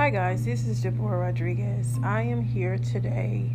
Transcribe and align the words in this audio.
Hi, 0.00 0.08
guys, 0.08 0.46
this 0.46 0.66
is 0.66 0.80
Deborah 0.80 1.18
Rodriguez. 1.18 1.98
I 2.02 2.22
am 2.22 2.40
here 2.40 2.78
today. 2.78 3.52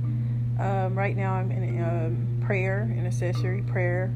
Um, 0.60 0.96
right 0.96 1.18
now, 1.18 1.34
I'm 1.34 1.50
in 1.50 1.84
um, 1.84 2.46
prayer, 2.46 2.88
intercessory 2.96 3.64
prayer. 3.64 4.14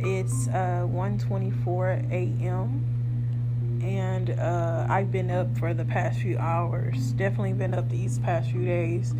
It's 0.00 0.48
uh, 0.48 0.88
1:24 0.88 2.10
a.m. 2.10 3.82
and 3.84 4.30
uh, 4.30 4.86
I've 4.88 5.12
been 5.12 5.30
up 5.30 5.54
for 5.58 5.74
the 5.74 5.84
past 5.84 6.20
few 6.20 6.38
hours. 6.38 7.12
Definitely 7.12 7.52
been 7.52 7.74
up 7.74 7.90
these 7.90 8.20
past 8.20 8.50
few 8.50 8.64
days, 8.64 9.12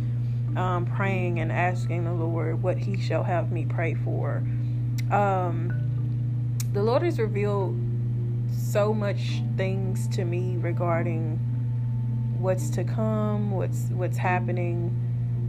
um, 0.55 0.87
praying 0.87 1.39
and 1.39 1.51
asking 1.51 2.05
the 2.05 2.13
Lord 2.13 2.63
what 2.63 2.79
He 2.79 2.99
shall 2.99 3.21
have 3.21 3.51
me 3.51 3.67
pray 3.69 3.93
for. 3.93 4.37
Um, 5.11 6.57
the 6.73 6.81
Lord 6.81 7.03
has 7.03 7.19
revealed 7.19 7.79
so 8.51 8.95
much 8.95 9.43
things 9.57 10.07
to 10.07 10.25
me 10.25 10.57
regarding 10.57 11.39
what's 12.39 12.69
to 12.71 12.83
come, 12.83 13.51
what's 13.51 13.87
what's 13.89 14.17
happening. 14.17 14.93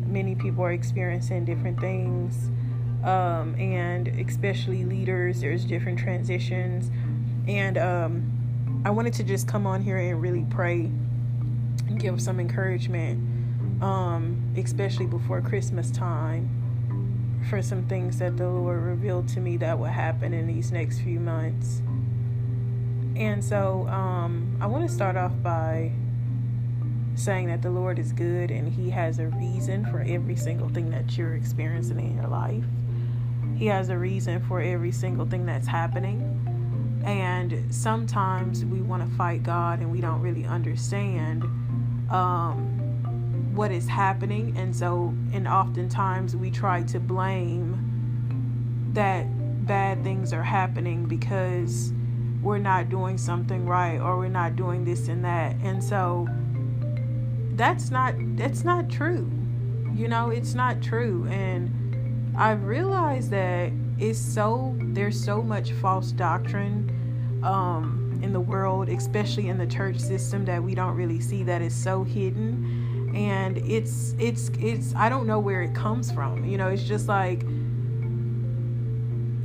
Many 0.07 0.35
people 0.35 0.65
are 0.65 0.73
experiencing 0.73 1.45
different 1.45 1.79
things, 1.81 2.51
um, 3.05 3.55
and 3.59 4.09
especially 4.09 4.85
leaders. 4.85 5.41
There's 5.41 5.65
different 5.65 5.99
transitions, 5.99 6.91
and 7.47 7.77
um, 7.77 8.83
I 8.85 8.91
wanted 8.91 9.13
to 9.15 9.25
just 9.25 9.47
come 9.47 9.67
on 9.67 9.83
here 9.83 9.99
and 9.99 10.21
really 10.21 10.47
pray 10.49 10.91
and 11.89 12.01
give 12.01 12.21
some 12.23 12.41
encouragement, 12.41 13.83
um, 13.83 14.55
especially 14.57 15.07
before 15.07 15.41
Christmas 15.41 15.91
time, 15.91 16.49
for 17.51 17.61
some 17.61 17.87
things 17.87 18.19
that 18.19 18.37
the 18.37 18.49
Lord 18.49 18.83
revealed 18.83 19.29
to 19.29 19.41
me 19.41 19.57
that 19.59 19.79
will 19.79 19.87
happen 19.87 20.33
in 20.33 20.47
these 20.47 20.73
next 20.73 21.01
few 21.01 21.21
months. 21.21 21.83
And 23.17 23.45
so 23.45 23.87
um, 23.89 24.57
I 24.61 24.67
want 24.67 24.89
to 24.89 24.95
start 24.95 25.17
off 25.17 25.33
by 25.43 25.91
saying 27.19 27.49
that 27.49 27.63
the 27.63 27.71
Lord 27.71 27.99
is 27.99 28.13
good 28.13 28.51
and 28.51 28.73
He 28.73 28.91
has 28.91 29.19
a 29.19 29.27
reason 29.27 29.85
for 29.87 30.01
every 30.01 30.37
single 30.37 30.69
thing 30.69 30.91
that 30.91 31.17
you're 31.19 31.35
experiencing 31.35 31.99
in 31.99 32.15
your 32.15 32.29
life. 32.29 32.65
He 33.57 33.67
has 33.67 33.89
a 33.89 33.99
reason 33.99 34.41
for 34.47 34.61
every 34.61 34.93
single 34.93 35.27
thing 35.27 35.45
that's 35.45 35.67
happening. 35.67 36.35
And 37.05 37.75
sometimes 37.75 38.65
we 38.65 38.81
want 38.81 39.09
to 39.09 39.17
fight 39.17 39.43
God 39.43 39.81
and 39.81 39.91
we 39.91 40.01
don't 40.01 40.21
really 40.21 40.45
understand 40.45 41.43
um, 42.11 43.55
what 43.55 43.73
is 43.73 43.89
happening. 43.89 44.57
And 44.57 44.75
so, 44.75 45.15
and 45.33 45.49
oftentimes 45.49 46.37
we 46.37 46.51
try 46.51 46.83
to 46.85 47.01
blame 47.01 47.85
that 48.93 49.27
bad 49.67 50.03
things 50.05 50.33
are 50.33 50.43
happening 50.43 51.07
because 51.07 51.93
we're 52.43 52.59
not 52.59 52.89
doing 52.89 53.19
something 53.19 53.67
right 53.67 53.99
or 53.99 54.19
we're 54.19 54.29
not 54.29 54.55
doing 54.55 54.85
this 54.85 55.09
and 55.09 55.25
that. 55.25 55.57
And 55.63 55.83
so, 55.83 56.29
that's 57.59 57.91
not 57.91 58.15
that's 58.37 58.65
not 58.65 58.89
true. 58.89 59.31
You 59.95 60.09
know 60.09 60.31
it's 60.31 60.55
not 60.55 60.81
true. 60.81 61.27
And 61.31 61.75
i've 62.37 62.65
realized 62.65 63.31
that 63.33 63.73
it's 63.99 64.19
so 64.19 64.77
there's 64.79 65.23
so 65.23 65.43
much 65.43 65.73
false 65.73 66.13
doctrine 66.13 66.89
um, 67.43 68.21
in 68.23 68.33
the 68.33 68.41
world 68.41 68.89
especially 68.89 69.49
in 69.49 69.59
the 69.59 69.67
church 69.67 69.99
system 69.99 70.45
that 70.45 70.63
we 70.63 70.75
don't 70.75 70.95
really 70.95 71.21
see 71.21 71.43
that 71.43 71.61
is 71.61 71.75
so 71.75 72.05
hidden. 72.05 73.13
And 73.15 73.59
it's 73.59 74.15
it's 74.19 74.51
it's 74.61 74.95
i 74.95 75.09
don't 75.09 75.27
know 75.27 75.41
where 75.41 75.63
it 75.63 75.75
comes 75.75 76.13
from. 76.13 76.45
You 76.45 76.59
know 76.59 76.69
it's 76.69 76.85
just 76.85 77.09
like 77.09 77.43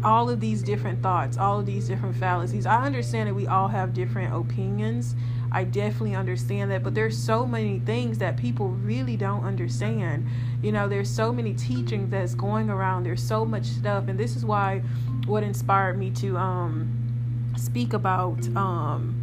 all 0.04 0.30
of 0.30 0.42
these 0.42 0.62
different 0.62 1.02
thoughts 1.02 1.38
all 1.38 1.60
of 1.60 1.66
these 1.66 1.88
different 1.88 2.16
fallacies. 2.16 2.68
I 2.68 2.86
understand 2.86 3.30
that 3.30 3.34
we 3.34 3.48
all 3.48 3.70
have 3.70 3.94
different 3.94 4.36
opinions 4.36 5.16
I 5.54 5.64
definitely 5.66 6.16
understand 6.16 6.72
that, 6.72 6.84
but 6.84 6.96
there's 6.96 7.16
so 7.16 7.46
many 7.46 7.80
things 7.80 8.18
that 8.18 8.38
people 8.38 8.70
really 8.70 9.16
don't 9.16 9.44
understand. 9.44 10.28
You 10.64 10.72
know, 10.72 10.88
there's 10.88 11.10
so 11.10 11.32
many 11.32 11.54
teachings 11.54 12.10
that's 12.10 12.34
going 12.34 12.72
around. 12.72 13.04
There's 13.04 13.22
so 13.22 13.46
much 13.46 13.66
stuff, 13.66 14.08
and 14.08 14.20
this 14.20 14.36
is 14.36 14.44
why 14.44 14.82
what 15.28 15.44
inspired 15.44 15.98
me 15.98 16.10
to 16.10 16.38
um 16.38 17.54
speak 17.56 17.94
about 17.94 18.46
um 18.58 19.16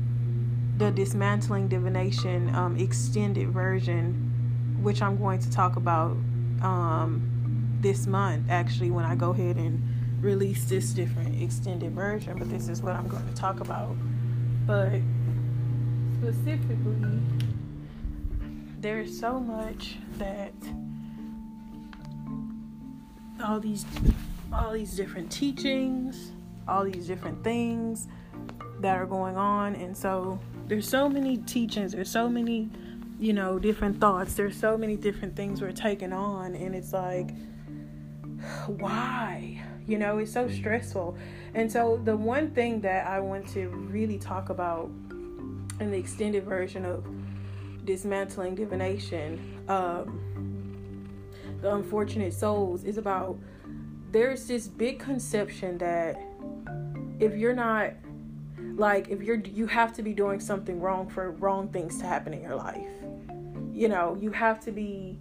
the 0.78 0.91
dismantling 0.93 1.69
divination 1.69 2.54
um 2.54 2.77
extended 2.78 3.50
version, 3.50 4.78
which 4.83 5.03
I'm 5.03 5.16
going 5.16 5.41
to 5.41 5.50
talk 5.50 5.75
about 5.77 6.12
um 6.62 7.27
this 7.81 8.06
month 8.06 8.47
actually 8.50 8.91
when 8.91 9.04
I 9.04 9.15
go 9.15 9.31
ahead 9.31 9.56
and 9.56 9.83
release 10.21 10.65
this 10.66 10.93
different 10.93 11.43
extended 11.43 11.93
version, 11.93 12.38
but 12.38 12.49
this 12.50 12.69
is 12.69 12.83
what 12.83 12.94
I'm 12.94 13.09
going 13.09 13.27
to 13.27 13.34
talk 13.34 13.60
about. 13.60 13.97
But 14.66 15.00
specifically, 16.20 17.19
there's 18.78 19.19
so 19.19 19.41
much 19.41 19.97
that 20.19 20.53
all 23.42 23.58
these 23.58 23.86
all 24.53 24.72
these 24.72 24.94
different 24.97 25.30
teachings, 25.30 26.32
all 26.69 26.84
these 26.84 27.06
different 27.06 27.42
things 27.42 28.09
that 28.80 28.97
are 28.97 29.06
going 29.06 29.36
on 29.36 29.75
and 29.75 29.97
so 29.97 30.38
there's 30.66 30.88
so 30.88 31.09
many 31.09 31.38
teachings, 31.38 31.92
there's 31.92 32.10
so 32.10 32.28
many, 32.28 32.69
you 33.19 33.32
know, 33.32 33.59
different 33.59 34.00
thoughts, 34.00 34.34
there's 34.34 34.56
so 34.56 34.76
many 34.76 34.97
different 34.97 35.34
things 35.34 35.62
we're 35.62 35.72
taking 35.72 36.12
on 36.12 36.54
and 36.54 36.75
it's 36.75 36.92
like 36.92 37.30
why? 38.66 39.62
You 39.86 39.98
know, 39.98 40.19
it's 40.19 40.32
so 40.32 40.44
mm-hmm. 40.44 40.54
stressful. 40.54 41.16
And 41.54 41.70
so 41.70 42.00
the 42.04 42.16
one 42.16 42.50
thing 42.50 42.80
that 42.82 43.06
I 43.06 43.20
want 43.20 43.48
to 43.48 43.69
really 43.69 44.19
talk 44.19 44.50
about 44.50 44.91
in 45.80 45.91
the 45.91 45.98
extended 45.98 46.44
version 46.44 46.84
of 46.84 47.04
dismantling 47.84 48.54
divination 48.54 49.58
um, 49.68 51.08
the 51.60 51.74
unfortunate 51.74 52.32
souls 52.32 52.84
is 52.84 52.98
about 52.98 53.38
there's 54.12 54.46
this 54.46 54.66
big 54.66 54.98
conception 54.98 55.78
that 55.78 56.20
if 57.18 57.36
you're 57.36 57.54
not 57.54 57.92
like 58.76 59.08
if 59.08 59.22
you're 59.22 59.36
you 59.36 59.66
have 59.66 59.92
to 59.92 60.02
be 60.02 60.12
doing 60.12 60.41
something 60.41 60.80
wrong 60.80 61.08
for 61.08 61.32
wrong 61.32 61.68
things 61.68 61.98
to 61.98 62.06
happen 62.06 62.32
in 62.32 62.42
your 62.42 62.56
life. 62.56 62.88
You 63.72 63.88
know 63.88 64.16
you 64.20 64.30
have 64.32 64.60
to 64.60 64.72
be 64.72 65.18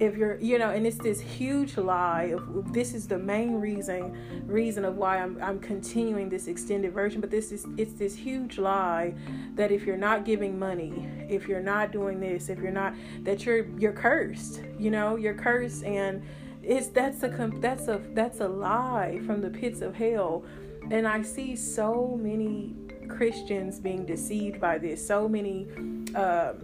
if 0.00 0.16
you're 0.16 0.40
you 0.40 0.58
know 0.58 0.70
and 0.70 0.86
it's 0.86 0.98
this 0.98 1.20
huge 1.20 1.76
lie 1.76 2.34
of 2.34 2.72
this 2.72 2.94
is 2.94 3.06
the 3.06 3.18
main 3.18 3.60
reason 3.60 4.16
reason 4.46 4.84
of 4.84 4.96
why 4.96 5.18
I'm 5.18 5.40
I'm 5.42 5.58
continuing 5.58 6.28
this 6.28 6.48
extended 6.48 6.92
version 6.92 7.20
but 7.20 7.30
this 7.30 7.52
is 7.52 7.66
it's 7.76 7.92
this 7.94 8.14
huge 8.14 8.58
lie 8.58 9.14
that 9.54 9.70
if 9.70 9.84
you're 9.84 9.96
not 9.96 10.24
giving 10.24 10.58
money 10.58 11.08
if 11.28 11.46
you're 11.46 11.60
not 11.60 11.92
doing 11.92 12.18
this 12.18 12.48
if 12.48 12.58
you're 12.58 12.72
not 12.72 12.94
that 13.22 13.46
you're 13.46 13.66
you're 13.78 13.92
cursed 13.92 14.62
you 14.78 14.90
know 14.90 15.16
you're 15.16 15.34
cursed 15.34 15.84
and 15.84 16.22
it's 16.66 16.88
that's 16.88 17.22
a 17.22 17.50
that's 17.60 17.88
a 17.88 18.00
that's 18.14 18.40
a 18.40 18.48
lie 18.48 19.20
from 19.26 19.40
the 19.40 19.50
pits 19.50 19.80
of 19.80 19.94
hell. 19.94 20.44
And 20.90 21.06
I 21.06 21.22
see 21.22 21.56
so 21.56 22.18
many 22.20 22.74
Christians 23.08 23.80
being 23.80 24.06
deceived 24.06 24.60
by 24.60 24.78
this 24.78 25.06
so 25.06 25.28
many 25.28 25.68
uh, 26.14 26.54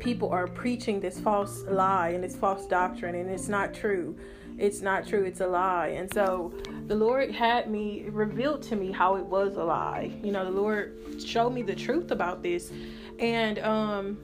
people 0.00 0.28
are 0.30 0.46
preaching 0.46 1.00
this 1.00 1.18
false 1.20 1.62
lie 1.64 2.10
and 2.10 2.22
this 2.22 2.36
false 2.36 2.66
doctrine, 2.66 3.14
and 3.14 3.30
it's 3.30 3.48
not 3.48 3.74
true. 3.74 4.16
It's 4.58 4.80
not 4.80 5.06
true. 5.06 5.24
It's 5.24 5.40
a 5.40 5.46
lie. 5.46 5.88
And 5.88 6.12
so 6.12 6.54
the 6.86 6.94
Lord 6.94 7.30
had 7.30 7.70
me 7.70 8.04
revealed 8.08 8.62
to 8.64 8.76
me 8.76 8.90
how 8.90 9.16
it 9.16 9.24
was 9.24 9.56
a 9.56 9.64
lie. 9.64 10.12
You 10.22 10.32
know, 10.32 10.44
the 10.44 10.58
Lord 10.58 10.96
showed 11.24 11.50
me 11.50 11.62
the 11.62 11.74
truth 11.74 12.10
about 12.10 12.42
this, 12.42 12.72
and 13.18 13.58
um, 13.58 14.18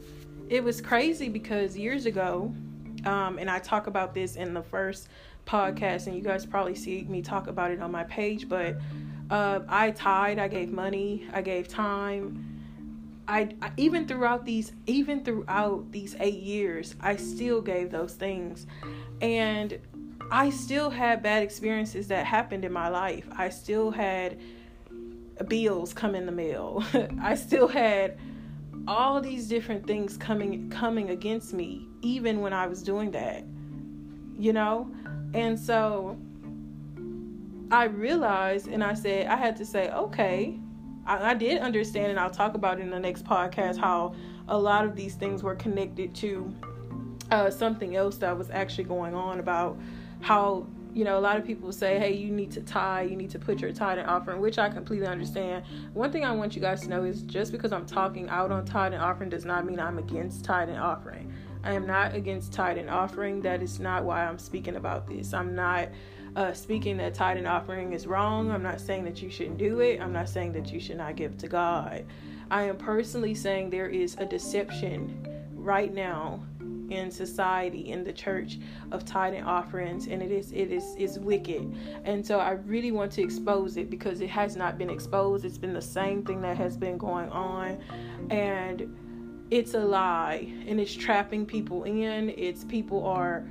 it 0.48 0.62
was 0.62 0.80
crazy 0.80 1.28
because 1.28 1.76
years 1.76 2.06
ago, 2.06 2.52
um, 3.04 3.38
and 3.38 3.50
I 3.50 3.58
talk 3.58 3.86
about 3.86 4.14
this 4.14 4.36
in 4.36 4.54
the 4.54 4.62
first 4.62 5.08
podcast, 5.46 6.06
and 6.06 6.16
you 6.16 6.22
guys 6.22 6.46
probably 6.46 6.74
see 6.74 7.02
me 7.02 7.20
talk 7.20 7.46
about 7.46 7.70
it 7.70 7.80
on 7.80 7.90
my 7.90 8.04
page, 8.04 8.48
but. 8.48 8.76
Uh, 9.30 9.60
I 9.66 9.92
tithed, 9.92 10.38
I 10.38 10.46
gave 10.46 10.70
money, 10.70 11.26
I 11.32 11.40
gave 11.40 11.66
time, 11.66 12.51
I, 13.32 13.48
I, 13.62 13.72
even 13.78 14.06
throughout 14.06 14.44
these 14.44 14.72
even 14.86 15.24
throughout 15.24 15.90
these 15.90 16.14
8 16.20 16.34
years 16.34 16.94
I 17.00 17.16
still 17.16 17.62
gave 17.62 17.90
those 17.90 18.12
things 18.12 18.66
and 19.22 19.78
I 20.30 20.50
still 20.50 20.90
had 20.90 21.22
bad 21.22 21.42
experiences 21.42 22.08
that 22.08 22.26
happened 22.26 22.64
in 22.64 22.72
my 22.72 22.88
life. 22.88 23.26
I 23.32 23.48
still 23.48 23.90
had 23.90 24.38
bills 25.48 25.94
come 25.94 26.14
in 26.14 26.26
the 26.26 26.32
mail. 26.32 26.84
I 27.22 27.34
still 27.34 27.68
had 27.68 28.18
all 28.86 29.20
these 29.22 29.48
different 29.48 29.86
things 29.86 30.18
coming 30.18 30.68
coming 30.68 31.08
against 31.08 31.54
me 31.54 31.88
even 32.02 32.42
when 32.42 32.52
I 32.52 32.66
was 32.66 32.82
doing 32.82 33.12
that. 33.12 33.44
You 34.38 34.52
know? 34.52 34.92
And 35.32 35.58
so 35.58 36.18
I 37.70 37.84
realized 37.84 38.68
and 38.68 38.84
I 38.84 38.92
said 38.92 39.28
I 39.28 39.36
had 39.36 39.56
to 39.56 39.64
say, 39.64 39.90
"Okay, 39.90 40.58
I, 41.06 41.30
I 41.30 41.34
did 41.34 41.60
understand, 41.60 42.10
and 42.10 42.20
I'll 42.20 42.30
talk 42.30 42.54
about 42.54 42.80
in 42.80 42.90
the 42.90 43.00
next 43.00 43.24
podcast, 43.24 43.78
how 43.78 44.14
a 44.48 44.58
lot 44.58 44.84
of 44.84 44.96
these 44.96 45.14
things 45.14 45.42
were 45.42 45.54
connected 45.54 46.14
to 46.16 46.54
uh, 47.30 47.50
something 47.50 47.96
else 47.96 48.16
that 48.18 48.36
was 48.36 48.50
actually 48.50 48.84
going 48.84 49.14
on 49.14 49.40
about 49.40 49.78
how 50.20 50.66
you 50.94 51.04
know, 51.04 51.18
a 51.18 51.20
lot 51.20 51.38
of 51.38 51.44
people 51.44 51.72
say, 51.72 51.98
hey, 51.98 52.12
you 52.12 52.30
need 52.30 52.50
to 52.52 52.60
tie 52.60 53.02
you 53.02 53.16
need 53.16 53.30
to 53.30 53.38
put 53.38 53.60
your 53.60 53.72
tithe 53.72 53.98
and 53.98 54.08
offering, 54.08 54.40
which 54.40 54.58
I 54.58 54.68
completely 54.68 55.06
understand. 55.06 55.64
One 55.94 56.12
thing 56.12 56.24
I 56.24 56.32
want 56.32 56.54
you 56.54 56.60
guys 56.60 56.82
to 56.82 56.88
know 56.88 57.04
is 57.04 57.22
just 57.22 57.50
because 57.50 57.72
I'm 57.72 57.86
talking 57.86 58.28
out 58.28 58.52
on 58.52 58.64
tithe 58.64 58.92
and 58.92 59.02
offering 59.02 59.30
does 59.30 59.44
not 59.44 59.64
mean 59.64 59.80
I'm 59.80 59.98
against 59.98 60.44
tithe 60.44 60.68
and 60.68 60.78
offering. 60.78 61.32
I 61.64 61.72
am 61.72 61.86
not 61.86 62.14
against 62.14 62.52
tithe 62.52 62.76
and 62.76 62.90
offering. 62.90 63.40
That 63.40 63.62
is 63.62 63.80
not 63.80 64.04
why 64.04 64.24
I'm 64.24 64.38
speaking 64.38 64.76
about 64.76 65.06
this. 65.06 65.32
I'm 65.32 65.54
not 65.54 65.88
uh, 66.36 66.52
speaking 66.52 66.96
that 66.98 67.14
tithe 67.14 67.38
and 67.38 67.46
offering 67.46 67.92
is 67.92 68.06
wrong. 68.06 68.50
I'm 68.50 68.62
not 68.62 68.80
saying 68.80 69.04
that 69.04 69.22
you 69.22 69.30
shouldn't 69.30 69.58
do 69.58 69.80
it. 69.80 70.00
I'm 70.00 70.12
not 70.12 70.28
saying 70.28 70.52
that 70.52 70.72
you 70.72 70.80
should 70.80 70.96
not 70.96 71.16
give 71.16 71.36
to 71.38 71.48
God. 71.48 72.04
I 72.50 72.64
am 72.64 72.76
personally 72.76 73.34
saying 73.34 73.70
there 73.70 73.88
is 73.88 74.16
a 74.18 74.26
deception 74.26 75.26
right 75.54 75.92
now 75.92 76.42
in 76.90 77.10
society 77.10 77.90
in 77.90 78.04
the 78.04 78.12
church 78.12 78.58
of 78.90 79.04
tithe 79.04 79.34
and 79.34 79.46
offerings 79.46 80.06
and 80.06 80.22
it 80.22 80.30
is 80.30 80.52
it 80.52 80.70
is 80.70 80.94
is 80.98 81.18
wicked 81.18 81.74
and 82.04 82.26
so 82.26 82.38
i 82.38 82.50
really 82.50 82.92
want 82.92 83.10
to 83.10 83.22
expose 83.22 83.78
it 83.78 83.88
because 83.88 84.20
it 84.20 84.28
has 84.28 84.56
not 84.56 84.76
been 84.76 84.90
exposed 84.90 85.44
it's 85.44 85.56
been 85.56 85.72
the 85.72 85.80
same 85.80 86.22
thing 86.22 86.42
that 86.42 86.56
has 86.56 86.76
been 86.76 86.98
going 86.98 87.30
on 87.30 87.78
and 88.30 88.94
it's 89.50 89.72
a 89.74 89.80
lie 89.80 90.52
and 90.66 90.78
it's 90.78 90.92
trapping 90.92 91.46
people 91.46 91.84
in 91.84 92.28
it's 92.36 92.64
people 92.64 93.06
are 93.06 93.46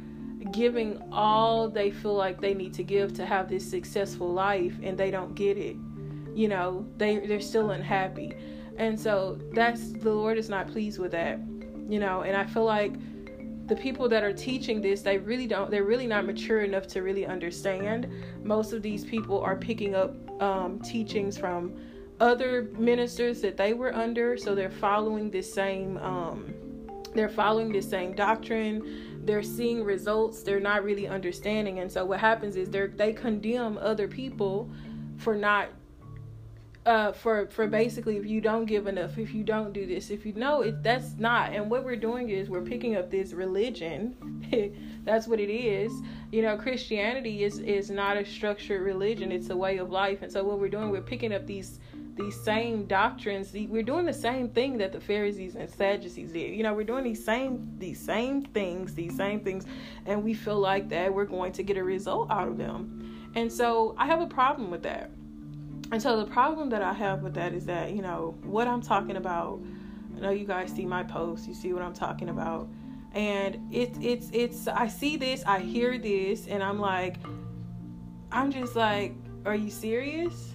giving 0.51 1.01
all 1.11 1.69
they 1.69 1.91
feel 1.91 2.15
like 2.15 2.41
they 2.41 2.53
need 2.53 2.73
to 2.73 2.83
give 2.83 3.13
to 3.13 3.25
have 3.25 3.49
this 3.49 3.69
successful 3.69 4.31
life 4.31 4.73
and 4.81 4.97
they 4.97 5.11
don't 5.11 5.35
get 5.35 5.57
it. 5.57 5.75
You 6.33 6.47
know 6.47 6.85
they 6.97 7.19
they're 7.19 7.41
still 7.41 7.71
unhappy. 7.71 8.33
And 8.77 8.99
so 8.99 9.37
that's 9.53 9.91
the 9.91 10.11
lord 10.11 10.37
is 10.37 10.49
not 10.49 10.67
pleased 10.67 10.99
with 10.99 11.11
that 11.11 11.39
you 11.87 11.99
know. 11.99 12.21
And 12.21 12.35
i 12.35 12.45
feel 12.45 12.65
like 12.65 12.93
the 13.67 13.75
people 13.75 14.09
that 14.09 14.23
are 14.23 14.33
teaching 14.33 14.81
this 14.81 15.01
they 15.01 15.17
really 15.17 15.47
don't 15.47 15.69
they're 15.69 15.83
really 15.83 16.07
not 16.07 16.25
mature 16.25 16.61
enough 16.61 16.87
to 16.87 17.01
really 17.01 17.25
understand. 17.25 18.11
Most 18.43 18.73
of 18.73 18.81
these 18.81 19.05
people 19.05 19.39
are 19.41 19.55
picking 19.55 19.95
up 19.95 20.15
um, 20.41 20.79
teachings 20.79 21.37
from 21.37 21.73
other 22.19 22.69
ministers 22.77 23.41
that 23.41 23.57
they 23.57 23.73
were 23.73 23.93
under 23.95 24.37
so 24.37 24.53
they're 24.53 24.69
following 24.69 25.31
this 25.31 25.51
same 25.51 25.97
um, 25.97 26.53
they're 27.13 27.29
following 27.29 27.71
the 27.71 27.81
same 27.81 28.13
doctrine 28.13 29.10
they're 29.25 29.43
seeing 29.43 29.83
results 29.83 30.43
they're 30.43 30.59
not 30.59 30.83
really 30.83 31.07
understanding 31.07 31.79
and 31.79 31.91
so 31.91 32.05
what 32.05 32.19
happens 32.19 32.55
is 32.55 32.69
they 32.69 32.87
they 32.87 33.13
condemn 33.13 33.77
other 33.77 34.07
people 34.07 34.69
for 35.17 35.35
not 35.35 35.69
uh, 36.85 37.11
for 37.11 37.47
for 37.47 37.67
basically 37.67 38.17
if 38.17 38.25
you 38.25 38.41
don't 38.41 38.65
give 38.65 38.87
enough, 38.87 39.17
if 39.17 39.33
you 39.33 39.43
don't 39.43 39.71
do 39.71 39.85
this, 39.85 40.09
if 40.09 40.25
you 40.25 40.33
know 40.33 40.61
it, 40.61 40.81
that's 40.81 41.13
not. 41.17 41.53
And 41.53 41.69
what 41.69 41.83
we're 41.83 41.95
doing 41.95 42.29
is 42.29 42.49
we're 42.49 42.61
picking 42.61 42.95
up 42.95 43.11
this 43.11 43.33
religion. 43.33 44.15
that's 45.03 45.27
what 45.27 45.39
it 45.39 45.51
is. 45.51 45.91
You 46.31 46.41
know, 46.41 46.57
Christianity 46.57 47.43
is 47.43 47.59
is 47.59 47.91
not 47.91 48.17
a 48.17 48.25
structured 48.25 48.81
religion; 48.81 49.31
it's 49.31 49.51
a 49.51 49.57
way 49.57 49.77
of 49.77 49.91
life. 49.91 50.23
And 50.23 50.31
so 50.31 50.43
what 50.43 50.59
we're 50.59 50.69
doing, 50.69 50.89
we're 50.89 51.01
picking 51.01 51.33
up 51.33 51.45
these 51.45 51.79
these 52.15 52.39
same 52.43 52.85
doctrines. 52.85 53.51
We're 53.53 53.83
doing 53.83 54.05
the 54.05 54.13
same 54.13 54.49
thing 54.49 54.77
that 54.79 54.91
the 54.91 54.99
Pharisees 54.99 55.55
and 55.55 55.69
Sadducees 55.69 56.31
did. 56.33 56.55
You 56.55 56.63
know, 56.63 56.73
we're 56.73 56.83
doing 56.83 57.03
these 57.03 57.23
same 57.23 57.75
these 57.77 57.99
same 57.99 58.43
things, 58.43 58.93
these 58.93 59.15
same 59.15 59.39
things, 59.39 59.65
and 60.05 60.23
we 60.23 60.33
feel 60.33 60.59
like 60.59 60.89
that 60.89 61.13
we're 61.13 61.25
going 61.25 61.51
to 61.53 61.63
get 61.63 61.77
a 61.77 61.83
result 61.83 62.29
out 62.31 62.47
of 62.47 62.57
them. 62.57 63.31
And 63.35 63.51
so 63.51 63.95
I 63.97 64.07
have 64.07 64.21
a 64.21 64.27
problem 64.27 64.71
with 64.71 64.83
that 64.83 65.11
and 65.91 66.01
so 66.01 66.17
the 66.17 66.25
problem 66.25 66.69
that 66.69 66.81
I 66.81 66.93
have 66.93 67.21
with 67.21 67.33
that 67.33 67.53
is 67.53 67.65
that, 67.65 67.91
you 67.91 68.01
know, 68.01 68.35
what 68.43 68.67
I'm 68.67 68.81
talking 68.81 69.17
about, 69.17 69.59
I 70.15 70.21
know 70.21 70.29
you 70.31 70.45
guys 70.45 70.71
see 70.71 70.85
my 70.85 71.03
posts, 71.03 71.47
you 71.47 71.53
see 71.53 71.73
what 71.73 71.81
I'm 71.81 71.93
talking 71.93 72.29
about. 72.29 72.69
And 73.13 73.59
it's 73.71 73.99
it's 74.01 74.29
it's 74.31 74.67
I 74.69 74.87
see 74.87 75.17
this, 75.17 75.43
I 75.45 75.59
hear 75.59 75.97
this, 75.97 76.47
and 76.47 76.63
I'm 76.63 76.79
like, 76.79 77.17
I'm 78.31 78.51
just 78.51 78.73
like, 78.77 79.13
are 79.45 79.55
you 79.55 79.69
serious? 79.69 80.53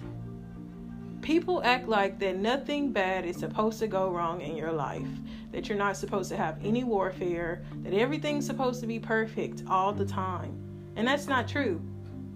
People 1.27 1.61
act 1.65 1.89
like 1.89 2.19
that 2.19 2.37
nothing 2.37 2.93
bad 2.93 3.25
is 3.25 3.35
supposed 3.35 3.79
to 3.79 3.87
go 3.87 4.09
wrong 4.09 4.39
in 4.39 4.55
your 4.55 4.71
life, 4.71 5.09
that 5.51 5.67
you're 5.67 5.77
not 5.77 5.97
supposed 5.97 6.29
to 6.29 6.37
have 6.37 6.57
any 6.63 6.85
warfare, 6.85 7.65
that 7.83 7.91
everything's 7.91 8.45
supposed 8.45 8.79
to 8.79 8.87
be 8.87 8.97
perfect 8.97 9.61
all 9.69 9.91
the 9.91 10.05
time. 10.05 10.57
And 10.95 11.05
that's 11.05 11.27
not 11.27 11.45
true 11.45 11.81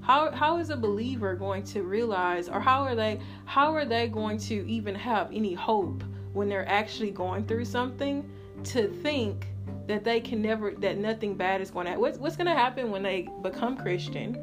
how 0.01 0.29
how 0.31 0.57
is 0.57 0.71
a 0.71 0.75
believer 0.75 1.35
going 1.35 1.63
to 1.63 1.83
realize 1.83 2.49
or 2.49 2.59
how 2.59 2.81
are 2.81 2.95
they 2.95 3.17
how 3.45 3.73
are 3.73 3.85
they 3.85 4.07
going 4.07 4.37
to 4.37 4.67
even 4.67 4.93
have 4.93 5.29
any 5.31 5.53
hope 5.53 6.03
when 6.33 6.49
they're 6.49 6.67
actually 6.67 7.11
going 7.11 7.45
through 7.45 7.63
something 7.63 8.29
to 8.63 8.89
think 9.01 9.47
that 9.87 10.03
they 10.03 10.19
can 10.19 10.41
never 10.41 10.71
that 10.79 10.97
nothing 10.97 11.35
bad 11.35 11.61
is 11.61 11.71
going 11.71 11.85
to 11.85 11.95
what's 11.97 12.17
what's 12.17 12.35
going 12.35 12.47
to 12.47 12.53
happen 12.53 12.89
when 12.91 13.03
they 13.03 13.29
become 13.41 13.77
christian 13.77 14.35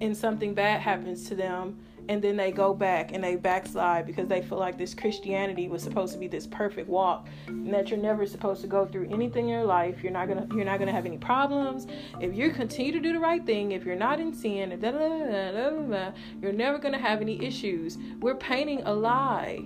and 0.00 0.14
something 0.14 0.52
bad 0.52 0.80
happens 0.80 1.26
to 1.26 1.34
them 1.34 1.76
and 2.08 2.22
then 2.22 2.36
they 2.36 2.52
go 2.52 2.72
back 2.72 3.12
and 3.12 3.22
they 3.22 3.36
backslide 3.36 4.06
because 4.06 4.28
they 4.28 4.42
feel 4.42 4.58
like 4.58 4.78
this 4.78 4.94
Christianity 4.94 5.68
was 5.68 5.82
supposed 5.82 6.12
to 6.12 6.18
be 6.18 6.28
this 6.28 6.46
perfect 6.46 6.88
walk 6.88 7.28
and 7.46 7.72
that 7.72 7.88
you're 7.88 7.98
never 7.98 8.26
supposed 8.26 8.60
to 8.62 8.66
go 8.66 8.86
through 8.86 9.08
anything 9.10 9.48
in 9.48 9.54
your 9.54 9.64
life. 9.64 10.02
You're 10.02 10.12
not 10.12 10.28
gonna 10.28 10.46
you're 10.54 10.64
not 10.64 10.78
gonna 10.78 10.92
have 10.92 11.06
any 11.06 11.18
problems. 11.18 11.86
If 12.20 12.36
you 12.36 12.50
continue 12.50 12.92
to 12.92 13.00
do 13.00 13.12
the 13.12 13.18
right 13.18 13.44
thing, 13.44 13.72
if 13.72 13.84
you're 13.84 13.96
not 13.96 14.20
in 14.20 14.32
sin, 14.32 14.70
da, 14.80 14.90
da, 14.90 14.98
da, 14.98 16.12
you're 16.40 16.52
never 16.52 16.78
gonna 16.78 16.98
have 16.98 17.20
any 17.20 17.44
issues. 17.44 17.98
We're 18.20 18.36
painting 18.36 18.82
a 18.84 18.92
lie. 18.92 19.64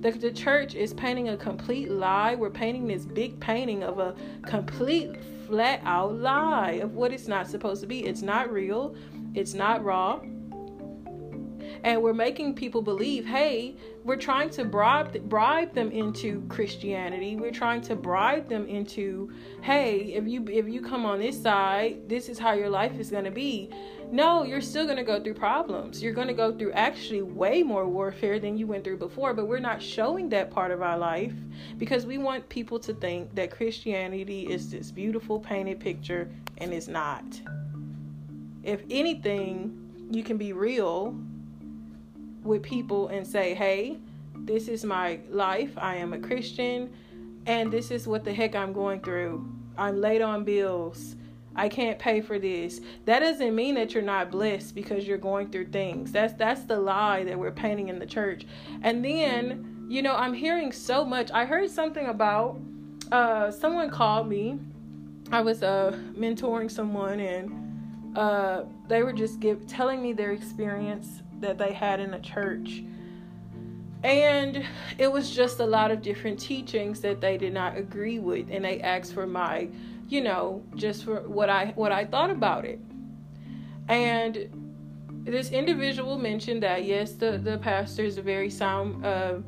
The, 0.00 0.10
the 0.10 0.32
church 0.32 0.74
is 0.74 0.92
painting 0.92 1.30
a 1.30 1.36
complete 1.36 1.90
lie. 1.90 2.34
We're 2.34 2.50
painting 2.50 2.86
this 2.86 3.06
big 3.06 3.40
painting 3.40 3.82
of 3.82 3.98
a 3.98 4.14
complete 4.42 5.16
flat 5.46 5.80
out 5.84 6.14
lie 6.16 6.72
of 6.82 6.94
what 6.94 7.12
it's 7.12 7.28
not 7.28 7.46
supposed 7.46 7.80
to 7.82 7.86
be. 7.86 8.04
It's 8.04 8.22
not 8.22 8.52
real. 8.52 8.94
It's 9.34 9.54
not 9.54 9.82
raw 9.82 10.20
and 11.84 12.02
we're 12.02 12.14
making 12.14 12.54
people 12.54 12.80
believe 12.80 13.26
hey 13.26 13.76
we're 14.04 14.16
trying 14.16 14.50
to 14.50 14.64
bribe 14.64 15.12
bribe 15.28 15.72
them 15.74 15.90
into 15.90 16.42
christianity. 16.48 17.36
We're 17.36 17.50
trying 17.50 17.82
to 17.82 17.94
bribe 17.94 18.48
them 18.48 18.66
into 18.66 19.32
hey 19.62 20.14
if 20.14 20.26
you 20.26 20.46
if 20.48 20.68
you 20.68 20.82
come 20.82 21.04
on 21.06 21.20
this 21.20 21.40
side 21.40 22.08
this 22.08 22.28
is 22.28 22.38
how 22.38 22.52
your 22.52 22.70
life 22.70 22.98
is 22.98 23.10
going 23.10 23.24
to 23.24 23.30
be. 23.30 23.70
No 24.10 24.42
you're 24.44 24.60
still 24.60 24.84
going 24.84 24.96
to 24.96 25.04
go 25.04 25.22
through 25.22 25.34
problems. 25.34 26.02
You're 26.02 26.12
going 26.12 26.28
to 26.28 26.34
go 26.34 26.56
through 26.56 26.72
actually 26.72 27.22
way 27.22 27.62
more 27.62 27.86
warfare 27.86 28.38
than 28.38 28.56
you 28.58 28.66
went 28.66 28.84
through 28.84 28.98
before 28.98 29.34
but 29.34 29.46
we're 29.46 29.58
not 29.58 29.80
showing 29.80 30.28
that 30.30 30.50
part 30.50 30.70
of 30.70 30.82
our 30.82 30.98
life 30.98 31.34
because 31.78 32.06
we 32.06 32.18
want 32.18 32.48
people 32.48 32.78
to 32.80 32.94
think 32.94 33.34
that 33.34 33.50
christianity 33.50 34.46
is 34.50 34.70
this 34.70 34.90
beautiful 34.90 35.38
painted 35.38 35.80
picture 35.80 36.30
and 36.58 36.72
it's 36.72 36.88
not. 36.88 37.24
If 38.62 38.82
anything 38.90 39.80
you 40.10 40.22
can 40.22 40.36
be 40.36 40.52
real 40.52 41.18
with 42.44 42.62
people 42.62 43.08
and 43.08 43.26
say, 43.26 43.54
hey, 43.54 43.98
this 44.36 44.68
is 44.68 44.84
my 44.84 45.20
life. 45.30 45.72
I 45.76 45.96
am 45.96 46.12
a 46.12 46.18
Christian, 46.18 46.92
and 47.46 47.72
this 47.72 47.90
is 47.90 48.06
what 48.06 48.24
the 48.24 48.32
heck 48.32 48.54
I'm 48.54 48.72
going 48.72 49.00
through. 49.00 49.44
I'm 49.76 50.00
late 50.00 50.22
on 50.22 50.44
bills. 50.44 51.16
I 51.56 51.68
can't 51.68 51.98
pay 51.98 52.20
for 52.20 52.38
this. 52.38 52.80
That 53.04 53.20
doesn't 53.20 53.54
mean 53.54 53.76
that 53.76 53.94
you're 53.94 54.02
not 54.02 54.30
blessed 54.30 54.74
because 54.74 55.06
you're 55.06 55.18
going 55.18 55.50
through 55.50 55.66
things. 55.66 56.10
That's 56.12 56.34
that's 56.34 56.64
the 56.64 56.78
lie 56.78 57.24
that 57.24 57.38
we're 57.38 57.52
painting 57.52 57.88
in 57.88 57.98
the 57.98 58.06
church. 58.06 58.44
And 58.82 59.04
then, 59.04 59.86
you 59.88 60.02
know, 60.02 60.14
I'm 60.14 60.34
hearing 60.34 60.72
so 60.72 61.04
much. 61.04 61.30
I 61.30 61.44
heard 61.44 61.70
something 61.70 62.06
about 62.06 62.60
uh 63.12 63.50
someone 63.50 63.88
called 63.90 64.28
me. 64.28 64.58
I 65.30 65.42
was 65.42 65.62
uh 65.62 65.96
mentoring 66.16 66.70
someone 66.70 67.20
and 67.20 68.16
uh 68.16 68.64
they 68.88 69.02
were 69.02 69.12
just 69.12 69.38
give 69.38 69.66
telling 69.66 70.02
me 70.02 70.12
their 70.12 70.32
experience 70.32 71.22
that 71.40 71.58
they 71.58 71.72
had 71.72 72.00
in 72.00 72.10
the 72.10 72.18
church. 72.18 72.82
And 74.02 74.64
it 74.98 75.10
was 75.10 75.34
just 75.34 75.60
a 75.60 75.66
lot 75.66 75.90
of 75.90 76.02
different 76.02 76.38
teachings 76.38 77.00
that 77.00 77.20
they 77.20 77.38
did 77.38 77.54
not 77.54 77.76
agree 77.76 78.18
with 78.18 78.50
and 78.50 78.64
they 78.64 78.80
asked 78.80 79.14
for 79.14 79.26
my, 79.26 79.68
you 80.08 80.20
know, 80.20 80.62
just 80.74 81.04
for 81.04 81.20
what 81.22 81.48
I 81.48 81.72
what 81.74 81.90
I 81.90 82.04
thought 82.04 82.30
about 82.30 82.66
it. 82.66 82.78
And 83.88 84.50
this 85.24 85.50
individual 85.50 86.18
mentioned 86.18 86.62
that 86.62 86.84
yes, 86.84 87.12
the 87.12 87.38
the 87.38 87.56
pastor 87.58 88.04
is 88.04 88.18
a 88.18 88.22
very 88.22 88.50
sound 88.50 89.04
uh, 89.04 89.38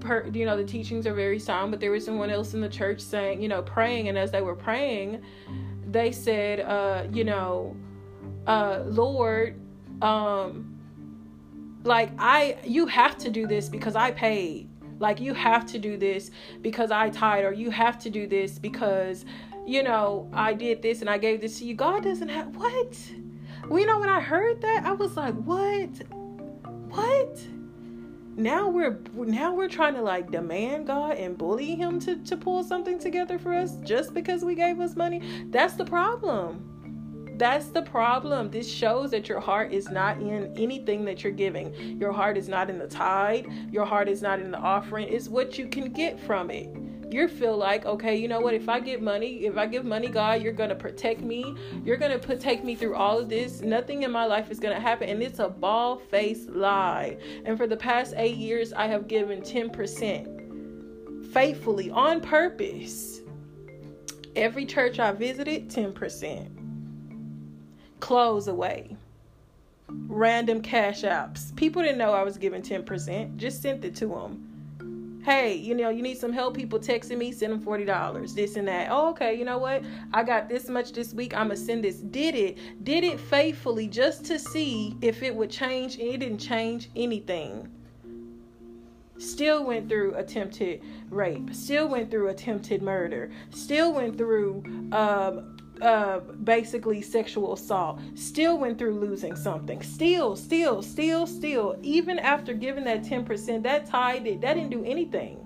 Per, 0.00 0.28
you 0.34 0.44
know 0.44 0.58
the 0.58 0.64
teachings 0.64 1.06
are 1.06 1.14
very 1.14 1.38
sound 1.38 1.70
but 1.70 1.80
there 1.80 1.90
was 1.90 2.04
someone 2.04 2.28
else 2.28 2.52
in 2.52 2.60
the 2.60 2.68
church 2.68 3.00
saying 3.00 3.40
you 3.40 3.48
know 3.48 3.62
praying 3.62 4.08
and 4.08 4.18
as 4.18 4.30
they 4.30 4.42
were 4.42 4.54
praying 4.54 5.22
they 5.86 6.12
said 6.12 6.60
uh 6.60 7.06
you 7.10 7.24
know 7.24 7.74
uh 8.46 8.82
lord 8.84 9.58
um 10.02 10.75
like 11.86 12.10
I 12.18 12.56
you 12.64 12.86
have 12.86 13.16
to 13.18 13.30
do 13.30 13.46
this 13.46 13.68
because 13.68 13.96
I 13.96 14.10
paid. 14.10 14.68
Like 14.98 15.20
you 15.20 15.34
have 15.34 15.66
to 15.66 15.78
do 15.78 15.96
this 15.96 16.30
because 16.62 16.90
I 16.90 17.10
tithed 17.10 17.44
or 17.44 17.52
you 17.52 17.70
have 17.70 17.98
to 18.00 18.10
do 18.10 18.26
this 18.26 18.58
because 18.58 19.24
you 19.66 19.82
know, 19.82 20.30
I 20.32 20.54
did 20.54 20.80
this 20.80 21.00
and 21.00 21.10
I 21.10 21.18
gave 21.18 21.40
this 21.40 21.58
to 21.58 21.64
you. 21.64 21.74
God 21.74 22.04
doesn't 22.04 22.28
have 22.28 22.54
what? 22.54 22.96
Well, 23.68 23.80
you 23.80 23.86
know, 23.86 23.98
when 23.98 24.08
I 24.08 24.20
heard 24.20 24.60
that, 24.62 24.84
I 24.84 24.92
was 24.92 25.16
like, 25.16 25.34
what? 25.34 25.90
What? 26.90 27.40
Now 28.36 28.68
we're 28.68 28.98
now 29.14 29.54
we're 29.54 29.68
trying 29.68 29.94
to 29.94 30.02
like 30.02 30.30
demand 30.30 30.86
God 30.86 31.16
and 31.16 31.36
bully 31.36 31.74
him 31.74 31.98
to, 32.00 32.16
to 32.16 32.36
pull 32.36 32.62
something 32.62 32.98
together 32.98 33.38
for 33.38 33.54
us 33.54 33.76
just 33.82 34.14
because 34.14 34.44
we 34.44 34.54
gave 34.54 34.78
us 34.78 34.94
money. 34.94 35.22
That's 35.50 35.74
the 35.74 35.84
problem 35.84 36.75
That's 37.36 37.66
the 37.66 37.82
problem. 37.82 38.50
This 38.50 38.70
shows 38.70 39.10
that 39.10 39.28
your 39.28 39.40
heart 39.40 39.72
is 39.72 39.90
not 39.90 40.18
in 40.20 40.52
anything 40.56 41.04
that 41.04 41.22
you're 41.22 41.32
giving. 41.32 41.98
Your 42.00 42.12
heart 42.12 42.36
is 42.36 42.48
not 42.48 42.70
in 42.70 42.78
the 42.78 42.88
tithe. 42.88 43.46
Your 43.70 43.84
heart 43.84 44.08
is 44.08 44.22
not 44.22 44.40
in 44.40 44.50
the 44.50 44.58
offering. 44.58 45.08
It's 45.08 45.28
what 45.28 45.58
you 45.58 45.66
can 45.66 45.92
get 45.92 46.18
from 46.18 46.50
it 46.50 46.68
you 47.10 47.28
feel 47.28 47.56
like 47.56 47.86
okay 47.86 48.16
you 48.16 48.26
know 48.26 48.40
what 48.40 48.52
if 48.52 48.68
i 48.68 48.80
give 48.80 49.00
money 49.00 49.46
if 49.46 49.56
i 49.56 49.64
give 49.64 49.84
money 49.84 50.08
god 50.08 50.42
you're 50.42 50.52
gonna 50.52 50.74
protect 50.74 51.20
me 51.20 51.54
you're 51.84 51.96
gonna 51.96 52.18
take 52.18 52.64
me 52.64 52.74
through 52.74 52.96
all 52.96 53.18
of 53.18 53.28
this 53.28 53.60
nothing 53.60 54.02
in 54.02 54.10
my 54.10 54.24
life 54.26 54.50
is 54.50 54.58
gonna 54.58 54.80
happen 54.80 55.08
and 55.08 55.22
it's 55.22 55.38
a 55.38 55.48
ball 55.48 55.96
faced 55.96 56.50
lie 56.50 57.16
and 57.44 57.56
for 57.56 57.68
the 57.68 57.76
past 57.76 58.12
eight 58.16 58.36
years 58.36 58.72
i 58.72 58.88
have 58.88 59.06
given 59.06 59.40
10% 59.40 61.32
faithfully 61.32 61.90
on 61.90 62.20
purpose 62.20 63.20
every 64.34 64.66
church 64.66 64.98
i 64.98 65.12
visited 65.12 65.70
10% 65.70 66.55
close 68.00 68.48
away 68.48 68.96
random 69.88 70.60
cash 70.60 71.02
apps 71.02 71.54
people 71.56 71.82
didn't 71.82 71.98
know 71.98 72.12
i 72.12 72.22
was 72.22 72.36
giving 72.38 72.62
10% 72.62 73.36
just 73.36 73.62
sent 73.62 73.84
it 73.84 73.94
to 73.94 74.06
them 74.06 74.46
hey, 75.26 75.54
you 75.54 75.74
know, 75.74 75.90
you 75.90 76.02
need 76.02 76.16
some 76.16 76.32
help. 76.32 76.54
People 76.54 76.78
texting 76.78 77.18
me, 77.18 77.32
send 77.32 77.52
them 77.52 77.60
forty 77.60 77.84
dollars, 77.84 78.32
this 78.32 78.54
and 78.54 78.68
that. 78.68 78.88
Oh, 78.90 79.10
okay, 79.10 79.34
you 79.34 79.44
know 79.44 79.58
what? 79.58 79.82
I 80.14 80.22
got 80.22 80.48
this 80.48 80.68
much 80.68 80.92
this 80.92 81.12
week. 81.12 81.36
I'ma 81.36 81.56
send 81.56 81.82
this. 81.82 81.96
Did 81.96 82.36
it? 82.36 82.84
Did 82.84 83.02
it 83.02 83.18
faithfully 83.18 83.88
just 83.88 84.24
to 84.26 84.38
see 84.38 84.96
if 85.02 85.24
it 85.24 85.34
would 85.34 85.50
change. 85.50 85.98
It 85.98 86.18
didn't 86.18 86.38
change 86.38 86.90
anything. 86.94 87.68
Still 89.18 89.64
went 89.64 89.88
through 89.88 90.14
attempted 90.14 90.82
rape. 91.10 91.52
Still 91.52 91.88
went 91.88 92.10
through 92.10 92.28
attempted 92.28 92.82
murder. 92.82 93.30
Still 93.50 93.92
went 93.92 94.16
through 94.16 94.62
um, 94.92 95.55
uh, 95.82 96.20
basically 96.44 97.02
sexual 97.02 97.52
assault, 97.52 98.00
still 98.14 98.58
went 98.58 98.78
through 98.78 98.98
losing 98.98 99.36
something. 99.36 99.82
Still, 99.82 100.36
still, 100.36 100.82
still, 100.82 101.26
still, 101.26 101.76
even 101.82 102.18
after 102.18 102.54
giving 102.54 102.84
that 102.84 103.02
10%, 103.02 103.62
that 103.62 103.86
tied 103.86 104.24
that 104.24 104.40
didn't 104.40 104.70
do 104.70 104.84
anything. 104.84 105.42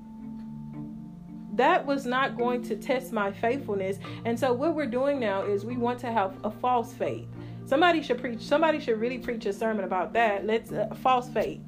That 1.54 1.84
was 1.84 2.06
not 2.06 2.36
going 2.36 2.62
to 2.64 2.76
test 2.76 3.12
my 3.12 3.32
faithfulness. 3.32 3.98
And 4.24 4.38
so 4.38 4.52
what 4.52 4.74
we're 4.74 4.86
doing 4.86 5.20
now 5.20 5.44
is 5.44 5.64
we 5.64 5.76
want 5.76 5.98
to 6.00 6.12
have 6.12 6.34
a 6.44 6.50
false 6.50 6.92
faith. 6.92 7.26
Somebody 7.66 8.02
should 8.02 8.18
preach, 8.18 8.40
somebody 8.40 8.80
should 8.80 8.98
really 8.98 9.18
preach 9.18 9.46
a 9.46 9.52
sermon 9.52 9.84
about 9.84 10.12
that. 10.14 10.46
Let's 10.46 10.72
uh, 10.72 10.88
false 11.02 11.28
faith. 11.28 11.60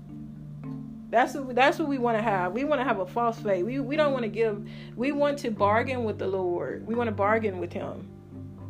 That's 1.10 1.34
what 1.34 1.54
that's 1.54 1.78
what 1.78 1.88
we 1.88 1.98
want 1.98 2.16
to 2.16 2.22
have. 2.22 2.52
We 2.52 2.64
want 2.64 2.80
to 2.80 2.84
have 2.84 3.00
a 3.00 3.06
false 3.06 3.38
faith. 3.38 3.66
We 3.66 3.80
we 3.80 3.96
don't 3.96 4.12
want 4.12 4.22
to 4.22 4.30
give. 4.30 4.66
We 4.96 5.12
want 5.12 5.38
to 5.40 5.50
bargain 5.50 6.04
with 6.04 6.18
the 6.18 6.26
Lord. 6.26 6.86
We 6.86 6.94
want 6.94 7.08
to 7.08 7.14
bargain 7.14 7.58
with 7.58 7.72
Him. 7.72 8.08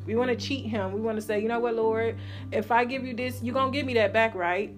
We 0.07 0.15
want 0.17 0.31
to 0.31 0.37
cheat 0.37 0.67
him. 0.67 0.93
We 0.93 1.01
want 1.01 1.17
to 1.17 1.23
say, 1.23 1.41
you 1.41 1.49
know 1.49 1.61
what, 1.61 1.75
Lord, 1.77 2.17
if 2.51 2.71
I 2.71 2.85
give 2.85 3.05
you 3.05 3.15
this, 3.15 3.43
you're 3.43 3.55
gonna 3.55 3.71
give 3.71 3.87
me 3.87 3.95
that 3.95 4.13
back, 4.13 4.35
right? 4.35 4.75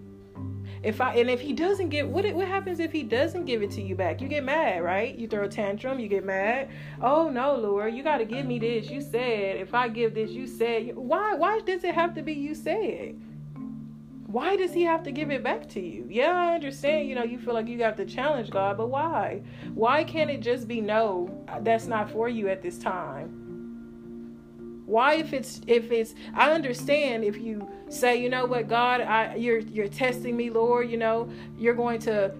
If 0.83 1.00
I 1.00 1.14
and 1.14 1.31
if 1.31 1.40
he 1.40 1.54
doesn't 1.54 1.88
get 1.88 2.07
what 2.07 2.26
it 2.26 2.35
what 2.35 2.47
happens 2.47 2.78
if 2.78 2.93
he 2.93 3.02
doesn't 3.02 3.47
give 3.47 3.62
it 3.62 3.71
to 3.73 3.83
you 3.83 3.95
back? 3.95 4.21
You 4.21 4.28
get 4.28 4.45
mad, 4.45 4.83
right? 4.83 5.16
You 5.19 5.26
throw 5.26 5.45
a 5.45 5.49
tantrum, 5.49 5.99
you 5.99 6.09
get 6.09 6.26
mad. 6.26 6.69
Oh 7.00 7.31
no, 7.31 7.57
Lord, 7.57 7.95
you 7.95 8.02
gotta 8.02 8.26
give 8.26 8.45
me 8.45 8.59
this. 8.59 8.90
You 8.90 9.00
said 9.00 9.57
if 9.57 9.73
I 9.73 9.88
give 9.88 10.14
this, 10.14 10.31
you 10.31 10.47
said 10.47 10.95
why 10.95 11.35
why 11.35 11.61
does 11.61 11.85
it 11.85 11.95
have 11.95 12.14
to 12.16 12.23
be 12.23 12.35
you 12.35 12.54
said? 12.54 13.19
Why 14.26 14.57
does 14.57 14.73
he 14.73 14.83
have 14.83 15.04
to 15.04 15.12
give 15.12 15.31
it 15.31 15.45
back 15.45 15.69
to 15.71 15.81
you? 15.81 16.07
Yeah, 16.11 16.33
I 16.33 16.54
understand, 16.57 17.09
you 17.09 17.14
know, 17.14 17.23
you 17.23 17.38
feel 17.38 17.54
like 17.54 17.69
you 17.69 17.78
got 17.78 17.97
to 17.99 18.04
challenge 18.04 18.50
God, 18.50 18.76
but 18.76 18.88
why? 18.88 19.43
Why 19.75 20.02
can't 20.02 20.28
it 20.28 20.40
just 20.40 20.66
be 20.66 20.81
no, 20.81 21.31
that's 21.61 21.87
not 21.87 22.11
for 22.11 22.28
you 22.28 22.49
at 22.49 22.61
this 22.61 22.76
time? 22.76 23.44
Why 24.87 25.14
if 25.14 25.33
it's 25.33 25.61
if 25.67 25.91
it's 25.91 26.14
i 26.35 26.50
understand 26.50 27.25
if 27.25 27.38
you 27.38 27.69
say 27.88 28.17
you 28.17 28.29
know 28.29 28.45
what 28.45 28.69
god 28.69 29.00
i 29.00 29.35
you're 29.35 29.61
you're 29.61 29.88
testing 29.88 30.37
me 30.37 30.50
lord 30.50 30.91
you 30.91 30.97
know 30.97 31.29
you're 31.59 31.75
going 31.75 31.99
to 31.99 32.35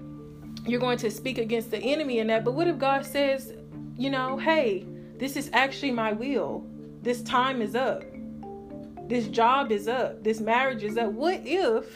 you're 0.67 0.81
going 0.81 0.99
to 0.99 1.11
speak 1.11 1.39
against 1.39 1.71
the 1.71 1.79
enemy 1.79 2.19
in 2.19 2.27
that 2.27 2.45
but 2.45 2.53
what 2.53 2.67
if 2.67 2.79
god 2.79 3.05
says 3.05 3.55
you 3.97 4.11
know 4.11 4.37
hey 4.37 4.87
this 5.19 5.37
is 5.37 5.49
actually 5.53 5.93
my 5.93 6.13
will. 6.13 6.67
This 7.03 7.23
time 7.23 7.63
is 7.63 7.75
up. 7.75 8.03
This 9.09 9.29
job 9.29 9.71
is 9.71 9.87
up. 9.87 10.25
This 10.25 10.41
marriage 10.41 10.83
is 10.83 10.97
up. 10.97 11.13
What 11.13 11.41
if 11.45 11.87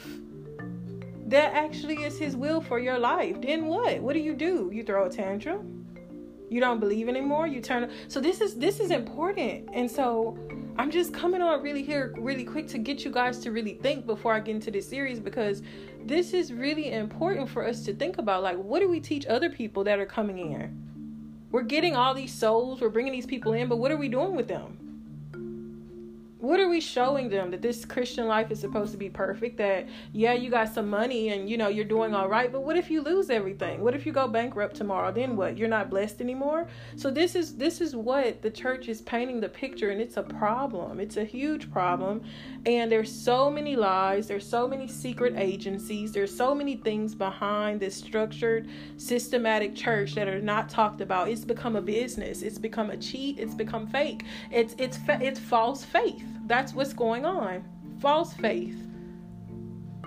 that 1.27 1.53
actually 1.53 2.03
is 2.03 2.17
his 2.17 2.35
will 2.35 2.61
for 2.61 2.79
your 2.79 2.97
life? 2.97 3.41
Then 3.41 3.65
what? 3.65 3.99
What 3.99 4.13
do 4.13 4.19
you 4.19 4.33
do? 4.33 4.71
You 4.73 4.83
throw 4.83 5.05
a 5.05 5.09
tantrum 5.09 5.78
you 6.49 6.59
don't 6.59 6.79
believe 6.79 7.07
anymore 7.07 7.47
you 7.47 7.61
turn 7.61 7.89
so 8.07 8.19
this 8.19 8.41
is 8.41 8.55
this 8.55 8.79
is 8.79 8.91
important. 8.91 9.69
And 9.73 9.89
so 9.89 10.37
i'm 10.77 10.91
just 10.91 11.13
coming 11.13 11.41
on 11.41 11.61
really 11.61 11.83
here 11.83 12.13
really 12.17 12.43
quick 12.43 12.67
to 12.67 12.77
get 12.77 13.03
you 13.03 13.11
guys 13.11 13.39
to 13.39 13.51
really 13.51 13.73
think 13.73 14.05
before 14.05 14.33
i 14.33 14.39
get 14.39 14.55
into 14.55 14.71
this 14.71 14.87
series 14.87 15.19
because 15.19 15.61
this 16.05 16.33
is 16.33 16.53
really 16.53 16.91
important 16.93 17.49
for 17.49 17.67
us 17.67 17.83
to 17.83 17.93
think 17.93 18.17
about. 18.17 18.41
Like 18.43 18.57
what 18.57 18.79
do 18.79 18.87
we 18.89 18.99
teach 18.99 19.25
other 19.25 19.49
people 19.49 19.83
that 19.83 19.99
are 19.99 20.05
coming 20.05 20.53
in? 20.53 20.85
We're 21.51 21.63
getting 21.63 21.95
all 21.95 22.13
these 22.13 22.33
souls 22.33 22.81
we're 22.81 22.89
bringing 22.89 23.13
these 23.13 23.25
people 23.25 23.53
in 23.53 23.67
but 23.67 23.77
what 23.77 23.91
are 23.91 23.97
we 23.97 24.07
doing 24.07 24.35
with 24.35 24.47
them 24.47 24.88
what 26.39 26.59
are 26.59 26.69
we 26.69 26.79
showing 26.79 27.27
them 27.27 27.51
that 27.51 27.61
this 27.61 27.83
christian 27.83 28.25
life 28.25 28.49
is 28.49 28.59
supposed 28.59 28.91
to 28.93 28.97
be 28.97 29.09
perfect? 29.09 29.57
That 29.57 29.87
yeah 30.13 30.33
you 30.33 30.49
got 30.49 30.73
some 30.73 30.89
money 30.89 31.29
and 31.29 31.49
you 31.49 31.57
know 31.57 31.67
you're 31.67 31.85
doing 31.85 32.13
all 32.15 32.29
right 32.29 32.51
but 32.51 32.63
what 32.63 32.77
if 32.77 32.89
you 32.89 33.01
lose 33.01 33.29
everything? 33.29 33.81
What 33.81 33.93
if 33.93 34.05
you 34.05 34.11
go 34.13 34.27
bankrupt 34.27 34.75
tomorrow? 34.75 35.11
Then 35.11 35.35
what? 35.35 35.57
You're 35.57 35.67
not 35.67 35.89
blessed 35.89 36.21
anymore? 36.21 36.67
So 36.95 37.11
this 37.11 37.35
is 37.35 37.55
this 37.55 37.81
is 37.81 37.95
what 37.95 38.41
the 38.41 38.49
church 38.49 38.87
is 38.87 39.01
painting 39.01 39.41
the 39.41 39.49
picture 39.49 39.89
and 39.89 39.99
it's 39.99 40.15
a 40.15 40.23
problem. 40.23 40.99
It's 40.99 41.17
a 41.17 41.25
huge 41.25 41.69
problem. 41.71 42.21
And 42.65 42.89
there's 42.91 43.11
so 43.11 43.49
many 43.49 43.75
lies. 43.75 44.27
There's 44.27 44.47
so 44.47 44.67
many 44.67 44.87
secret 44.87 45.33
agencies. 45.35 46.13
There's 46.13 46.35
so 46.35 46.55
many 46.55 46.77
things 46.77 47.15
behind 47.15 47.79
this 47.79 47.95
structured 47.95 48.69
systematic 48.97 49.75
church 49.75 50.15
that 50.15 50.27
are 50.27 50.41
not 50.41 50.69
talked 50.69 51.01
about. 51.01 51.27
It's 51.27 51.43
become 51.43 51.75
a 51.75 51.81
business. 51.81 52.41
It's 52.41 52.59
become 52.59 52.91
a 52.91 52.97
cheat. 52.97 53.39
It's 53.39 53.55
become 53.55 53.87
fake. 53.87 54.23
It's 54.51 54.75
it's 54.77 54.99
it's 55.07 55.39
false 55.39 55.83
faith 55.83 56.28
that's 56.49 56.73
what's 56.73 56.93
going 56.93 57.25
on. 57.25 57.63
False 57.99 58.33
faith. 58.33 58.75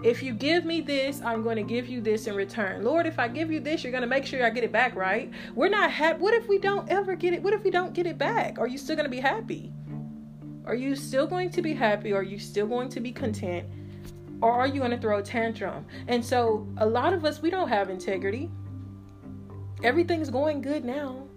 If 0.02 0.24
you 0.24 0.34
give 0.34 0.64
me 0.64 0.80
this, 0.80 1.22
I'm 1.22 1.44
going 1.44 1.54
to 1.54 1.62
give 1.62 1.86
you 1.88 2.00
this 2.00 2.26
in 2.26 2.34
return. 2.34 2.82
Lord, 2.82 3.06
if 3.06 3.20
I 3.20 3.28
give 3.28 3.52
you 3.52 3.60
this, 3.60 3.84
you're 3.84 3.92
going 3.92 4.02
to 4.02 4.08
make 4.08 4.26
sure 4.26 4.44
I 4.44 4.50
get 4.50 4.64
it 4.64 4.72
back, 4.72 4.96
right? 4.96 5.30
We're 5.54 5.68
not 5.68 5.92
happy. 5.92 6.20
What 6.20 6.34
if 6.34 6.48
we 6.48 6.58
don't 6.58 6.90
ever 6.90 7.14
get 7.14 7.32
it? 7.32 7.42
What 7.42 7.54
if 7.54 7.62
we 7.62 7.70
don't 7.70 7.94
get 7.94 8.06
it 8.06 8.18
back? 8.18 8.58
Are 8.58 8.66
you 8.66 8.76
still 8.76 8.96
going 8.96 9.04
to 9.04 9.10
be 9.10 9.20
happy? 9.20 9.72
Are 10.66 10.74
you 10.74 10.96
still 10.96 11.28
going 11.28 11.50
to 11.50 11.62
be 11.62 11.74
happy? 11.74 12.12
Are 12.12 12.24
you 12.24 12.40
still 12.40 12.66
going 12.66 12.88
to 12.88 13.00
be 13.00 13.12
content? 13.12 13.68
Or 14.40 14.50
are 14.50 14.66
you 14.66 14.80
going 14.80 14.90
to 14.90 14.98
throw 14.98 15.18
a 15.18 15.22
tantrum? 15.22 15.86
And 16.08 16.24
so, 16.24 16.66
a 16.78 16.86
lot 16.86 17.12
of 17.12 17.24
us, 17.24 17.40
we 17.40 17.50
don't 17.50 17.68
have 17.68 17.88
integrity. 17.88 18.50
Everything's 19.84 20.30
going 20.30 20.60
good 20.60 20.84
now 20.84 21.28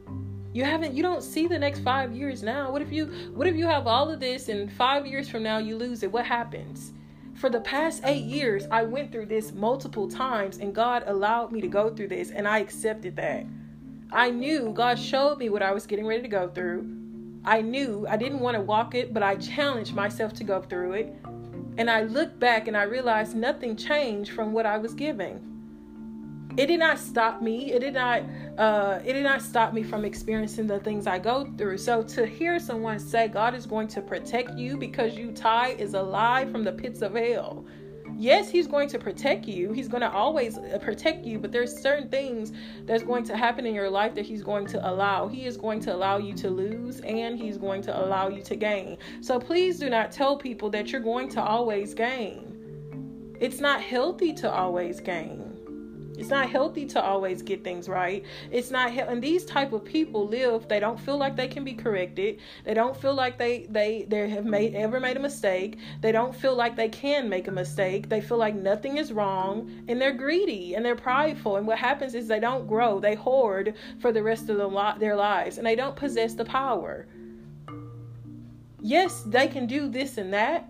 you 0.56 0.64
haven't 0.64 0.94
you 0.94 1.04
don't 1.04 1.22
see 1.22 1.48
the 1.48 1.60
next 1.60 1.82
five 1.82 2.16
years 2.16 2.42
now. 2.42 2.72
What 2.72 2.82
if 2.82 2.90
you 2.90 3.08
what 3.34 3.46
if 3.46 3.58
you 3.58 3.66
have 3.66 3.88
all 3.88 4.10
of 4.10 4.22
this 4.22 4.48
and 4.48 4.72
five 4.72 5.06
years 5.06 5.28
from 5.28 5.44
now 5.44 5.58
you 5.58 5.76
lose 5.76 6.02
it? 6.02 6.10
What 6.10 6.26
happens? 6.26 6.94
For 7.34 7.50
the 7.50 7.60
past 7.60 8.04
eight 8.06 8.24
years 8.24 8.66
i 8.72 8.82
went 8.82 9.12
through 9.12 9.26
this 9.26 9.52
multiple 9.52 10.08
times 10.08 10.60
and 10.60 10.74
god 10.74 11.04
allowed 11.08 11.52
me 11.52 11.60
to 11.60 11.68
go 11.68 11.94
through 11.94 12.08
this 12.08 12.32
and 12.32 12.48
i 12.48 12.60
accepted 12.60 13.18
that. 13.18 13.46
I 14.14 14.30
knew 14.30 14.72
god 14.72 14.98
showed 14.98 15.40
me 15.40 15.50
what 15.50 15.62
i 15.62 15.74
was 15.74 15.86
getting 15.86 16.08
ready 16.08 16.22
to 16.22 16.30
go 16.30 16.48
through. 16.48 16.90
I 17.44 17.62
knew 17.62 18.08
i 18.10 18.16
didn't 18.16 18.40
want 18.40 18.56
to 18.56 18.62
walk 18.62 18.96
it 18.96 19.14
but 19.14 19.24
i 19.24 19.36
challenged 19.36 19.94
myself 19.94 20.32
to 20.36 20.46
go 20.46 20.62
through 20.62 20.94
it. 20.94 21.16
And 21.78 21.90
i 21.90 22.04
looked 22.04 22.40
back 22.40 22.70
and 22.70 22.78
i 22.78 22.84
realized 22.84 23.36
nothing 23.36 23.76
changed 23.76 24.32
from 24.32 24.54
what 24.54 24.66
i 24.66 24.78
was 24.78 24.94
giving 24.94 25.55
it 26.58 26.68
did 26.68 26.80
not 26.80 27.00
stop 27.00 27.42
me. 27.42 27.72
It 27.74 27.80
did 27.80 27.96
not 27.96 28.24
uh, 28.58 29.00
it 29.04 29.14
did 29.14 29.24
not 29.24 29.42
stop 29.42 29.74
me 29.74 29.84
from 29.84 30.06
experiencing 30.06 30.68
the 30.68 30.80
things 30.80 31.06
i 31.06 31.20
go 31.20 31.46
through. 31.58 31.78
So 31.78 32.02
to 32.04 32.26
hear 32.26 32.60
someone 32.60 33.00
say 33.00 33.28
god 33.28 33.54
is 33.56 33.66
going 33.66 33.88
to 33.90 34.02
protect 34.02 34.58
you 34.58 34.78
because 34.78 35.16
you 35.16 35.32
tithe 35.32 35.80
is 35.80 35.94
a 35.94 36.02
lie 36.02 36.46
from 36.46 36.64
the 36.64 36.72
pits 36.72 37.02
of 37.02 37.16
hell. 37.16 37.66
Yes 38.18 38.50
he's 38.50 38.68
going 38.68 38.88
to 38.90 39.00
protect 39.00 39.46
you. 39.46 39.74
He's 39.74 39.90
going 39.90 40.00
to 40.02 40.12
always 40.12 40.58
uh, 40.58 40.80
protect 40.82 41.26
you 41.26 41.40
but 41.40 41.52
there's 41.52 41.78
certain 41.78 42.08
things 42.08 42.54
that's 42.86 43.04
going 43.04 43.26
to 43.26 43.36
happen 43.36 43.66
in 43.66 43.76
your 43.76 43.90
life 43.90 44.16
that 44.16 44.26
he's 44.26 44.42
going 44.42 44.66
to 44.68 44.90
allow. 44.90 45.28
He 45.28 45.46
is 45.46 45.58
going 45.58 45.82
to 45.82 45.94
allow 45.94 46.20
you 46.20 46.34
to 46.36 46.50
lose 46.50 47.02
and 47.02 47.38
he's 47.38 47.58
going 47.58 47.82
to 47.82 48.06
allow 48.06 48.30
you 48.30 48.42
to 48.44 48.56
gain. 48.56 48.98
So 49.20 49.40
please 49.40 49.78
do 49.78 49.90
not 49.90 50.10
tell 50.10 50.38
people 50.38 50.70
that 50.70 50.94
you're 50.94 51.02
going 51.02 51.28
to 51.30 51.44
always 51.44 51.94
gain. 51.94 52.54
It's 53.42 53.60
not 53.60 53.82
healthy 53.82 54.32
to 54.36 54.50
always 54.50 55.02
gain 55.02 55.55
it's 56.18 56.30
not 56.30 56.50
healthy 56.50 56.86
to 56.88 57.02
always 57.02 57.42
get 57.42 57.64
things 57.64 57.90
right. 57.90 58.24
It's 58.52 58.72
not 58.72 58.92
he- 58.92 59.00
and 59.00 59.22
these 59.22 59.46
type 59.46 59.74
of 59.74 59.84
people 59.84 60.28
live 60.28 60.68
they 60.68 60.80
don't 60.80 61.00
feel 61.00 61.18
like 61.18 61.36
they 61.36 61.48
can 61.48 61.64
be 61.64 61.74
corrected. 61.74 62.40
They 62.64 62.74
don't 62.74 62.96
feel 62.96 63.14
like 63.14 63.38
they 63.38 63.68
they 63.70 64.06
they 64.08 64.30
have 64.30 64.46
made 64.46 64.76
ever 64.76 65.00
made 65.00 65.18
a 65.18 65.20
mistake. 65.20 65.78
They 66.02 66.12
don't 66.12 66.36
feel 66.36 66.56
like 66.56 66.76
they 66.76 66.90
can 66.90 67.30
make 67.30 67.48
a 67.48 67.52
mistake. 67.52 68.10
They 68.10 68.22
feel 68.22 68.38
like 68.38 68.56
nothing 68.56 68.98
is 68.98 69.12
wrong 69.12 69.72
and 69.88 70.02
they're 70.02 70.14
greedy 70.14 70.76
and 70.76 70.86
they're 70.86 70.96
prideful 70.96 71.58
and 71.58 71.68
what 71.68 71.78
happens 71.78 72.16
is 72.16 72.28
they 72.28 72.40
don't 72.40 72.68
grow. 72.68 73.00
They 73.00 73.16
hoard 73.16 73.76
for 74.00 74.12
the 74.12 74.24
rest 74.24 74.50
of 74.50 74.58
the 74.58 74.68
lo- 74.68 74.96
their 74.98 75.16
lives 75.16 75.58
and 75.58 75.66
they 75.68 75.76
don't 75.76 75.96
possess 75.96 76.34
the 76.34 76.46
power. 76.46 77.08
Yes, 78.82 79.24
they 79.26 79.48
can 79.48 79.66
do 79.66 79.90
this 79.90 80.18
and 80.18 80.34
that, 80.34 80.70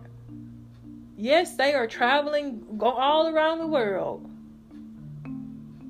Yes, 1.17 1.55
they 1.55 1.73
are 1.73 1.87
traveling 1.87 2.65
go 2.77 2.87
all 2.87 3.27
around 3.27 3.59
the 3.59 3.67
world. 3.67 4.29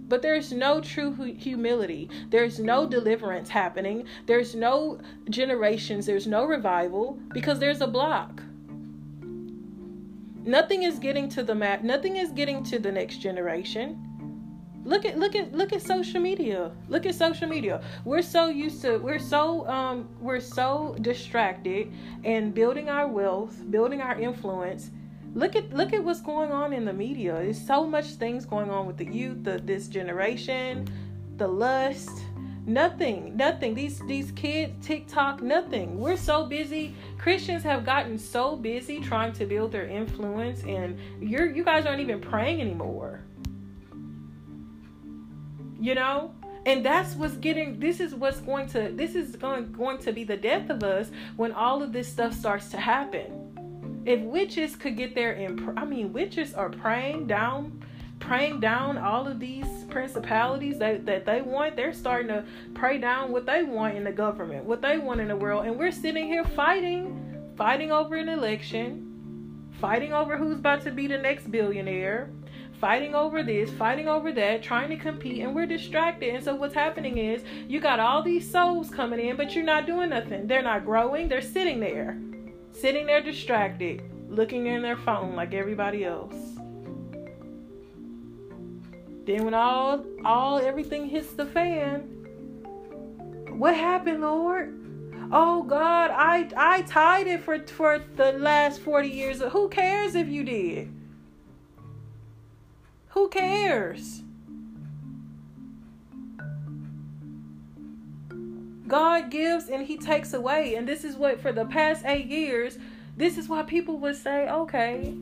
But 0.07 0.21
there's 0.21 0.51
no 0.51 0.81
true 0.81 1.13
humility. 1.13 2.09
There's 2.29 2.59
no 2.59 2.87
deliverance 2.87 3.49
happening. 3.49 4.05
There's 4.27 4.53
no 4.53 4.99
generations. 5.29 6.05
There's 6.05 6.27
no 6.27 6.45
revival 6.45 7.19
because 7.33 7.59
there's 7.59 7.81
a 7.81 7.87
block. 7.87 8.43
Nothing 10.43 10.83
is 10.83 10.99
getting 10.99 11.27
to 11.29 11.43
the 11.43 11.55
map. 11.55 11.81
Nothing 11.83 12.17
is 12.17 12.29
getting 12.31 12.63
to 12.65 12.77
the 12.77 12.91
next 12.91 13.17
generation. 13.17 13.99
Look 14.83 15.03
at 15.03 15.17
look 15.17 15.35
at 15.35 15.51
look 15.53 15.73
at 15.73 15.81
social 15.81 16.21
media. 16.21 16.71
Look 16.87 17.07
at 17.07 17.15
social 17.15 17.47
media. 17.47 17.81
We're 18.05 18.21
so 18.21 18.49
used 18.49 18.83
to 18.83 18.97
we're 18.97 19.17
so 19.17 19.67
um 19.67 20.07
we're 20.21 20.39
so 20.39 20.95
distracted 21.01 21.91
and 22.23 22.53
building 22.53 22.89
our 22.89 23.07
wealth, 23.07 23.59
building 23.71 24.01
our 24.01 24.21
influence. 24.21 24.91
Look 25.35 25.57
at 25.57 25.73
look 25.73 25.91
at 25.91 26.01
what's 26.01 26.21
going 26.21 26.53
on 26.53 26.71
in 26.71 26.85
the 26.85 26.93
media. 26.93 27.33
There's 27.33 27.61
so 27.61 27.85
much 27.85 28.05
things 28.11 28.45
going 28.45 28.69
on 28.69 28.87
with 28.87 28.95
the 28.95 29.05
youth, 29.05 29.43
the 29.43 29.57
this 29.57 29.89
generation, 29.89 30.87
the 31.35 31.45
lust, 31.45 32.09
nothing 32.65 33.35
nothing. 33.35 33.75
These 33.75 33.99
these 34.07 34.31
kids 34.31 34.73
tiktok 34.87 35.41
nothing. 35.41 35.99
We're 35.99 36.15
so 36.15 36.45
busy. 36.45 36.95
Christians 37.17 37.63
have 37.63 37.85
gotten 37.85 38.17
so 38.17 38.55
busy 38.55 39.01
trying 39.01 39.33
to 39.33 39.45
build 39.45 39.73
their 39.73 39.87
influence 39.87 40.63
and 40.63 40.97
you're 41.19 41.53
you 41.53 41.65
guys 41.65 41.85
aren't 41.85 41.99
even 41.99 42.21
praying 42.21 42.61
anymore. 42.61 43.19
You 45.81 45.95
know? 45.95 46.33
And 46.65 46.83
that's 46.83 47.13
what's 47.13 47.35
getting 47.35 47.77
this 47.77 47.99
is 47.99 48.15
what's 48.15 48.39
going 48.39 48.67
to 48.69 48.89
this 48.93 49.15
is 49.15 49.35
going 49.35 49.73
going 49.73 49.97
to 49.97 50.13
be 50.13 50.23
the 50.23 50.37
death 50.37 50.69
of 50.69 50.81
us 50.81 51.11
when 51.35 51.51
all 51.51 51.83
of 51.83 51.91
this 51.91 52.07
stuff 52.07 52.33
starts 52.33 52.69
to 52.69 52.77
happen 52.77 53.44
if 54.05 54.19
witches 54.21 54.75
could 54.75 54.95
get 54.95 55.15
there 55.15 55.33
and 55.33 55.77
i 55.77 55.85
mean 55.85 56.13
witches 56.13 56.53
are 56.53 56.69
praying 56.69 57.27
down 57.27 57.83
praying 58.19 58.59
down 58.59 58.97
all 58.97 59.27
of 59.27 59.39
these 59.39 59.67
principalities 59.89 60.79
that, 60.79 61.05
that 61.05 61.25
they 61.25 61.41
want 61.41 61.75
they're 61.75 61.93
starting 61.93 62.27
to 62.27 62.43
pray 62.73 62.97
down 62.97 63.31
what 63.31 63.45
they 63.45 63.63
want 63.63 63.95
in 63.95 64.03
the 64.03 64.11
government 64.11 64.63
what 64.63 64.81
they 64.81 64.97
want 64.97 65.19
in 65.19 65.27
the 65.27 65.35
world 65.35 65.65
and 65.65 65.77
we're 65.77 65.91
sitting 65.91 66.25
here 66.25 66.43
fighting 66.43 67.51
fighting 67.57 67.91
over 67.91 68.15
an 68.15 68.29
election 68.29 69.01
fighting 69.79 70.13
over 70.13 70.37
who's 70.37 70.59
about 70.59 70.81
to 70.81 70.91
be 70.91 71.07
the 71.07 71.17
next 71.17 71.51
billionaire 71.51 72.29
fighting 72.79 73.15
over 73.15 73.41
this, 73.41 73.71
fighting 73.71 74.07
over 74.07 74.31
that, 74.33 74.61
trying 74.61 74.89
to 74.89 74.97
compete, 74.97 75.41
and 75.41 75.55
we're 75.55 75.65
distracted. 75.65 76.35
And 76.35 76.43
so 76.43 76.55
what's 76.55 76.75
happening 76.75 77.17
is 77.17 77.43
you 77.67 77.79
got 77.79 77.99
all 77.99 78.21
these 78.21 78.49
souls 78.49 78.89
coming 78.89 79.19
in, 79.19 79.37
but 79.37 79.55
you're 79.55 79.63
not 79.63 79.85
doing 79.85 80.09
nothing. 80.09 80.47
They're 80.47 80.61
not 80.61 80.85
growing. 80.85 81.27
They're 81.27 81.41
sitting 81.41 81.79
there, 81.79 82.19
sitting 82.75 83.05
there 83.05 83.21
distracted, 83.21 84.03
looking 84.29 84.67
in 84.67 84.81
their 84.81 84.97
phone 84.97 85.35
like 85.35 85.53
everybody 85.53 86.03
else. 86.03 86.35
Then 89.25 89.43
when 89.45 89.53
all 89.53 90.05
all 90.23 90.59
everything 90.59 91.07
hits 91.07 91.33
the 91.33 91.45
fan, 91.45 92.01
what 93.57 93.75
happened, 93.75 94.21
Lord? 94.21 94.81
Oh 95.31 95.63
God, 95.63 96.11
I 96.11 96.49
I 96.55 96.81
tithed 96.83 97.27
it 97.27 97.41
for 97.41 97.59
for 97.65 97.99
the 98.15 98.33
last 98.33 98.79
40 98.81 99.07
years. 99.07 99.41
Who 99.41 99.69
cares 99.69 100.13
if 100.13 100.27
you 100.27 100.43
did? 100.43 100.93
Who 103.09 103.29
cares? 103.29 104.21
God 108.87 109.29
gives 109.29 109.69
and 109.69 109.85
He 109.85 109.97
takes 109.97 110.33
away. 110.33 110.75
And 110.75 110.87
this 110.87 111.03
is 111.03 111.15
what, 111.15 111.39
for 111.39 111.51
the 111.51 111.65
past 111.65 112.03
eight 112.05 112.27
years, 112.27 112.77
this 113.17 113.37
is 113.37 113.47
why 113.47 113.63
people 113.63 113.97
would 113.99 114.15
say, 114.15 114.49
okay, 114.49 115.13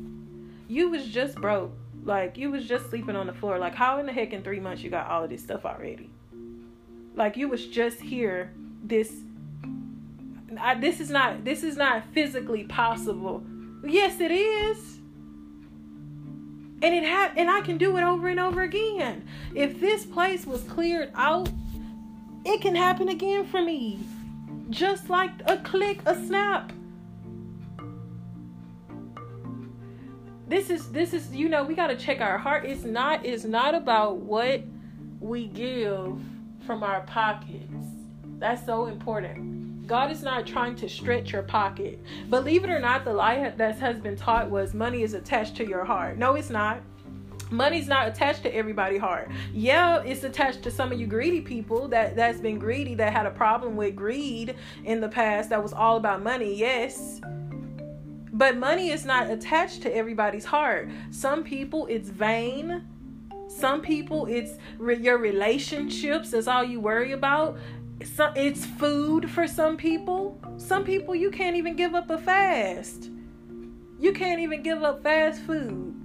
you 0.68 0.90
was 0.90 1.08
just 1.08 1.36
broke. 1.36 1.72
Like, 2.04 2.38
you 2.38 2.52
was 2.52 2.68
just 2.68 2.90
sleeping 2.90 3.16
on 3.16 3.28
the 3.28 3.34
floor. 3.34 3.58
Like, 3.58 3.76
how 3.76 4.00
in 4.00 4.06
the 4.06 4.12
heck 4.12 4.34
in 4.34 4.44
three 4.44 4.60
months 4.60 4.84
you 4.84 4.90
got 4.90 5.10
all 5.10 5.24
of 5.24 5.30
this 5.30 5.42
stuff 5.42 5.66
already? 5.66 6.10
Like, 7.16 7.38
you 7.38 7.48
was 7.48 7.68
just 7.68 8.00
here 8.00 8.52
this. 8.84 9.14
I, 10.60 10.76
this 10.76 11.00
is 11.00 11.10
not 11.10 11.44
this 11.46 11.64
is 11.64 11.78
not 11.78 12.04
physically 12.14 12.64
possible. 12.66 13.44
Yes, 13.84 14.20
it 14.20 14.32
is 14.32 14.94
and 16.84 16.94
it 16.94 17.04
had 17.04 17.32
and 17.38 17.50
I 17.50 17.62
can 17.62 17.78
do 17.78 17.98
it 17.98 18.04
over 18.04 18.28
and 18.28 18.40
over 18.40 18.62
again. 18.62 19.26
If 19.56 19.80
this 19.80 20.06
place 20.06 20.46
was 20.46 20.62
cleared 20.64 21.12
out, 21.16 21.50
it 22.46 22.62
can 22.62 22.76
happen 22.76 23.10
again 23.10 23.46
for 23.46 23.62
me. 23.62 24.00
Just 24.70 25.10
like 25.10 25.32
a 25.46 25.58
click, 25.58 26.00
a 26.06 26.16
snap. 26.16 26.72
This 30.48 30.70
is 30.70 30.92
this 30.92 31.14
is 31.14 31.34
you 31.34 31.50
know, 31.50 31.64
we 31.64 31.74
got 31.74 31.88
to 31.88 31.96
check 31.96 32.22
our 32.22 32.38
heart. 32.38 32.66
It's 32.66 32.84
not 32.84 33.26
it's 33.26 33.44
not 33.44 33.76
about 33.76 34.18
what 34.18 34.64
we 35.20 35.48
give 35.48 36.20
from 36.66 36.84
our 36.84 37.02
pockets. 37.02 37.86
That's 38.40 38.66
so 38.66 38.88
important. 38.88 39.88
God 39.88 40.12
is 40.12 40.24
not 40.24 40.48
trying 40.48 40.76
to 40.78 40.90
stretch 40.90 41.32
your 41.32 41.44
pocket. 41.44 42.02
Believe 42.30 42.64
it 42.64 42.70
or 42.70 42.80
not, 42.80 43.04
the 43.04 43.14
lie 43.14 43.50
that 43.50 43.80
has 43.80 44.00
been 44.00 44.16
taught 44.16 44.50
was 44.50 44.74
money 44.74 45.04
is 45.04 45.14
attached 45.14 45.56
to 45.58 45.68
your 45.68 45.84
heart. 45.84 46.18
No, 46.18 46.36
it's 46.36 46.50
not. 46.50 46.82
Money's 47.54 47.88
not 47.88 48.08
attached 48.08 48.42
to 48.44 48.56
everybody's 48.56 49.00
heart. 49.00 49.30
Yeah, 49.54 50.02
it's 50.02 50.24
attached 50.24 50.64
to 50.64 50.72
some 50.72 50.92
of 50.92 51.00
you 51.00 51.06
greedy 51.06 51.40
people 51.40 51.88
that 51.90 52.16
that's 52.16 52.40
been 52.40 52.58
greedy 52.58 52.96
that 52.96 53.14
had 53.14 53.28
a 53.28 53.32
problem 53.32 53.76
with 53.76 53.96
greed 53.96 54.56
in 54.84 55.00
the 55.00 55.08
past 55.08 55.52
that 55.52 55.62
was 55.62 55.72
all 55.72 55.98
about 55.98 56.24
money. 56.24 56.56
Yes. 56.56 57.22
But 58.34 58.58
money 58.58 58.90
is 58.90 59.06
not 59.06 59.30
attached 59.30 59.84
to 59.84 59.96
everybody's 59.96 60.46
heart. 60.46 60.90
Some 61.12 61.44
people 61.44 61.86
it's 61.86 62.10
vain. 62.10 62.88
Some 63.48 63.82
people 63.82 64.26
it's 64.26 64.58
re- 64.80 64.98
your 64.98 65.20
relationships. 65.20 66.32
That's 66.32 66.48
all 66.48 66.64
you 66.64 66.80
worry 66.80 67.12
about 67.12 67.60
it's 68.00 68.66
food 68.66 69.30
for 69.30 69.48
some 69.48 69.78
people. 69.78 70.40
Some 70.58 70.84
people 70.84 71.14
you 71.14 71.30
can't 71.30 71.56
even 71.56 71.76
give 71.76 71.94
up 71.94 72.10
a 72.10 72.18
fast. 72.18 73.12
You 74.00 74.12
can't 74.12 74.40
even 74.40 74.64
give 74.64 74.82
up 74.82 75.04
fast 75.04 75.40
food. 75.44 76.03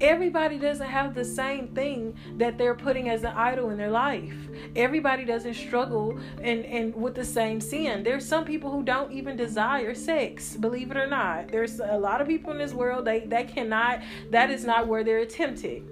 Everybody 0.00 0.58
doesn't 0.58 0.86
have 0.86 1.14
the 1.14 1.24
same 1.24 1.68
thing 1.68 2.16
that 2.38 2.56
they're 2.56 2.74
putting 2.74 3.10
as 3.10 3.22
an 3.22 3.32
idol 3.36 3.70
in 3.70 3.76
their 3.76 3.90
life. 3.90 4.34
Everybody 4.74 5.24
doesn't 5.24 5.54
struggle 5.54 6.18
and, 6.40 6.64
and 6.64 6.94
with 6.94 7.14
the 7.14 7.24
same 7.24 7.60
sin. 7.60 8.02
There's 8.02 8.26
some 8.26 8.44
people 8.44 8.70
who 8.70 8.82
don't 8.82 9.12
even 9.12 9.36
desire 9.36 9.94
sex, 9.94 10.56
believe 10.56 10.90
it 10.90 10.96
or 10.96 11.06
not. 11.06 11.48
There's 11.48 11.80
a 11.80 11.98
lot 11.98 12.20
of 12.20 12.28
people 12.28 12.52
in 12.52 12.58
this 12.58 12.72
world 12.72 13.04
they 13.04 13.20
that 13.26 13.48
cannot 13.48 14.00
that 14.30 14.50
is 14.50 14.64
not 14.64 14.86
where 14.86 15.04
they're 15.04 15.26
tempted. 15.26 15.84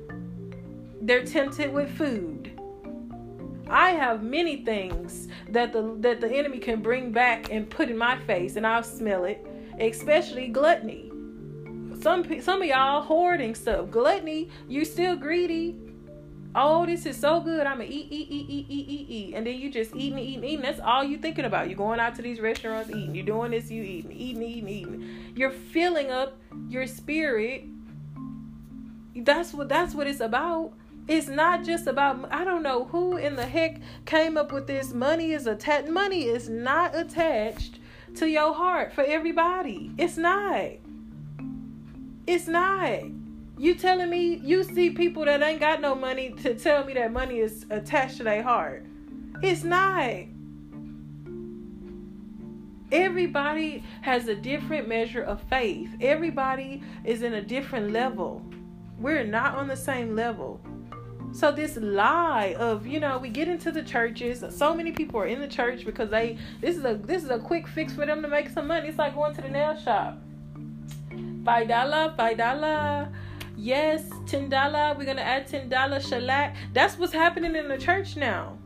They're 1.02 1.24
tempted 1.24 1.72
with 1.72 1.90
food 1.96 2.38
I 3.70 3.90
have 3.90 4.22
many 4.22 4.64
things 4.64 5.28
that 5.50 5.72
the 5.72 5.94
that 6.00 6.20
the 6.20 6.30
enemy 6.30 6.58
can 6.58 6.80
bring 6.80 7.12
back 7.12 7.52
and 7.52 7.68
put 7.68 7.90
in 7.90 7.98
my 7.98 8.18
face, 8.20 8.56
and 8.56 8.66
I'll 8.66 8.82
smell 8.82 9.24
it. 9.24 9.46
Especially 9.78 10.48
gluttony. 10.48 11.07
Some 12.00 12.40
some 12.40 12.62
of 12.62 12.68
y'all 12.68 13.02
hoarding 13.02 13.54
stuff. 13.54 13.90
Gluttony, 13.90 14.50
you 14.68 14.84
still 14.84 15.16
greedy. 15.16 15.76
Oh, 16.54 16.86
this 16.86 17.06
is 17.06 17.16
so 17.16 17.40
good. 17.40 17.66
I'ma 17.66 17.84
eat, 17.84 18.08
eat, 18.10 18.28
eat, 18.30 18.46
eat, 18.48 18.66
eat, 18.68 18.88
eat, 18.88 19.10
eat, 19.10 19.34
and 19.34 19.46
then 19.46 19.58
you 19.58 19.70
just 19.70 19.94
eating, 19.94 20.18
eating, 20.18 20.44
eating. 20.44 20.62
That's 20.62 20.80
all 20.80 21.04
you 21.04 21.18
thinking 21.18 21.44
about. 21.44 21.68
You 21.68 21.76
going 21.76 22.00
out 22.00 22.14
to 22.16 22.22
these 22.22 22.40
restaurants 22.40 22.90
eating. 22.90 23.14
You're 23.14 23.26
doing 23.26 23.50
this, 23.50 23.70
you 23.70 23.82
eating, 23.82 24.12
eating, 24.12 24.42
eating, 24.42 24.68
eating. 24.68 25.32
You're 25.34 25.50
filling 25.50 26.10
up 26.10 26.38
your 26.68 26.86
spirit. 26.86 27.64
That's 29.14 29.52
what 29.52 29.68
that's 29.68 29.94
what 29.94 30.06
it's 30.06 30.20
about 30.20 30.72
it's 31.08 31.26
not 31.26 31.64
just 31.64 31.86
about 31.86 32.30
I 32.30 32.44
don't 32.44 32.62
know 32.62 32.84
who 32.84 33.16
in 33.16 33.34
the 33.34 33.46
heck 33.46 33.80
came 34.04 34.36
up 34.36 34.52
with 34.52 34.66
this 34.66 34.92
money 34.92 35.32
is 35.32 35.46
attached 35.46 35.88
money 35.88 36.24
is 36.24 36.50
not 36.50 36.94
attached 36.94 37.78
to 38.16 38.28
your 38.28 38.52
heart 38.52 38.92
for 38.92 39.02
everybody. 39.02 39.90
It's 39.96 40.18
not. 40.18 40.72
It's 42.28 42.46
not. 42.46 43.04
You 43.56 43.74
telling 43.74 44.10
me 44.10 44.34
you 44.44 44.62
see 44.62 44.90
people 44.90 45.24
that 45.24 45.40
ain't 45.40 45.60
got 45.60 45.80
no 45.80 45.94
money 45.94 46.32
to 46.42 46.54
tell 46.54 46.84
me 46.84 46.92
that 46.92 47.10
money 47.10 47.38
is 47.38 47.64
attached 47.70 48.18
to 48.18 48.22
their 48.22 48.42
heart. 48.42 48.84
It's 49.42 49.64
not. 49.64 50.26
Everybody 52.92 53.82
has 54.02 54.28
a 54.28 54.34
different 54.34 54.88
measure 54.88 55.22
of 55.22 55.40
faith. 55.44 55.88
Everybody 56.02 56.82
is 57.02 57.22
in 57.22 57.32
a 57.32 57.40
different 57.40 57.92
level. 57.92 58.42
We're 58.98 59.24
not 59.24 59.54
on 59.54 59.66
the 59.66 59.76
same 59.76 60.14
level. 60.14 60.60
So 61.32 61.50
this 61.50 61.78
lie 61.78 62.56
of, 62.58 62.86
you 62.86 63.00
know, 63.00 63.16
we 63.16 63.30
get 63.30 63.48
into 63.48 63.72
the 63.72 63.82
churches. 63.82 64.44
So 64.54 64.74
many 64.74 64.92
people 64.92 65.18
are 65.20 65.26
in 65.26 65.40
the 65.40 65.48
church 65.48 65.86
because 65.86 66.10
they 66.10 66.36
this 66.60 66.76
is 66.76 66.84
a 66.84 66.94
this 66.94 67.24
is 67.24 67.30
a 67.30 67.38
quick 67.38 67.66
fix 67.66 67.94
for 67.94 68.04
them 68.04 68.20
to 68.20 68.28
make 68.28 68.50
some 68.50 68.66
money. 68.66 68.88
It's 68.88 68.98
like 68.98 69.14
going 69.14 69.34
to 69.34 69.40
the 69.40 69.48
nail 69.48 69.74
shop. 69.80 70.18
Five 71.48 71.66
dollar, 71.66 72.12
five 72.14 72.36
dollar. 72.36 73.08
Yes, 73.56 74.04
ten 74.26 74.50
dollar. 74.50 74.94
We're 74.98 75.06
gonna 75.06 75.22
add 75.22 75.46
ten 75.46 75.70
dollar 75.70 75.98
shellac. 75.98 76.54
That's 76.74 76.98
what's 76.98 77.14
happening 77.14 77.56
in 77.56 77.68
the 77.68 77.78
church 77.78 78.18
now. 78.18 78.58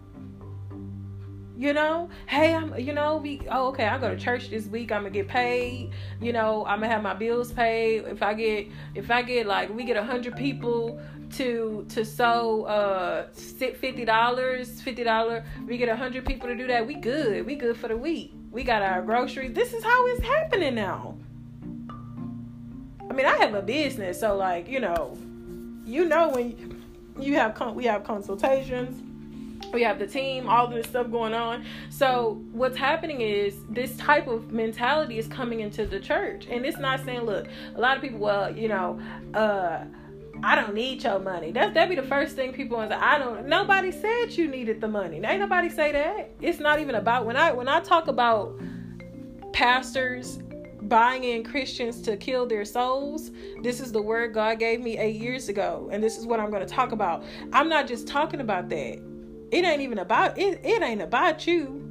You 1.56 1.74
know, 1.74 2.10
hey, 2.26 2.52
I'm, 2.52 2.76
you 2.76 2.92
know, 2.92 3.18
we, 3.18 3.40
oh, 3.52 3.68
okay, 3.68 3.86
I 3.86 3.98
go 3.98 4.12
to 4.12 4.18
church 4.18 4.50
this 4.50 4.66
week. 4.66 4.90
I'm 4.90 5.02
gonna 5.02 5.10
get 5.10 5.28
paid. 5.28 5.92
You 6.20 6.32
know, 6.32 6.66
I'm 6.66 6.80
gonna 6.80 6.92
have 6.92 7.04
my 7.04 7.14
bills 7.14 7.52
paid. 7.52 8.02
If 8.06 8.20
I 8.20 8.34
get, 8.34 8.66
if 8.96 9.12
I 9.12 9.22
get 9.22 9.46
like, 9.46 9.72
we 9.72 9.84
get 9.84 9.96
a 9.96 10.02
hundred 10.02 10.34
people 10.34 11.00
to 11.36 11.86
to 11.88 12.04
sow 12.04 12.64
uh 12.64 13.28
fifty 13.32 14.04
dollars, 14.04 14.82
fifty 14.82 15.04
dollar. 15.04 15.44
We 15.68 15.78
get 15.78 15.88
a 15.88 15.94
hundred 15.94 16.26
people 16.26 16.48
to 16.48 16.56
do 16.56 16.66
that. 16.66 16.84
We 16.84 16.96
good. 16.96 17.46
We 17.46 17.54
good 17.54 17.76
for 17.76 17.86
the 17.86 17.96
week. 17.96 18.32
We 18.50 18.64
got 18.64 18.82
our 18.82 19.02
groceries. 19.02 19.52
This 19.52 19.72
is 19.72 19.84
how 19.84 20.06
it's 20.08 20.24
happening 20.24 20.74
now. 20.74 21.16
I 23.12 23.14
mean, 23.14 23.26
I 23.26 23.36
have 23.36 23.52
a 23.52 23.60
business, 23.60 24.20
so 24.20 24.34
like 24.34 24.68
you 24.68 24.80
know, 24.80 25.18
you 25.84 26.06
know 26.06 26.30
when 26.30 26.80
you 27.20 27.34
have 27.34 27.54
con- 27.54 27.74
we 27.74 27.84
have 27.84 28.04
consultations 28.04 29.02
we 29.72 29.82
have 29.82 29.98
the 29.98 30.06
team 30.06 30.48
all 30.48 30.66
this 30.66 30.86
stuff 30.86 31.10
going 31.10 31.32
on 31.32 31.64
so 31.88 32.42
what's 32.52 32.76
happening 32.76 33.20
is 33.20 33.54
this 33.70 33.96
type 33.96 34.26
of 34.26 34.50
mentality 34.50 35.18
is 35.18 35.28
coming 35.28 35.60
into 35.60 35.86
the 35.86 36.00
church 36.00 36.46
and 36.50 36.66
it's 36.66 36.78
not 36.78 37.02
saying 37.04 37.20
look 37.20 37.46
a 37.74 37.80
lot 37.80 37.96
of 37.96 38.02
people 38.02 38.18
well 38.18 38.54
you 38.54 38.68
know 38.68 39.00
uh 39.34 39.84
I 40.44 40.56
don't 40.56 40.74
need 40.74 41.04
your 41.04 41.20
money. 41.20 41.52
That 41.52 41.72
that'd 41.72 41.88
be 41.88 41.94
the 41.94 42.08
first 42.08 42.34
thing 42.34 42.52
people 42.52 42.76
want. 42.76 42.90
I 42.90 43.16
don't. 43.16 43.46
Nobody 43.46 43.92
said 43.92 44.30
you 44.30 44.48
needed 44.48 44.80
the 44.80 44.88
money. 44.88 45.22
Ain't 45.22 45.38
nobody 45.38 45.70
say 45.70 45.92
that. 45.92 46.30
It's 46.40 46.58
not 46.58 46.80
even 46.80 46.96
about 46.96 47.26
when 47.26 47.36
I 47.36 47.52
when 47.52 47.68
I 47.68 47.78
talk 47.78 48.08
about 48.08 48.58
pastors 49.52 50.40
buying 50.92 51.24
in 51.24 51.42
Christians 51.42 52.02
to 52.02 52.18
kill 52.18 52.44
their 52.44 52.66
souls. 52.66 53.30
This 53.62 53.80
is 53.80 53.92
the 53.92 54.02
word 54.02 54.34
God 54.34 54.58
gave 54.58 54.82
me 54.82 54.98
eight 54.98 55.16
years 55.16 55.48
ago, 55.48 55.88
and 55.90 56.04
this 56.04 56.18
is 56.18 56.26
what 56.26 56.38
I'm 56.38 56.50
going 56.50 56.60
to 56.60 56.70
talk 56.70 56.92
about. 56.92 57.24
I'm 57.50 57.70
not 57.70 57.88
just 57.88 58.06
talking 58.06 58.42
about 58.42 58.68
that. 58.68 59.02
It 59.50 59.64
ain't 59.64 59.80
even 59.80 60.00
about 60.00 60.36
it. 60.36 60.60
It 60.62 60.82
ain't 60.82 61.00
about 61.00 61.46
you. 61.46 61.82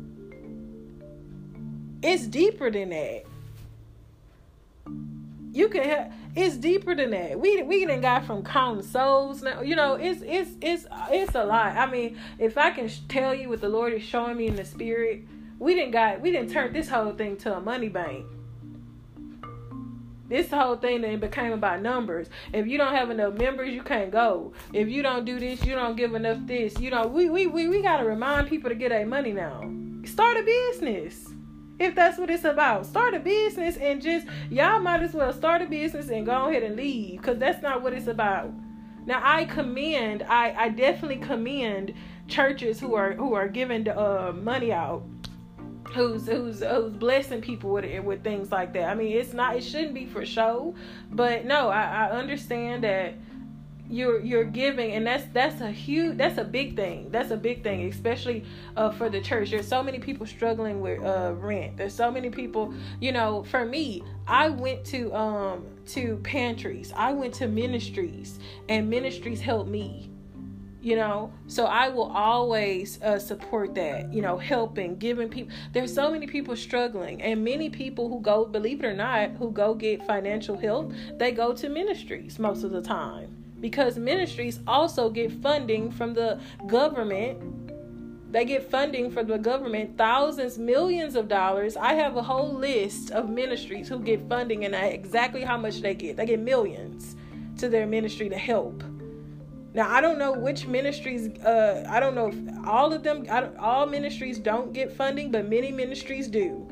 It's 2.04 2.28
deeper 2.28 2.70
than 2.70 2.90
that. 2.92 3.24
You 5.52 5.68
can 5.68 5.84
have, 5.84 6.14
it's 6.36 6.58
deeper 6.58 6.94
than 6.94 7.10
that. 7.10 7.40
We 7.40 7.64
we 7.64 7.80
didn't 7.80 8.02
got 8.02 8.26
from 8.26 8.44
counting 8.44 8.84
souls 8.84 9.42
now. 9.42 9.62
You 9.62 9.76
know, 9.76 9.96
it's 9.96 10.22
it's 10.24 10.52
it's 10.62 10.86
it's 11.10 11.34
a 11.34 11.44
lot. 11.44 11.76
I 11.76 11.90
mean, 11.90 12.20
if 12.38 12.56
I 12.56 12.70
can 12.70 12.88
tell 13.10 13.34
you 13.34 13.50
what 13.50 13.62
the 13.62 13.70
Lord 13.70 13.94
is 13.94 14.04
showing 14.04 14.38
me 14.38 14.46
in 14.46 14.56
the 14.56 14.66
spirit, 14.66 15.24
we 15.58 15.74
didn't 15.74 15.92
got 15.92 16.22
we 16.22 16.32
didn't 16.32 16.52
turn 16.52 16.72
this 16.72 16.88
whole 16.88 17.14
thing 17.14 17.36
to 17.38 17.58
a 17.58 17.60
money 17.60 17.90
bank. 17.90 18.28
This 20.32 20.50
whole 20.50 20.78
thing 20.78 21.02
then 21.02 21.20
became 21.20 21.52
about 21.52 21.82
numbers. 21.82 22.30
If 22.54 22.66
you 22.66 22.78
don't 22.78 22.96
have 22.96 23.10
enough 23.10 23.34
members, 23.34 23.74
you 23.74 23.84
can't 23.84 24.12
go. 24.12 24.54
If 24.72 24.88
you 24.88 25.04
don't 25.04 25.26
do 25.26 25.38
this, 25.42 25.66
you 25.66 25.76
don't 25.76 25.98
give 25.98 26.16
enough 26.16 26.38
this. 26.48 26.80
You 26.80 26.90
know, 26.90 27.06
we 27.06 27.30
we 27.30 27.48
we, 27.48 27.68
we 27.68 27.82
gotta 27.82 28.06
remind 28.06 28.48
people 28.48 28.70
to 28.70 28.76
get 28.76 28.90
their 28.90 29.06
money 29.06 29.34
now. 29.34 29.70
Start 30.06 30.38
a 30.38 30.44
business 30.44 31.34
if 31.80 31.96
that's 31.96 32.18
what 32.18 32.30
it's 32.30 32.46
about. 32.46 32.86
Start 32.86 33.14
a 33.14 33.20
business 33.20 33.76
and 33.76 34.02
just 34.02 34.26
y'all 34.50 34.80
might 34.80 35.04
as 35.04 35.14
well 35.14 35.34
start 35.34 35.64
a 35.64 35.66
business 35.66 36.08
and 36.08 36.26
go 36.26 36.48
ahead 36.48 36.64
and 36.64 36.78
leave 36.78 37.20
because 37.20 37.38
that's 37.38 37.62
not 37.62 37.82
what 37.82 37.92
it's 37.92 38.08
about. 38.08 38.54
Now 39.06 39.20
I 39.22 39.44
commend, 39.44 40.24
I 40.24 40.56
I 40.58 40.70
definitely 40.70 41.18
commend 41.18 41.94
churches 42.30 42.80
who 42.80 42.96
are 42.96 43.16
who 43.16 43.34
are 43.34 43.50
giving 43.50 43.84
the 43.84 44.00
uh, 44.00 44.32
money 44.32 44.72
out. 44.72 45.04
Who's 45.94 46.26
who's 46.28 46.62
who's 46.62 46.94
blessing 46.94 47.42
people 47.42 47.72
with 47.72 47.86
it 47.86 48.04
with 48.04 48.24
things 48.24 48.52
like 48.52 48.74
that? 48.74 48.90
I 48.90 48.96
mean, 48.96 49.18
it's 49.18 49.34
not 49.34 49.56
it 49.58 49.64
shouldn't 49.64 49.94
be 49.94 50.06
for 50.06 50.26
show, 50.26 50.74
but 51.12 51.46
no, 51.46 51.70
I, 51.70 52.08
I 52.08 52.12
understand 52.12 52.84
that 52.84 53.16
you're 53.92 54.22
you're 54.22 54.46
giving 54.46 54.94
and 54.94 55.06
that's 55.06 55.26
that's 55.34 55.60
a 55.60 55.70
huge 55.70 56.18
that's 56.18 56.38
a 56.38 56.46
big 56.46 56.78
thing. 56.78 57.10
That's 57.12 57.32
a 57.32 57.38
big 57.38 57.62
thing 57.62 57.90
especially 57.90 58.46
uh, 58.78 58.92
for 58.92 59.10
the 59.10 59.20
church. 59.20 59.52
There's 59.52 59.68
so 59.68 59.84
many 59.84 60.00
people 60.00 60.26
struggling 60.26 60.80
with 60.80 61.04
uh, 61.04 61.34
rent. 61.36 61.76
There's 61.76 61.94
so 61.94 62.10
many 62.10 62.30
people 62.30 62.74
you 63.02 63.12
know 63.12 63.44
for 63.44 63.66
me 63.66 64.04
i 64.28 64.50
went 64.50 64.86
to 64.86 65.14
um 65.14 65.66
to 65.88 66.18
pantries. 66.24 66.94
I 66.96 67.12
went 67.12 67.34
to 67.36 67.48
ministries 67.48 68.40
and 68.70 68.90
ministries 68.90 69.42
helped 69.42 69.70
me 69.70 70.11
you 70.82 70.96
know 70.96 71.32
so 71.48 71.66
i 71.66 71.88
will 71.88 72.12
always 72.12 73.02
uh, 73.04 73.20
support 73.20 73.76
that 73.76 74.12
you 74.12 74.22
know 74.22 74.38
helping 74.38 74.96
giving 74.98 75.30
people 75.30 75.56
there's 75.74 75.94
so 75.94 76.12
many 76.12 76.26
people 76.26 76.56
struggling 76.56 77.22
and 77.22 77.44
many 77.44 77.70
people 77.70 78.10
who 78.10 78.20
go 78.20 78.46
believe 78.46 78.84
it 78.84 78.86
or 78.86 78.94
not 78.94 79.30
who 79.32 79.52
go 79.52 79.74
get 79.76 80.06
financial 80.06 80.58
help 80.58 80.92
they 81.18 81.32
go 81.32 81.54
to 81.54 81.70
ministries 81.70 82.40
most 82.40 82.64
of 82.64 82.72
the 82.72 82.82
time 82.82 83.42
because 83.62 83.98
ministries 83.98 84.60
also 84.68 85.10
get 85.10 85.32
funding 85.32 85.92
from 85.92 86.14
the 86.14 86.40
government. 86.68 87.40
They 88.32 88.46
get 88.46 88.70
funding 88.70 89.12
from 89.12 89.28
the 89.28 89.38
government, 89.38 89.98
thousands, 89.98 90.58
millions 90.58 91.16
of 91.16 91.28
dollars. 91.28 91.78
I 91.78 91.94
have 91.94 92.18
a 92.18 92.24
whole 92.24 92.54
list 92.54 93.12
of 93.12 93.30
ministries 93.30 93.88
who 93.88 94.00
get 94.00 94.28
funding 94.28 94.66
and 94.66 94.76
I, 94.76 94.86
exactly 94.88 95.44
how 95.44 95.58
much 95.58 95.82
they 95.82 95.94
get. 95.94 96.18
They 96.18 96.26
get 96.26 96.40
millions 96.40 97.16
to 97.58 97.70
their 97.70 97.86
ministry 97.86 98.30
to 98.30 98.38
help. 98.38 98.84
Now 99.74 99.90
I 99.90 100.02
don't 100.02 100.18
know 100.18 100.34
which 100.34 100.68
ministries. 100.68 101.30
Uh, 101.40 101.86
I 101.90 102.00
don't 102.00 102.16
know 102.16 102.28
if 102.28 102.68
all 102.68 102.92
of 102.94 103.04
them. 103.04 103.26
all 103.60 103.86
ministries 103.86 104.40
don't 104.40 104.74
get 104.74 104.92
funding, 104.92 105.32
but 105.32 105.50
many 105.50 105.72
ministries 105.72 106.28
do 106.28 106.68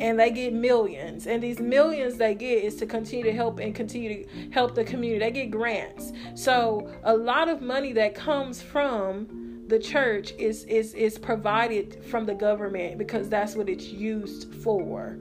and 0.00 0.18
they 0.18 0.30
get 0.30 0.52
millions 0.52 1.26
and 1.26 1.42
these 1.42 1.60
millions 1.60 2.16
they 2.16 2.34
get 2.34 2.64
is 2.64 2.74
to 2.76 2.86
continue 2.86 3.24
to 3.24 3.32
help 3.32 3.58
and 3.58 3.74
continue 3.74 4.24
to 4.24 4.50
help 4.50 4.74
the 4.74 4.82
community 4.82 5.18
they 5.18 5.30
get 5.30 5.50
grants 5.50 6.12
so 6.34 6.90
a 7.04 7.14
lot 7.14 7.48
of 7.48 7.60
money 7.60 7.92
that 7.92 8.14
comes 8.14 8.62
from 8.62 9.62
the 9.68 9.78
church 9.78 10.32
is 10.38 10.64
is 10.64 10.94
is 10.94 11.18
provided 11.18 12.02
from 12.04 12.24
the 12.24 12.34
government 12.34 12.98
because 12.98 13.28
that's 13.28 13.54
what 13.54 13.68
it's 13.68 13.86
used 13.86 14.52
for 14.54 15.18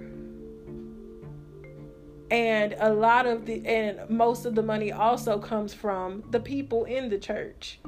and 2.32 2.76
a 2.80 2.94
lot 2.94 3.26
of 3.26 3.46
the 3.46 3.66
and 3.66 4.10
most 4.10 4.46
of 4.46 4.56
the 4.56 4.64
money 4.64 4.92
also 4.92 5.40
comes 5.40 5.74
from 5.74 6.24
the 6.32 6.40
people 6.40 6.86
in 6.86 7.10
the 7.10 7.18
church 7.18 7.80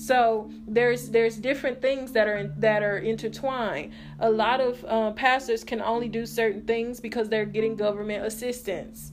so 0.00 0.50
there's 0.66 1.10
there's 1.10 1.36
different 1.36 1.82
things 1.82 2.12
that 2.12 2.26
are 2.26 2.46
that 2.58 2.82
are 2.82 2.96
intertwined. 2.96 3.92
A 4.18 4.30
lot 4.30 4.60
of 4.60 4.82
um, 4.86 5.14
pastors 5.14 5.62
can 5.62 5.82
only 5.82 6.08
do 6.08 6.24
certain 6.24 6.62
things 6.62 7.00
because 7.00 7.28
they're 7.28 7.44
getting 7.44 7.76
government 7.76 8.24
assistance. 8.24 9.12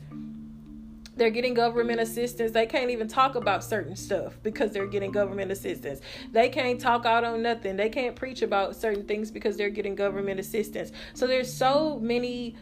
They're 1.18 1.32
getting 1.32 1.56
government 1.56 2.00
assistance. 2.00 2.52
They 2.52 2.68
can't 2.68 2.92
even 2.92 3.08
talk 3.08 3.36
about 3.36 3.64
certain 3.66 3.96
stuff 3.96 4.38
because 4.44 4.72
they're 4.72 4.88
getting 4.88 5.12
government 5.12 5.52
assistance. 5.52 6.00
They 6.32 6.48
can't 6.48 6.80
talk 6.80 7.06
out 7.06 7.24
on 7.24 7.42
nothing. 7.42 7.76
They 7.76 7.90
can't 7.90 8.16
preach 8.16 8.44
about 8.44 8.76
certain 8.76 9.04
things 9.04 9.30
because 9.30 9.58
they're 9.58 9.72
getting 9.72 9.96
government 9.96 10.40
assistance. 10.40 10.92
So 11.16 11.26
there's 11.26 11.52
so 11.52 12.00
many 12.00 12.56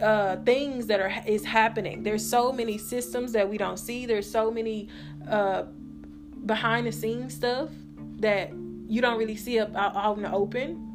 uh, 0.00 0.36
things 0.44 0.86
that 0.86 1.00
are 1.00 1.12
is 1.26 1.44
happening. 1.44 2.02
There's 2.02 2.28
so 2.28 2.52
many 2.52 2.78
systems 2.78 3.32
that 3.32 3.48
we 3.48 3.56
don't 3.56 3.78
see. 3.78 4.06
There's 4.06 4.30
so 4.30 4.50
many 4.50 4.88
uh, 5.28 5.64
behind 6.44 6.86
the 6.86 6.92
scenes 6.92 7.34
stuff 7.34 7.70
that 8.18 8.52
you 8.88 9.00
don't 9.00 9.18
really 9.18 9.36
see 9.36 9.60
up 9.60 9.74
out, 9.76 9.94
out 9.96 10.16
in 10.16 10.24
the 10.24 10.32
open. 10.32 10.88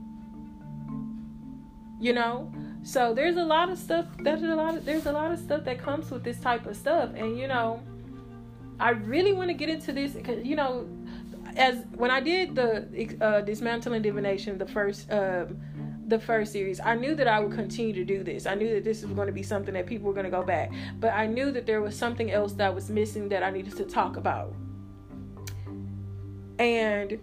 You 2.00 2.13
know, 2.13 2.52
so 2.84 3.13
there's 3.13 3.38
a 3.38 3.43
lot 3.43 3.69
of 3.69 3.78
stuff. 3.78 4.06
There's 4.19 4.43
a 4.43 4.56
lot 4.56 4.78
of 4.78 4.86
there's 4.86 5.06
a 5.06 5.12
lot 5.12 5.32
of 5.32 5.39
stuff 5.39 5.63
that 5.65 5.80
comes 5.80 6.12
with 6.12 6.23
this 6.23 6.39
type 6.39 6.65
of 6.65 6.76
stuff, 6.76 7.12
and 7.15 7.38
you 7.38 7.47
know, 7.47 7.82
I 8.80 8.89
really 8.91 9.34
want 9.34 9.50
to 9.50 9.54
get 9.54 9.69
into 9.69 9.91
this 9.93 10.12
because 10.12 10.45
you 10.45 10.56
know, 10.56 10.88
as 11.56 11.86
when 11.95 12.12
I 12.12 12.19
did 12.19 12.56
the 12.56 13.17
uh, 13.21 13.41
dismantling 13.41 14.02
divination, 14.02 14.58
the 14.58 14.67
first. 14.67 15.12
Um, 15.12 15.60
the 16.08 16.20
first 16.20 16.54
series, 16.54 16.80
I 16.80 16.96
knew 16.96 17.15
that 17.15 17.28
I 17.28 17.39
would 17.39 17.52
continue 17.54 17.93
to 17.93 18.06
do 18.06 18.24
this. 18.24 18.46
I 18.46 18.56
knew 18.56 18.74
that 18.74 18.84
this 18.84 19.04
was 19.04 19.12
going 19.12 19.28
to 19.28 19.34
be 19.34 19.43
something 19.43 19.74
that 19.74 19.86
people 19.86 20.08
were 20.08 20.13
going 20.13 20.26
to 20.26 20.32
go 20.32 20.43
back. 20.43 20.72
But 21.00 21.13
I 21.13 21.28
knew 21.28 21.52
that 21.52 21.65
there 21.65 21.82
was 21.82 21.96
something 21.96 22.32
else 22.32 22.54
that 22.54 22.74
was 22.74 22.89
missing 22.89 23.30
that 23.30 23.43
I 23.43 23.50
needed 23.50 23.76
to 23.78 23.84
talk 23.84 24.17
about. 24.17 24.54
And 26.60 27.20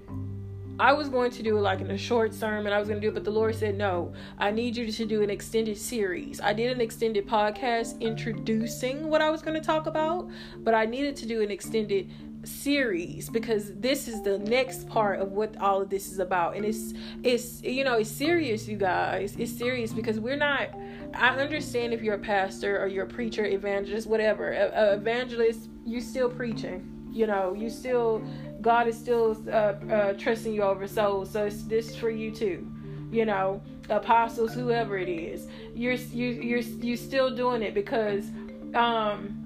I 0.79 0.93
was 0.93 1.09
going 1.09 1.31
to 1.33 1.43
do 1.43 1.57
it 1.57 1.61
like 1.61 1.81
in 1.81 1.91
a 1.91 1.99
short 1.99 2.35
sermon. 2.35 2.73
I 2.73 2.79
was 2.79 2.89
going 2.89 3.01
to 3.01 3.07
do 3.07 3.11
it, 3.11 3.15
but 3.15 3.25
the 3.25 3.31
Lord 3.31 3.55
said, 3.55 3.77
No, 3.77 4.13
I 4.39 4.51
need 4.51 4.77
you 4.77 4.91
to 4.91 5.05
do 5.07 5.23
an 5.23 5.31
extended 5.31 5.79
series. 5.79 6.41
I 6.41 6.53
did 6.53 6.73
an 6.73 6.81
extended 6.81 7.27
podcast 7.27 8.01
introducing 8.01 9.09
what 9.09 9.23
I 9.23 9.31
was 9.31 9.41
going 9.41 9.55
to 9.55 9.65
talk 9.65 9.87
about, 9.87 10.29
but 10.59 10.75
I 10.75 10.85
needed 10.85 11.17
to 11.17 11.27
do 11.27 11.43
an 11.43 11.51
extended 11.51 12.11
series 12.45 13.29
because 13.29 13.73
this 13.75 14.09
is 14.09 14.23
the 14.23 14.39
next 14.39 14.89
part 14.89 15.21
of 15.21 15.33
what 15.33 15.57
all 15.59 15.83
of 15.83 15.91
this 15.91 16.11
is 16.11 16.19
about 16.19 16.57
and 16.57 16.65
it's 16.65 16.95
it's 17.23 17.63
you 17.63 17.85
know 17.85 17.95
it's 17.95 18.11
serious 18.11 18.69
you 18.69 18.77
guys 18.77 19.35
it's 19.39 19.53
serious 19.53 19.93
because 19.93 20.21
we're 20.21 20.37
not 20.37 20.69
i 21.15 21.29
understand 21.29 21.93
if 21.93 22.03
you're 22.03 22.15
a 22.15 22.19
pastor 22.19 22.83
or 22.83 22.87
you're 22.87 23.05
a 23.05 23.09
preacher 23.09 23.45
evangelist 23.45 24.07
whatever 24.07 24.53
a, 24.53 24.71
a 24.75 24.95
evangelist 24.95 25.69
you're 25.85 26.01
still 26.01 26.29
preaching 26.29 26.91
you 27.13 27.27
know 27.27 27.55
you 27.55 27.71
still 27.71 28.23
God 28.65 28.89
is 28.89 28.99
still 28.99 29.37
uh, 29.47 29.75
uh, 29.93 30.13
trusting 30.15 30.55
you 30.55 30.63
over 30.63 30.89
souls. 30.89 31.31
So 31.31 31.45
it's 31.45 31.63
this 31.65 31.95
for 31.95 32.11
you 32.11 32.31
too. 32.31 32.67
You 33.13 33.27
know, 33.27 33.63
apostles, 33.91 34.55
whoever 34.55 34.97
it 34.97 35.09
is, 35.09 35.47
you're 35.75 35.93
you 35.93 36.29
you're 36.29 36.61
you 36.61 36.97
still 36.97 37.33
doing 37.33 37.63
it 37.63 37.75
because 37.75 38.25
um, 38.75 39.44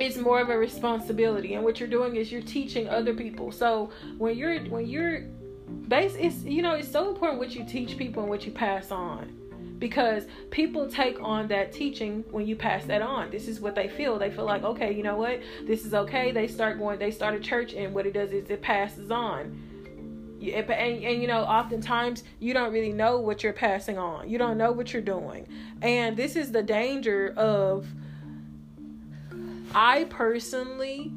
it's 0.00 0.16
more 0.16 0.40
of 0.40 0.48
a 0.48 0.58
responsibility. 0.58 1.54
And 1.54 1.64
what 1.64 1.78
you're 1.80 1.88
doing 1.88 2.16
is 2.16 2.32
you're 2.32 2.42
teaching 2.42 2.88
other 2.88 3.14
people. 3.14 3.52
So 3.52 3.90
when 4.18 4.36
you're 4.36 4.60
when 4.64 4.86
you're 4.86 5.22
base 5.88 6.14
it's 6.18 6.42
you 6.44 6.62
know 6.62 6.74
it's 6.74 6.90
so 6.90 7.08
important 7.08 7.38
what 7.38 7.54
you 7.54 7.64
teach 7.64 7.96
people 7.96 8.22
and 8.22 8.30
what 8.30 8.46
you 8.46 8.52
pass 8.52 8.90
on 8.90 9.32
because 9.78 10.26
people 10.50 10.88
take 10.88 11.20
on 11.20 11.48
that 11.48 11.72
teaching 11.72 12.24
when 12.30 12.46
you 12.46 12.54
pass 12.56 12.84
that 12.84 13.02
on. 13.02 13.30
This 13.30 13.48
is 13.48 13.60
what 13.60 13.74
they 13.74 13.88
feel. 13.88 14.18
They 14.18 14.30
feel 14.30 14.44
like 14.44 14.62
okay 14.62 14.92
you 14.92 15.02
know 15.02 15.16
what? 15.16 15.40
This 15.66 15.84
is 15.84 15.94
okay. 15.94 16.32
They 16.32 16.48
start 16.48 16.78
going 16.78 16.98
they 16.98 17.10
start 17.10 17.34
a 17.34 17.40
church 17.40 17.74
and 17.74 17.94
what 17.94 18.06
it 18.06 18.14
does 18.14 18.32
is 18.32 18.50
it 18.50 18.62
passes 18.62 19.10
on. 19.10 19.70
And, 20.40 20.70
and 20.70 21.22
you 21.22 21.26
know 21.26 21.42
oftentimes 21.42 22.24
you 22.38 22.52
don't 22.52 22.72
really 22.72 22.92
know 22.92 23.20
what 23.20 23.42
you're 23.42 23.52
passing 23.52 23.98
on. 23.98 24.28
You 24.28 24.38
don't 24.38 24.58
know 24.58 24.72
what 24.72 24.92
you're 24.92 25.02
doing. 25.02 25.48
And 25.82 26.16
this 26.16 26.36
is 26.36 26.52
the 26.52 26.62
danger 26.62 27.32
of 27.36 27.86
i 29.74 30.04
personally 30.04 31.12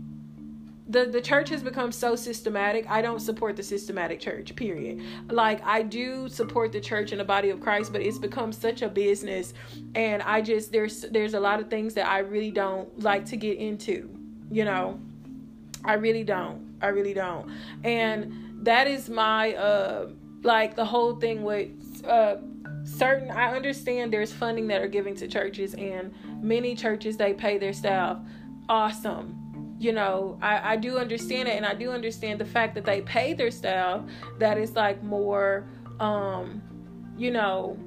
the 0.89 1.05
the 1.05 1.21
church 1.21 1.49
has 1.49 1.61
become 1.61 1.91
so 1.91 2.15
systematic. 2.15 2.89
I 2.89 3.01
don't 3.01 3.19
support 3.19 3.55
the 3.55 3.63
systematic 3.63 4.19
church. 4.19 4.55
Period. 4.55 5.01
Like 5.29 5.61
I 5.65 5.81
do 5.83 6.29
support 6.29 6.71
the 6.71 6.79
church 6.79 7.11
and 7.11 7.19
the 7.19 7.25
body 7.25 7.49
of 7.49 7.59
Christ, 7.59 7.91
but 7.91 8.01
it's 8.01 8.17
become 8.17 8.51
such 8.53 8.81
a 8.81 8.89
business, 8.89 9.53
and 9.95 10.21
I 10.23 10.41
just 10.41 10.71
there's 10.71 11.01
there's 11.11 11.33
a 11.33 11.39
lot 11.39 11.59
of 11.59 11.69
things 11.69 11.93
that 11.95 12.07
I 12.07 12.19
really 12.19 12.51
don't 12.51 12.99
like 12.99 13.25
to 13.25 13.37
get 13.37 13.57
into. 13.57 14.09
You 14.49 14.65
know, 14.65 14.99
I 15.83 15.93
really 15.93 16.23
don't. 16.23 16.77
I 16.81 16.87
really 16.87 17.13
don't. 17.13 17.51
And 17.83 18.63
that 18.63 18.87
is 18.87 19.09
my 19.09 19.53
uh 19.55 20.09
like 20.43 20.75
the 20.75 20.85
whole 20.85 21.15
thing 21.15 21.43
with 21.43 22.05
uh 22.05 22.37
certain 22.85 23.29
I 23.29 23.53
understand 23.53 24.13
there's 24.13 24.31
funding 24.31 24.67
that 24.67 24.81
are 24.81 24.87
giving 24.87 25.15
to 25.15 25.27
churches 25.27 25.73
and 25.73 26.13
many 26.41 26.75
churches 26.75 27.17
they 27.17 27.33
pay 27.33 27.57
their 27.57 27.73
staff 27.73 28.19
awesome. 28.69 29.75
You 29.79 29.93
know, 29.93 30.39
I, 30.41 30.73
I 30.73 30.75
do 30.75 30.97
understand 30.97 31.47
it 31.47 31.55
and 31.55 31.65
I 31.65 31.75
do 31.75 31.91
understand 31.91 32.39
the 32.39 32.45
fact 32.45 32.73
that 32.75 32.85
they 32.85 33.01
pay 33.01 33.33
their 33.33 33.51
staff 33.51 34.01
that 34.39 34.57
is 34.57 34.75
like 34.75 35.03
more 35.03 35.67
um, 35.99 36.61
you 37.17 37.31
know, 37.31 37.77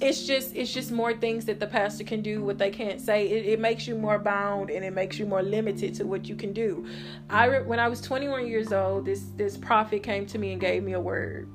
it's 0.00 0.26
just 0.26 0.56
it's 0.56 0.72
just 0.72 0.90
more 0.90 1.14
things 1.14 1.44
that 1.44 1.60
the 1.60 1.66
pastor 1.66 2.02
can 2.02 2.22
do 2.22 2.42
what 2.42 2.58
they 2.58 2.70
can't 2.70 3.00
say. 3.00 3.28
It, 3.28 3.46
it 3.46 3.60
makes 3.60 3.86
you 3.86 3.94
more 3.94 4.18
bound 4.18 4.70
and 4.70 4.84
it 4.84 4.92
makes 4.92 5.18
you 5.18 5.26
more 5.26 5.42
limited 5.42 5.94
to 5.94 6.06
what 6.06 6.28
you 6.28 6.34
can 6.34 6.52
do. 6.52 6.86
I 7.30 7.46
re- 7.46 7.62
when 7.62 7.78
i 7.78 7.86
was 7.86 8.00
21 8.00 8.46
years 8.48 8.72
old 8.72 9.04
this 9.04 9.26
this 9.36 9.56
prophet 9.56 10.02
came 10.02 10.26
to 10.26 10.38
me 10.38 10.52
and 10.52 10.60
gave 10.60 10.82
me 10.82 10.94
a 10.94 11.00
word. 11.00 11.48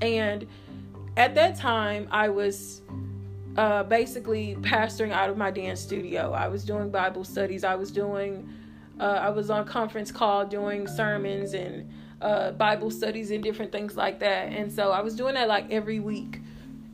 And 0.00 0.46
at 1.16 1.34
that 1.34 1.56
time 1.56 2.06
i 2.12 2.28
was 2.28 2.82
uh, 3.56 3.82
basically 3.84 4.56
pastoring 4.60 5.12
out 5.12 5.30
of 5.30 5.36
my 5.36 5.50
dance 5.50 5.80
studio. 5.80 6.32
I 6.32 6.48
was 6.48 6.64
doing 6.64 6.90
Bible 6.90 7.24
studies. 7.24 7.64
I 7.64 7.74
was 7.74 7.90
doing, 7.90 8.48
uh, 8.98 9.04
I 9.04 9.30
was 9.30 9.50
on 9.50 9.64
conference 9.66 10.10
call 10.10 10.44
doing 10.44 10.86
sermons 10.86 11.54
and 11.54 11.88
uh, 12.20 12.52
Bible 12.52 12.90
studies 12.90 13.30
and 13.30 13.42
different 13.42 13.70
things 13.70 13.96
like 13.96 14.18
that. 14.20 14.52
And 14.52 14.72
so 14.72 14.90
I 14.90 15.00
was 15.00 15.14
doing 15.14 15.34
that 15.34 15.48
like 15.48 15.70
every 15.70 16.00
week 16.00 16.40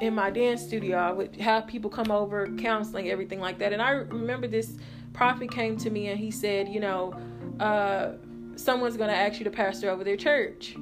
in 0.01 0.15
my 0.15 0.31
dance 0.31 0.63
studio. 0.63 0.99
I 0.99 1.13
would 1.13 1.37
have 1.37 1.67
people 1.67 1.91
come 1.91 2.11
over, 2.11 2.49
counseling, 2.59 3.11
everything 3.11 3.41
like 3.41 3.59
that. 3.59 3.73
And 3.73 3.81
I 3.81 3.91
remember 3.91 4.47
this 4.47 4.77
prophet 5.13 5.51
came 5.51 5.77
to 5.79 5.91
me 5.91 6.09
and 6.09 6.19
he 6.19 6.31
said, 6.31 6.69
you 6.69 6.81
know, 6.81 7.15
uh, 7.59 8.13
someone's 8.57 8.97
going 8.97 9.11
to 9.11 9.17
ask 9.17 9.39
you 9.39 9.45
to 9.45 9.51
pastor 9.51 9.91
over 9.91 10.05
their 10.05 10.17
church. 10.17 10.77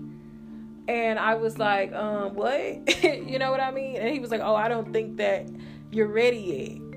And 0.88 1.18
I 1.18 1.34
was 1.34 1.58
like, 1.58 1.92
um, 1.92 2.34
what? 2.34 3.04
you 3.04 3.38
know 3.38 3.50
what 3.50 3.60
I 3.60 3.70
mean? 3.70 3.96
And 3.96 4.08
he 4.08 4.18
was 4.18 4.30
like, 4.30 4.40
oh, 4.40 4.56
I 4.56 4.68
don't 4.68 4.92
think 4.92 5.18
that 5.18 5.46
you're 5.90 6.08
ready 6.08 6.38
yet. 6.38 6.88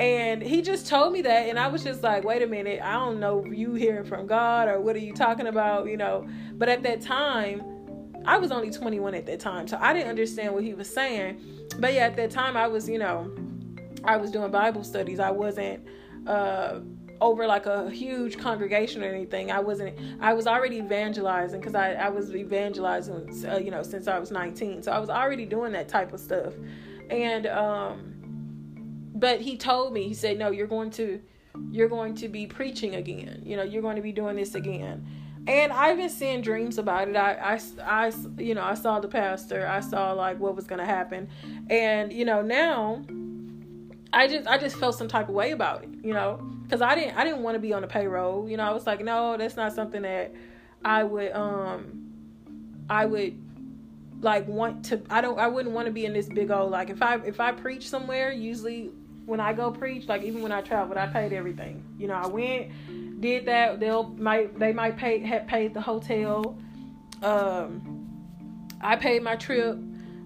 And 0.00 0.42
he 0.42 0.62
just 0.62 0.86
told 0.86 1.12
me 1.12 1.22
that, 1.22 1.48
and 1.48 1.58
I 1.58 1.66
was 1.66 1.82
just 1.82 2.02
like, 2.02 2.24
wait 2.24 2.40
a 2.40 2.46
minute, 2.46 2.80
I 2.82 2.92
don't 2.92 3.20
know 3.20 3.44
you 3.44 3.74
hearing 3.74 4.04
from 4.04 4.26
God 4.26 4.68
or 4.68 4.80
what 4.80 4.94
are 4.96 5.00
you 5.00 5.12
talking 5.12 5.48
about, 5.48 5.88
you 5.88 5.96
know. 5.96 6.26
But 6.52 6.68
at 6.68 6.82
that 6.84 7.02
time, 7.02 7.62
I 8.24 8.38
was 8.38 8.52
only 8.52 8.70
21 8.70 9.14
at 9.14 9.26
that 9.26 9.40
time, 9.40 9.66
so 9.66 9.76
I 9.80 9.92
didn't 9.92 10.08
understand 10.08 10.54
what 10.54 10.62
he 10.62 10.72
was 10.72 10.88
saying. 10.88 11.40
But 11.78 11.94
yeah, 11.94 12.06
at 12.06 12.16
that 12.16 12.30
time, 12.30 12.56
I 12.56 12.68
was, 12.68 12.88
you 12.88 12.98
know, 12.98 13.34
I 14.04 14.16
was 14.16 14.30
doing 14.30 14.50
Bible 14.50 14.84
studies. 14.84 15.18
I 15.18 15.30
wasn't 15.30 15.84
uh, 16.26 16.80
over 17.20 17.46
like 17.46 17.66
a 17.66 17.90
huge 17.90 18.38
congregation 18.38 19.02
or 19.02 19.06
anything. 19.06 19.50
I 19.50 19.60
wasn't. 19.60 19.98
I 20.20 20.32
was 20.34 20.46
already 20.46 20.76
evangelizing 20.76 21.60
because 21.60 21.74
I 21.74 21.92
I 21.94 22.08
was 22.08 22.34
evangelizing, 22.34 23.44
uh, 23.46 23.58
you 23.58 23.70
know, 23.70 23.82
since 23.82 24.08
I 24.08 24.18
was 24.18 24.30
19. 24.30 24.82
So 24.82 24.92
I 24.92 24.98
was 24.98 25.10
already 25.10 25.44
doing 25.44 25.72
that 25.72 25.88
type 25.88 26.12
of 26.12 26.20
stuff, 26.20 26.54
and 27.10 27.46
um, 27.46 28.14
but 29.14 29.40
he 29.40 29.56
told 29.56 29.92
me 29.92 30.06
he 30.08 30.14
said, 30.14 30.38
no, 30.38 30.50
you're 30.50 30.66
going 30.66 30.90
to 30.92 31.20
you're 31.70 31.88
going 31.88 32.14
to 32.16 32.28
be 32.28 32.46
preaching 32.46 32.94
again. 32.94 33.42
You 33.44 33.56
know, 33.56 33.62
you're 33.62 33.82
going 33.82 33.96
to 33.96 34.02
be 34.02 34.12
doing 34.12 34.36
this 34.36 34.54
again. 34.54 35.06
And 35.46 35.72
I've 35.72 35.96
been 35.96 36.10
seeing 36.10 36.42
dreams 36.42 36.76
about 36.76 37.08
it. 37.08 37.16
I, 37.16 37.56
I, 37.56 37.60
I, 37.82 38.12
you 38.36 38.54
know, 38.54 38.62
I 38.62 38.74
saw 38.74 39.00
the 39.00 39.08
pastor. 39.08 39.66
I 39.66 39.80
saw 39.80 40.12
like 40.12 40.38
what 40.38 40.54
was 40.54 40.66
going 40.66 40.78
to 40.78 40.84
happen, 40.84 41.28
and 41.70 42.12
you 42.12 42.26
know 42.26 42.42
now, 42.42 43.02
I 44.12 44.26
just, 44.26 44.46
I 44.48 44.58
just 44.58 44.76
felt 44.76 44.94
some 44.96 45.08
type 45.08 45.28
of 45.28 45.34
way 45.34 45.50
about 45.52 45.84
it. 45.84 45.90
You 46.02 46.12
know, 46.12 46.40
because 46.62 46.82
I 46.82 46.94
didn't 46.94 47.16
I 47.16 47.24
didn't 47.24 47.42
want 47.42 47.54
to 47.54 47.60
be 47.60 47.72
on 47.72 47.82
the 47.82 47.88
payroll. 47.88 48.48
You 48.48 48.56
know, 48.56 48.64
I 48.64 48.72
was 48.72 48.86
like, 48.86 49.02
no, 49.02 49.36
that's 49.36 49.56
not 49.56 49.72
something 49.72 50.02
that 50.02 50.34
I 50.84 51.04
would 51.04 51.32
um 51.32 52.12
I 52.88 53.06
would 53.06 53.40
like 54.20 54.46
want 54.48 54.84
to 54.86 55.00
I 55.08 55.20
don't 55.20 55.38
I 55.38 55.46
wouldn't 55.46 55.74
want 55.74 55.86
to 55.86 55.92
be 55.92 56.04
in 56.04 56.12
this 56.12 56.28
big 56.28 56.50
old 56.50 56.70
like 56.70 56.90
if 56.90 57.02
I 57.02 57.16
if 57.24 57.40
I 57.40 57.52
preach 57.52 57.88
somewhere, 57.88 58.32
usually 58.32 58.90
when 59.24 59.40
I 59.40 59.52
go 59.52 59.70
preach, 59.70 60.08
like 60.08 60.22
even 60.22 60.42
when 60.42 60.52
I 60.52 60.62
traveled, 60.62 60.96
I 60.96 61.06
paid 61.06 61.34
everything. 61.34 61.84
You 61.98 62.08
know, 62.08 62.14
I 62.14 62.26
went, 62.26 63.20
did 63.20 63.44
that, 63.44 63.78
they'll 63.78 64.08
might 64.08 64.58
they 64.58 64.72
might 64.72 64.96
pay 64.96 65.18
had 65.20 65.46
paid 65.46 65.74
the 65.74 65.80
hotel. 65.80 66.58
Um 67.22 68.06
I 68.80 68.96
paid 68.96 69.22
my 69.22 69.36
trip 69.36 69.78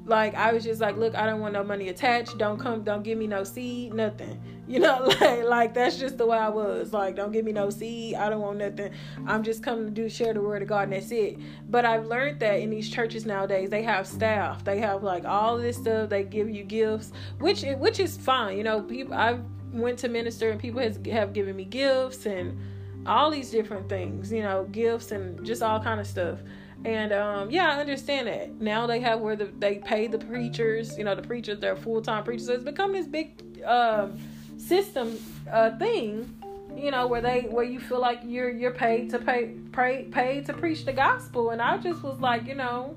like 0.04 0.34
I 0.34 0.52
was 0.52 0.64
just 0.64 0.80
like, 0.80 0.96
look, 0.96 1.14
I 1.14 1.26
don't 1.26 1.40
want 1.40 1.54
no 1.54 1.62
money 1.62 1.88
attached. 1.88 2.36
Don't 2.36 2.58
come, 2.58 2.82
don't 2.82 3.02
give 3.02 3.16
me 3.18 3.26
no 3.26 3.44
seed, 3.44 3.94
nothing. 3.94 4.40
You 4.68 4.78
know, 4.78 5.02
like 5.20 5.42
like 5.42 5.74
that's 5.74 5.98
just 5.98 6.16
the 6.16 6.24
way 6.24 6.38
I 6.38 6.48
was. 6.48 6.92
Like, 6.92 7.16
don't 7.16 7.32
give 7.32 7.44
me 7.44 7.52
no 7.52 7.68
seed. 7.68 8.14
I 8.14 8.30
don't 8.30 8.40
want 8.40 8.58
nothing. 8.58 8.92
I'm 9.26 9.42
just 9.42 9.62
coming 9.62 9.86
to 9.86 9.90
do 9.90 10.08
share 10.08 10.32
the 10.32 10.40
word 10.40 10.62
of 10.62 10.68
God 10.68 10.84
and 10.84 10.92
that's 10.92 11.10
it. 11.10 11.36
But 11.68 11.84
I've 11.84 12.06
learned 12.06 12.40
that 12.40 12.60
in 12.60 12.70
these 12.70 12.88
churches 12.88 13.26
nowadays, 13.26 13.68
they 13.70 13.82
have 13.82 14.06
staff. 14.06 14.64
They 14.64 14.78
have 14.78 15.02
like 15.02 15.24
all 15.24 15.58
this 15.58 15.76
stuff. 15.76 16.08
They 16.08 16.22
give 16.22 16.48
you 16.48 16.62
gifts, 16.62 17.12
which 17.38 17.64
which 17.76 17.98
is 17.98 18.16
fine. 18.16 18.56
You 18.56 18.62
know, 18.62 18.80
people 18.80 19.14
I 19.14 19.40
went 19.72 19.98
to 19.98 20.08
minister 20.08 20.50
and 20.50 20.60
people 20.60 20.80
has 20.80 20.98
have 21.10 21.32
given 21.32 21.56
me 21.56 21.64
gifts 21.64 22.24
and 22.24 22.56
all 23.04 23.30
these 23.30 23.50
different 23.50 23.88
things. 23.88 24.32
You 24.32 24.42
know, 24.42 24.64
gifts 24.70 25.10
and 25.10 25.44
just 25.44 25.62
all 25.62 25.80
kind 25.80 26.00
of 26.00 26.06
stuff. 26.06 26.38
And 26.84 27.12
um, 27.12 27.50
yeah, 27.50 27.70
I 27.70 27.80
understand 27.80 28.26
that. 28.26 28.60
Now 28.60 28.86
they 28.86 29.00
have 29.00 29.20
where 29.20 29.36
the, 29.36 29.46
they 29.58 29.76
pay 29.76 30.08
the 30.08 30.18
preachers, 30.18 30.98
you 30.98 31.04
know, 31.04 31.14
the 31.14 31.22
preachers, 31.22 31.60
they're 31.60 31.76
full 31.76 32.02
time 32.02 32.24
preachers. 32.24 32.46
So 32.46 32.54
it's 32.54 32.64
become 32.64 32.92
this 32.92 33.06
big 33.06 33.62
um, 33.64 34.18
system 34.56 35.18
uh, 35.50 35.76
thing, 35.78 36.34
you 36.76 36.90
know, 36.90 37.06
where 37.06 37.20
they 37.20 37.42
where 37.42 37.64
you 37.64 37.78
feel 37.78 38.00
like 38.00 38.20
you're 38.24 38.50
you're 38.50 38.72
paid 38.72 39.10
to 39.10 39.18
pay 39.18 39.54
pray 39.70 40.04
paid 40.10 40.46
to 40.46 40.52
preach 40.52 40.84
the 40.84 40.92
gospel. 40.92 41.50
And 41.50 41.62
I 41.62 41.78
just 41.78 42.02
was 42.02 42.18
like, 42.18 42.46
you 42.46 42.56
know, 42.56 42.96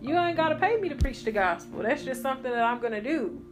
you 0.00 0.16
ain't 0.16 0.36
gotta 0.36 0.56
pay 0.56 0.76
me 0.76 0.88
to 0.88 0.96
preach 0.96 1.24
the 1.24 1.32
gospel. 1.32 1.82
That's 1.82 2.04
just 2.04 2.22
something 2.22 2.50
that 2.50 2.62
I'm 2.62 2.78
gonna 2.78 3.02
do. 3.02 3.42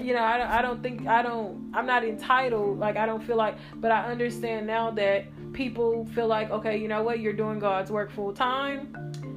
You 0.00 0.14
know, 0.14 0.20
I, 0.20 0.58
I 0.58 0.62
don't 0.62 0.82
think 0.82 1.06
I 1.06 1.22
don't 1.22 1.72
I'm 1.72 1.86
not 1.86 2.04
entitled. 2.04 2.78
Like 2.78 2.96
I 2.96 3.06
don't 3.06 3.22
feel 3.22 3.36
like, 3.36 3.56
but 3.76 3.90
I 3.90 4.10
understand 4.10 4.66
now 4.66 4.90
that 4.92 5.24
people 5.52 6.06
feel 6.14 6.26
like, 6.26 6.50
okay, 6.50 6.76
you 6.76 6.88
know 6.88 7.02
what, 7.02 7.20
you're 7.20 7.32
doing 7.32 7.58
God's 7.58 7.90
work 7.90 8.10
full 8.10 8.32
time. 8.32 8.94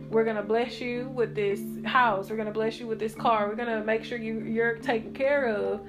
We're 0.10 0.24
gonna 0.24 0.44
bless 0.44 0.80
you 0.80 1.10
with 1.10 1.34
this 1.34 1.60
house. 1.86 2.30
We're 2.30 2.38
gonna 2.38 2.52
bless 2.52 2.80
you 2.80 2.88
with 2.88 3.00
this 3.00 3.16
car. 3.16 3.48
We're 3.48 3.56
gonna 3.56 3.84
make 3.84 4.04
sure 4.04 4.18
you 4.18 4.40
you're 4.42 4.76
taken 4.76 5.14
care 5.14 5.48
of 5.48 5.82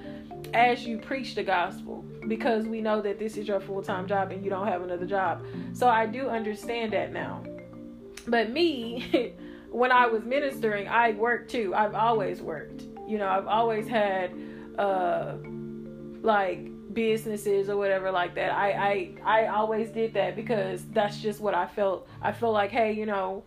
as 0.54 0.86
you 0.86 0.98
preach 0.98 1.34
the 1.34 1.42
gospel 1.42 2.04
because 2.28 2.66
we 2.66 2.80
know 2.80 3.00
that 3.02 3.18
this 3.18 3.36
is 3.36 3.46
your 3.46 3.60
full 3.60 3.82
time 3.82 4.06
job 4.06 4.30
and 4.30 4.42
you 4.42 4.50
don't 4.50 4.66
have 4.66 4.82
another 4.82 5.06
job. 5.06 5.44
So 5.72 5.88
I 5.88 6.06
do 6.06 6.28
understand 6.28 6.92
that 6.92 7.12
now. 7.12 7.42
But 8.26 8.50
me, 8.50 9.34
when 9.70 9.92
I 9.92 10.06
was 10.06 10.24
ministering, 10.24 10.88
I 10.88 11.12
worked 11.12 11.50
too. 11.50 11.74
I've 11.74 11.94
always 11.94 12.40
worked. 12.40 12.82
You 13.06 13.18
know, 13.18 13.28
I've 13.28 13.46
always 13.46 13.86
had 13.86 14.32
uh 14.78 15.34
like 16.22 16.68
businesses 16.94 17.68
or 17.68 17.76
whatever 17.76 18.10
like 18.10 18.34
that. 18.36 18.52
I, 18.52 18.70
I 19.24 19.42
I 19.42 19.46
always 19.48 19.90
did 19.90 20.14
that 20.14 20.36
because 20.36 20.84
that's 20.92 21.20
just 21.20 21.40
what 21.40 21.54
I 21.54 21.66
felt. 21.66 22.08
I 22.22 22.32
felt 22.32 22.52
like, 22.54 22.70
hey, 22.70 22.92
you 22.92 23.06
know, 23.06 23.44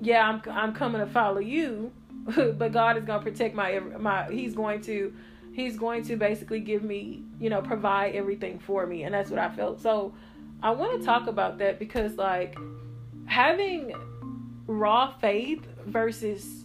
yeah, 0.00 0.28
I'm 0.28 0.42
I'm 0.50 0.74
coming 0.74 1.00
to 1.00 1.06
follow 1.06 1.40
you, 1.40 1.92
but 2.24 2.72
God 2.72 2.96
is 2.96 3.04
gonna 3.04 3.22
protect 3.22 3.54
my 3.54 3.78
my. 3.78 4.30
He's 4.30 4.54
going 4.54 4.80
to 4.82 5.12
he's 5.52 5.76
going 5.76 6.04
to 6.04 6.16
basically 6.16 6.60
give 6.60 6.82
me, 6.82 7.22
you 7.38 7.50
know, 7.50 7.60
provide 7.60 8.14
everything 8.14 8.58
for 8.58 8.86
me, 8.86 9.04
and 9.04 9.14
that's 9.14 9.30
what 9.30 9.38
I 9.38 9.50
felt. 9.50 9.80
So 9.80 10.14
I 10.62 10.70
want 10.70 11.00
to 11.00 11.06
talk 11.06 11.26
about 11.26 11.58
that 11.58 11.78
because 11.78 12.16
like 12.16 12.56
having 13.26 13.94
raw 14.66 15.12
faith 15.18 15.66
versus 15.86 16.59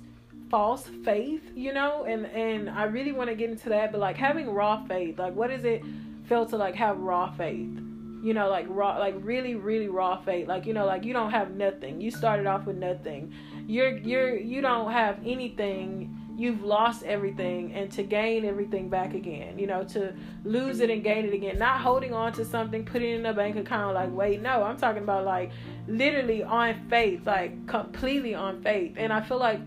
false 0.50 0.90
faith, 1.04 1.44
you 1.56 1.74
know, 1.74 2.04
and 2.06 2.26
and 2.28 2.70
I 2.70 2.84
really 2.84 3.12
want 3.12 3.30
to 3.30 3.36
get 3.36 3.50
into 3.50 3.70
that, 3.70 3.92
but 3.92 4.00
like 4.00 4.18
having 4.18 4.50
raw 4.50 4.86
faith, 4.86 5.20
like 5.20 5.36
what 5.36 5.50
does 5.50 5.66
it 5.66 5.84
feel 6.28 6.46
to 6.48 6.58
like 6.58 6.76
have 6.76 6.98
raw 7.00 7.32
faith? 7.36 7.80
you 8.26 8.34
know, 8.34 8.50
like 8.50 8.66
raw, 8.70 8.98
like 8.98 9.14
really, 9.20 9.54
really 9.54 9.88
raw 9.88 10.20
faith. 10.20 10.48
Like 10.48 10.66
you 10.66 10.74
know, 10.74 10.88
like 10.88 11.06
you 11.06 11.14
don't 11.14 11.30
have 11.30 11.52
nothing. 11.52 12.02
You 12.02 12.10
started 12.10 12.48
off 12.48 12.66
with 12.66 12.76
nothing. 12.76 13.32
You're 13.68 13.98
you're 13.98 14.36
you 14.36 14.62
don't 14.62 14.92
have 14.92 15.20
anything. 15.24 16.18
You've 16.36 16.64
lost 16.64 17.04
everything, 17.04 17.72
and 17.74 17.92
to 17.92 18.02
gain 18.02 18.44
everything 18.44 18.90
back 18.90 19.14
again. 19.14 19.60
You 19.60 19.68
know, 19.68 19.84
to 19.84 20.16
lose 20.44 20.80
it 20.80 20.90
and 20.90 21.04
gain 21.04 21.26
it 21.26 21.36
again. 21.36 21.60
Not 21.60 21.82
holding 21.82 22.16
on 22.16 22.34
to 22.34 22.46
something, 22.46 22.84
putting 22.84 23.12
it 23.12 23.20
in 23.20 23.28
a 23.28 23.34
bank 23.34 23.58
account. 23.58 23.94
Like 23.94 24.12
wait, 24.12 24.42
no, 24.42 24.64
I'm 24.64 24.78
talking 24.78 25.04
about 25.04 25.24
like 25.24 25.52
literally 25.88 26.42
on 26.42 26.90
faith, 26.90 27.28
like 27.28 27.68
completely 27.68 28.34
on 28.34 28.64
faith. 28.64 28.96
And 28.98 29.14
I 29.14 29.22
feel 29.22 29.38
like 29.38 29.60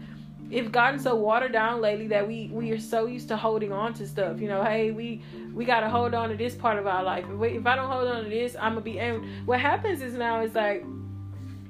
it's 0.51 0.69
gotten 0.69 0.99
so 0.99 1.15
watered 1.15 1.53
down 1.53 1.81
lately 1.81 2.09
that 2.09 2.27
we 2.27 2.49
we 2.53 2.71
are 2.71 2.81
so 2.81 3.07
used 3.07 3.29
to 3.29 3.37
holding 3.37 3.73
on 3.73 3.93
to 3.95 4.07
stuff. 4.07 4.41
You 4.41 4.49
know, 4.49 4.65
hey, 4.65 4.91
we 4.91 5.23
we 5.55 5.65
gotta 5.65 5.91
hold 5.91 6.15
on 6.15 6.31
to 6.31 6.37
this 6.37 6.55
part 6.55 6.79
of 6.79 6.87
our 6.87 7.03
life. 7.03 7.25
If, 7.29 7.37
we, 7.37 7.49
if 7.49 7.67
I 7.67 7.77
don't 7.77 7.91
hold 7.91 8.09
on 8.09 8.25
to 8.25 8.31
this, 8.31 8.57
I'm 8.59 8.73
gonna 8.73 8.81
be. 8.81 8.99
And 8.99 9.47
what 9.47 9.61
happens 9.61 10.01
is 10.01 10.15
now 10.15 10.43
is 10.43 10.55
like 10.55 10.85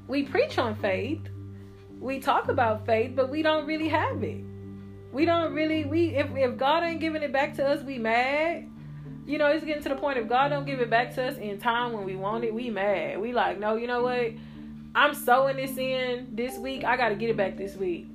we 0.06 0.22
preach 0.22 0.58
on 0.58 0.76
faith, 0.76 1.20
we 2.00 2.20
talk 2.20 2.48
about 2.48 2.86
faith, 2.86 3.12
but 3.16 3.28
we 3.30 3.42
don't 3.42 3.66
really 3.66 3.88
have 3.88 4.22
it. 4.22 4.44
We 5.12 5.24
don't 5.24 5.54
really 5.54 5.84
we 5.84 6.14
if 6.14 6.28
if 6.36 6.56
God 6.56 6.84
ain't 6.84 7.00
giving 7.00 7.22
it 7.22 7.32
back 7.32 7.54
to 7.56 7.66
us, 7.66 7.82
we 7.82 7.98
mad. 7.98 8.68
You 9.26 9.38
know, 9.38 9.48
it's 9.48 9.64
getting 9.64 9.82
to 9.82 9.88
the 9.90 9.96
point 9.96 10.18
if 10.18 10.28
God 10.28 10.48
don't 10.48 10.64
give 10.64 10.80
it 10.80 10.88
back 10.88 11.14
to 11.16 11.24
us 11.24 11.36
in 11.36 11.58
time 11.58 11.92
when 11.92 12.04
we 12.04 12.16
want 12.16 12.44
it, 12.44 12.54
we 12.54 12.70
mad. 12.70 13.20
We 13.20 13.32
like, 13.32 13.58
no, 13.58 13.76
you 13.76 13.86
know 13.86 14.02
what? 14.02 14.32
I'm 14.94 15.14
sowing 15.14 15.56
this 15.56 15.76
in 15.76 16.28
this 16.32 16.56
week. 16.58 16.84
I 16.84 16.96
gotta 16.96 17.16
get 17.16 17.28
it 17.30 17.36
back 17.36 17.56
this 17.56 17.76
week. 17.76 18.08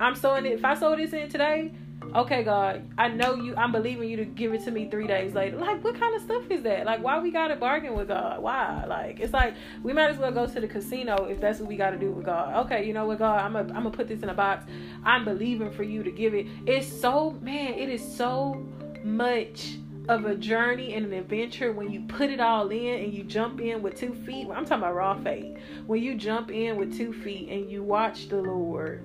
I'm 0.00 0.16
sowing 0.16 0.46
it. 0.46 0.52
If 0.52 0.64
I 0.64 0.74
sow 0.74 0.96
this 0.96 1.12
in 1.12 1.28
today, 1.28 1.72
okay, 2.14 2.42
God, 2.42 2.88
I 2.96 3.08
know 3.08 3.34
you. 3.34 3.54
I'm 3.54 3.70
believing 3.70 4.08
you 4.08 4.16
to 4.16 4.24
give 4.24 4.54
it 4.54 4.64
to 4.64 4.70
me 4.70 4.88
three 4.88 5.06
days 5.06 5.34
later. 5.34 5.58
Like, 5.58 5.84
what 5.84 5.98
kind 6.00 6.14
of 6.14 6.22
stuff 6.22 6.50
is 6.50 6.62
that? 6.62 6.86
Like, 6.86 7.02
why 7.02 7.20
we 7.20 7.30
gotta 7.30 7.54
bargain 7.56 7.94
with 7.94 8.08
God? 8.08 8.42
Why? 8.42 8.84
Like, 8.88 9.20
it's 9.20 9.34
like 9.34 9.54
we 9.82 9.92
might 9.92 10.10
as 10.10 10.16
well 10.16 10.32
go 10.32 10.46
to 10.46 10.60
the 10.60 10.66
casino 10.66 11.26
if 11.26 11.40
that's 11.40 11.60
what 11.60 11.68
we 11.68 11.76
gotta 11.76 11.98
do 11.98 12.10
with 12.10 12.24
God. 12.24 12.64
Okay, 12.64 12.86
you 12.86 12.94
know 12.94 13.06
what, 13.06 13.18
God, 13.18 13.40
I'm 13.40 13.52
gonna 13.52 13.68
I'm 13.68 13.82
gonna 13.84 13.90
put 13.90 14.08
this 14.08 14.22
in 14.22 14.30
a 14.30 14.34
box. 14.34 14.64
I'm 15.04 15.24
believing 15.24 15.70
for 15.70 15.82
you 15.82 16.02
to 16.02 16.10
give 16.10 16.34
it. 16.34 16.46
It's 16.66 16.88
so 16.88 17.32
man, 17.42 17.74
it 17.74 17.90
is 17.90 18.02
so 18.16 18.66
much 19.04 19.76
of 20.08 20.24
a 20.24 20.34
journey 20.34 20.94
and 20.94 21.06
an 21.06 21.12
adventure 21.12 21.72
when 21.72 21.92
you 21.92 22.00
put 22.08 22.30
it 22.30 22.40
all 22.40 22.68
in 22.70 23.04
and 23.04 23.12
you 23.12 23.22
jump 23.22 23.60
in 23.60 23.82
with 23.82 23.96
two 23.96 24.14
feet. 24.14 24.48
I'm 24.48 24.64
talking 24.64 24.78
about 24.78 24.94
raw 24.94 25.14
faith. 25.22 25.58
When 25.86 26.02
you 26.02 26.14
jump 26.14 26.50
in 26.50 26.76
with 26.76 26.96
two 26.96 27.12
feet 27.12 27.48
and 27.50 27.70
you 27.70 27.82
watch 27.82 28.28
the 28.28 28.40
Lord 28.40 29.04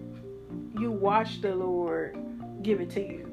you 0.79 0.91
watch 0.91 1.41
the 1.41 1.55
Lord 1.55 2.17
give 2.61 2.81
it 2.81 2.89
to 2.91 3.01
you. 3.01 3.31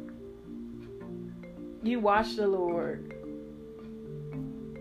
You 1.83 2.01
watch 2.01 2.37
the 2.37 2.47
Lord 2.47 3.15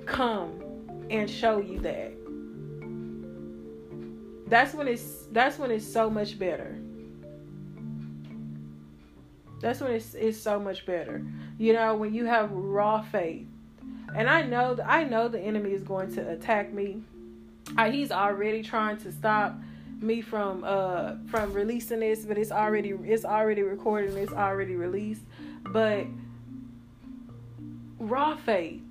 come 0.06 0.62
and 1.10 1.30
show 1.30 1.60
you 1.60 1.80
that. 1.80 2.14
That's 4.48 4.74
when 4.74 4.88
it's 4.88 5.26
that's 5.32 5.58
when 5.58 5.72
it's 5.72 5.88
so 5.88 6.10
much 6.10 6.38
better. 6.38 6.78
That's 9.62 9.80
when 9.80 9.94
it's 9.94 10.14
it's 10.14 10.38
so 10.38 10.60
much 10.60 10.86
better. 10.86 11.26
You 11.58 11.74
know, 11.74 11.96
when 11.96 12.14
you 12.14 12.26
have 12.26 12.52
raw 12.52 13.02
faith. 13.02 13.48
And 14.14 14.30
I 14.30 14.42
know 14.42 14.78
I 14.86 15.06
know 15.06 15.28
the 15.28 15.40
enemy 15.40 15.72
is 15.72 15.84
going 15.84 16.14
to 16.16 16.30
attack 16.32 16.74
me. 16.74 17.02
Uh, 17.78 17.90
he's 17.90 18.12
already 18.12 18.62
trying 18.62 18.98
to 18.98 19.12
stop 19.12 19.56
me 20.02 20.22
from 20.22 20.64
uh 20.64 21.16
from 21.28 21.54
releasing 21.54 22.00
this, 22.00 22.26
but 22.26 22.38
it's 22.38 22.52
already 22.52 22.90
it's 22.90 23.26
already 23.26 23.62
recorded 23.62 24.12
and 24.12 24.20
it's 24.20 24.34
already 24.34 24.76
released. 24.76 25.24
But 25.64 26.08
raw 28.00 28.36
faith. 28.36 28.82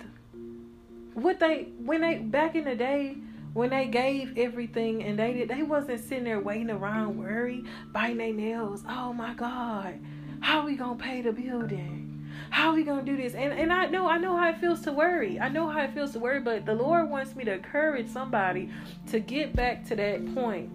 What 1.13 1.39
they 1.39 1.69
when 1.83 2.01
they 2.01 2.17
back 2.17 2.55
in 2.55 2.63
the 2.63 2.75
day 2.75 3.17
when 3.53 3.69
they 3.69 3.87
gave 3.87 4.37
everything 4.37 5.03
and 5.03 5.19
they 5.19 5.33
did 5.33 5.49
they 5.49 5.63
wasn't 5.63 5.99
sitting 5.99 6.23
there 6.23 6.39
waiting 6.39 6.69
around 6.69 7.17
worried, 7.17 7.65
biting 7.91 8.17
their 8.17 8.33
nails. 8.33 8.83
Oh 8.87 9.11
my 9.11 9.33
God, 9.33 9.99
how 10.39 10.65
we 10.65 10.75
gonna 10.75 10.95
pay 10.95 11.21
the 11.21 11.33
building? 11.33 12.07
How 12.49 12.73
we 12.73 12.83
gonna 12.83 13.03
do 13.03 13.17
this? 13.17 13.33
And 13.33 13.51
and 13.51 13.73
I 13.73 13.87
know 13.87 14.07
I 14.07 14.17
know 14.17 14.37
how 14.37 14.49
it 14.49 14.59
feels 14.59 14.81
to 14.81 14.93
worry. 14.93 15.39
I 15.39 15.49
know 15.49 15.67
how 15.67 15.81
it 15.81 15.93
feels 15.93 16.13
to 16.13 16.19
worry, 16.19 16.39
but 16.39 16.65
the 16.65 16.73
Lord 16.73 17.09
wants 17.09 17.35
me 17.35 17.43
to 17.43 17.53
encourage 17.53 18.07
somebody 18.07 18.69
to 19.07 19.19
get 19.19 19.53
back 19.53 19.85
to 19.87 19.95
that 19.97 20.33
point 20.33 20.71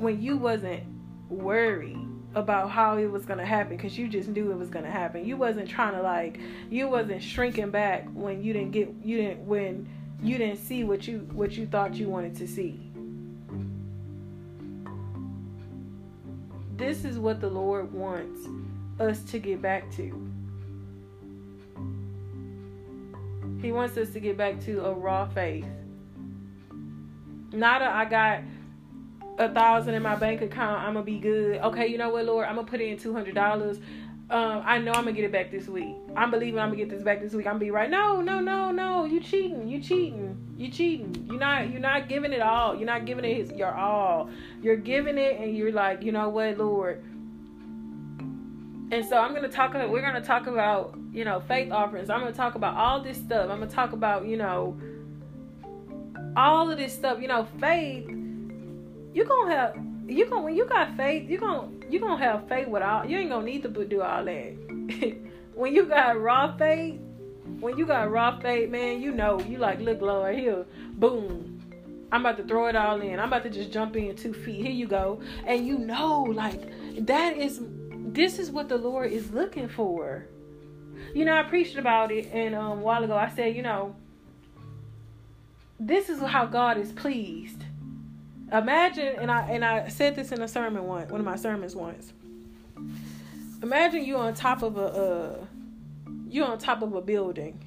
when 0.00 0.20
you 0.20 0.36
wasn't 0.36 0.82
worried 1.28 1.98
about 2.34 2.70
how 2.70 2.96
it 2.96 3.06
was 3.06 3.26
gonna 3.26 3.44
happen 3.44 3.76
because 3.76 3.98
you 3.98 4.08
just 4.08 4.28
knew 4.28 4.50
it 4.50 4.56
was 4.56 4.70
gonna 4.70 4.90
happen. 4.90 5.24
You 5.24 5.36
wasn't 5.36 5.68
trying 5.68 5.94
to 5.94 6.02
like 6.02 6.40
you 6.70 6.88
wasn't 6.88 7.22
shrinking 7.22 7.70
back 7.70 8.08
when 8.14 8.42
you 8.42 8.52
didn't 8.52 8.70
get 8.70 8.94
you 9.04 9.18
didn't 9.18 9.46
when 9.46 9.88
you 10.22 10.38
didn't 10.38 10.58
see 10.58 10.84
what 10.84 11.06
you 11.06 11.28
what 11.32 11.52
you 11.52 11.66
thought 11.66 11.94
you 11.94 12.08
wanted 12.08 12.36
to 12.36 12.48
see. 12.48 12.80
This 16.76 17.04
is 17.04 17.18
what 17.18 17.40
the 17.40 17.50
Lord 17.50 17.92
wants 17.92 18.48
us 18.98 19.22
to 19.24 19.38
get 19.38 19.60
back 19.60 19.90
to. 19.92 20.28
He 23.60 23.72
wants 23.72 23.98
us 23.98 24.10
to 24.14 24.20
get 24.20 24.38
back 24.38 24.60
to 24.62 24.86
a 24.86 24.94
raw 24.94 25.26
faith. 25.26 25.66
Not 27.52 27.82
a 27.82 27.86
I 27.86 28.04
got 28.06 28.42
a 29.40 29.48
thousand 29.48 29.94
in 29.94 30.02
my 30.02 30.14
bank 30.16 30.42
account, 30.42 30.82
I'm 30.82 30.92
gonna 30.92 31.04
be 31.04 31.18
good. 31.18 31.60
Okay, 31.62 31.86
you 31.86 31.96
know 31.96 32.10
what, 32.10 32.26
Lord, 32.26 32.46
I'm 32.46 32.56
gonna 32.56 32.66
put 32.66 32.80
in 32.80 32.98
two 32.98 33.12
hundred 33.12 33.34
dollars. 33.34 33.78
Um, 34.28 34.62
I 34.64 34.78
know 34.78 34.92
I'm 34.92 35.04
gonna 35.04 35.12
get 35.12 35.24
it 35.24 35.32
back 35.32 35.50
this 35.50 35.66
week. 35.66 35.96
I'm 36.14 36.30
believing 36.30 36.60
I'm 36.60 36.68
gonna 36.68 36.76
get 36.76 36.90
this 36.90 37.02
back 37.02 37.20
this 37.20 37.32
week. 37.32 37.46
I'm 37.46 37.54
gonna 37.54 37.64
be 37.64 37.70
right. 37.70 37.90
No, 37.90 38.20
no, 38.20 38.38
no, 38.38 38.70
no. 38.70 39.06
You 39.06 39.18
cheating. 39.18 39.66
You 39.66 39.80
cheating. 39.80 40.36
You 40.56 40.70
cheating. 40.70 41.26
You're 41.26 41.40
not. 41.40 41.70
You're 41.70 41.80
not 41.80 42.08
giving 42.08 42.32
it 42.32 42.40
all. 42.40 42.76
You're 42.76 42.86
not 42.86 43.06
giving 43.06 43.24
it 43.24 43.56
your 43.56 43.74
all. 43.74 44.30
You're 44.62 44.76
giving 44.76 45.16
it, 45.16 45.40
and 45.40 45.56
you're 45.56 45.72
like, 45.72 46.02
you 46.02 46.12
know 46.12 46.28
what, 46.28 46.58
Lord. 46.58 47.02
And 48.92 49.04
so 49.04 49.16
I'm 49.16 49.34
gonna 49.34 49.48
talk. 49.48 49.72
We're 49.72 50.02
gonna 50.02 50.20
talk 50.20 50.46
about 50.46 50.96
you 51.12 51.24
know 51.24 51.40
faith 51.40 51.72
offerings. 51.72 52.10
I'm 52.10 52.20
gonna 52.20 52.32
talk 52.32 52.56
about 52.56 52.76
all 52.76 53.02
this 53.02 53.16
stuff. 53.16 53.50
I'm 53.50 53.60
gonna 53.60 53.70
talk 53.70 53.92
about 53.92 54.26
you 54.26 54.36
know 54.36 54.78
all 56.36 56.70
of 56.70 56.76
this 56.76 56.92
stuff. 56.92 57.22
You 57.22 57.28
know, 57.28 57.48
faith 57.58 58.19
you 59.12 59.24
gonna 59.24 59.54
have 59.54 59.76
you 60.06 60.28
gonna 60.28 60.42
when 60.42 60.56
you 60.56 60.66
got 60.66 60.96
faith, 60.96 61.28
you 61.28 61.38
gonna 61.38 61.68
you 61.88 62.00
gonna 62.00 62.22
have 62.22 62.48
faith 62.48 62.68
without 62.68 63.08
you 63.08 63.18
ain't 63.18 63.30
gonna 63.30 63.44
need 63.44 63.62
to 63.62 63.68
do 63.68 64.02
all 64.02 64.24
that. 64.24 65.16
when 65.54 65.74
you 65.74 65.86
got 65.86 66.20
raw 66.20 66.56
faith, 66.56 67.00
when 67.60 67.76
you 67.76 67.86
got 67.86 68.10
raw 68.10 68.38
faith, 68.40 68.70
man, 68.70 69.00
you 69.00 69.12
know 69.12 69.40
you 69.40 69.58
like 69.58 69.80
look 69.80 70.00
Lord 70.00 70.36
here, 70.36 70.64
boom. 70.94 71.56
I'm 72.12 72.22
about 72.22 72.38
to 72.38 72.44
throw 72.44 72.66
it 72.66 72.74
all 72.74 73.00
in. 73.00 73.20
I'm 73.20 73.28
about 73.28 73.44
to 73.44 73.50
just 73.50 73.70
jump 73.70 73.94
in 73.94 74.16
two 74.16 74.34
feet. 74.34 74.64
Here 74.64 74.72
you 74.72 74.88
go. 74.88 75.20
And 75.46 75.66
you 75.66 75.78
know, 75.78 76.22
like 76.22 76.60
that 77.06 77.36
is 77.36 77.60
this 77.90 78.38
is 78.38 78.50
what 78.50 78.68
the 78.68 78.78
Lord 78.78 79.12
is 79.12 79.30
looking 79.30 79.68
for. 79.68 80.26
You 81.14 81.24
know, 81.24 81.34
I 81.34 81.44
preached 81.44 81.76
about 81.76 82.12
it 82.12 82.30
and 82.32 82.54
um, 82.54 82.78
a 82.78 82.82
while 82.82 83.04
ago 83.04 83.16
I 83.16 83.30
said, 83.30 83.56
you 83.56 83.62
know, 83.62 83.94
this 85.78 86.08
is 86.08 86.20
how 86.20 86.46
God 86.46 86.78
is 86.78 86.92
pleased 86.92 87.64
Imagine, 88.52 89.16
and 89.20 89.30
I 89.30 89.42
and 89.50 89.64
I 89.64 89.88
said 89.88 90.16
this 90.16 90.32
in 90.32 90.42
a 90.42 90.48
sermon 90.48 90.84
one, 90.84 91.06
one 91.08 91.20
of 91.20 91.24
my 91.24 91.36
sermons 91.36 91.76
once. 91.76 92.12
Imagine 93.62 94.04
you 94.04 94.16
on 94.16 94.34
top 94.34 94.62
of 94.62 94.76
a 94.76 94.86
uh, 94.86 95.44
you 96.28 96.42
on 96.44 96.58
top 96.58 96.82
of 96.82 96.92
a 96.94 97.00
building, 97.00 97.60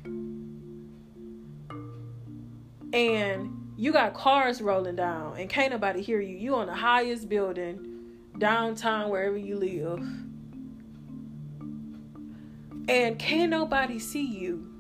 and 2.92 3.74
you 3.78 3.94
got 3.94 4.14
cars 4.14 4.62
rolling 4.62 4.98
down, 4.98 5.38
and 5.38 5.50
can't 5.50 5.72
nobody 5.72 6.02
hear 6.02 6.20
you. 6.20 6.36
You 6.36 6.56
on 6.56 6.68
the 6.68 6.76
highest 6.76 7.30
building 7.30 8.02
downtown 8.38 9.10
wherever 9.10 9.38
you 9.38 9.56
live, 9.56 10.00
and 12.90 13.18
can't 13.18 13.52
nobody 13.52 14.00
see 14.00 14.26
you 14.26 14.73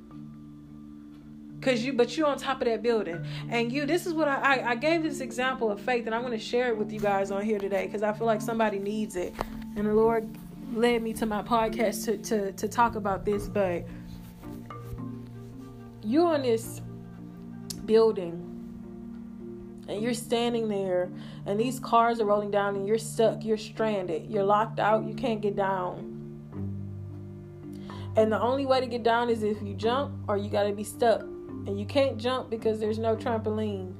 Cause 1.63 1.81
you, 1.81 1.93
but 1.93 2.17
you're 2.17 2.27
on 2.27 2.37
top 2.37 2.61
of 2.61 2.67
that 2.67 2.83
building, 2.83 3.25
and 3.49 3.71
you. 3.71 3.85
This 3.85 4.05
is 4.05 4.13
what 4.13 4.27
I, 4.27 4.35
I, 4.35 4.71
I 4.71 4.75
gave 4.75 5.01
this 5.01 5.21
example 5.21 5.71
of 5.71 5.79
faith, 5.79 6.05
and 6.07 6.13
I'm 6.13 6.21
going 6.21 6.33
to 6.33 6.37
share 6.37 6.67
it 6.67 6.77
with 6.77 6.91
you 6.91 6.99
guys 6.99 7.31
on 7.31 7.41
here 7.41 7.57
today, 7.57 7.85
because 7.85 8.03
I 8.03 8.11
feel 8.11 8.27
like 8.27 8.41
somebody 8.41 8.79
needs 8.79 9.15
it, 9.15 9.33
and 9.77 9.87
the 9.87 9.93
Lord 9.93 10.27
led 10.73 11.01
me 11.01 11.13
to 11.13 11.25
my 11.25 11.41
podcast 11.41 12.03
to 12.05 12.17
to 12.17 12.51
to 12.51 12.67
talk 12.67 12.95
about 12.95 13.23
this. 13.23 13.47
But 13.47 13.85
you're 16.03 16.33
on 16.33 16.41
this 16.41 16.81
building, 17.85 18.33
and 19.87 20.01
you're 20.01 20.13
standing 20.13 20.67
there, 20.67 21.09
and 21.45 21.57
these 21.57 21.79
cars 21.79 22.19
are 22.19 22.25
rolling 22.25 22.51
down, 22.51 22.75
and 22.75 22.85
you're 22.85 22.97
stuck, 22.97 23.45
you're 23.45 23.55
stranded, 23.57 24.29
you're 24.29 24.43
locked 24.43 24.81
out, 24.81 25.05
you 25.05 25.13
can't 25.13 25.39
get 25.39 25.55
down. 25.55 26.09
And 28.17 28.29
the 28.29 28.39
only 28.39 28.65
way 28.65 28.81
to 28.81 28.85
get 28.85 29.01
down 29.01 29.29
is 29.29 29.43
if 29.43 29.61
you 29.63 29.75
jump 29.75 30.13
or 30.27 30.35
you 30.37 30.49
got 30.49 30.63
to 30.63 30.73
be 30.73 30.83
stuck 30.83 31.23
and 31.67 31.79
you 31.79 31.85
can't 31.85 32.17
jump 32.17 32.49
because 32.49 32.79
there's 32.79 32.99
no 32.99 33.15
trampoline. 33.15 33.93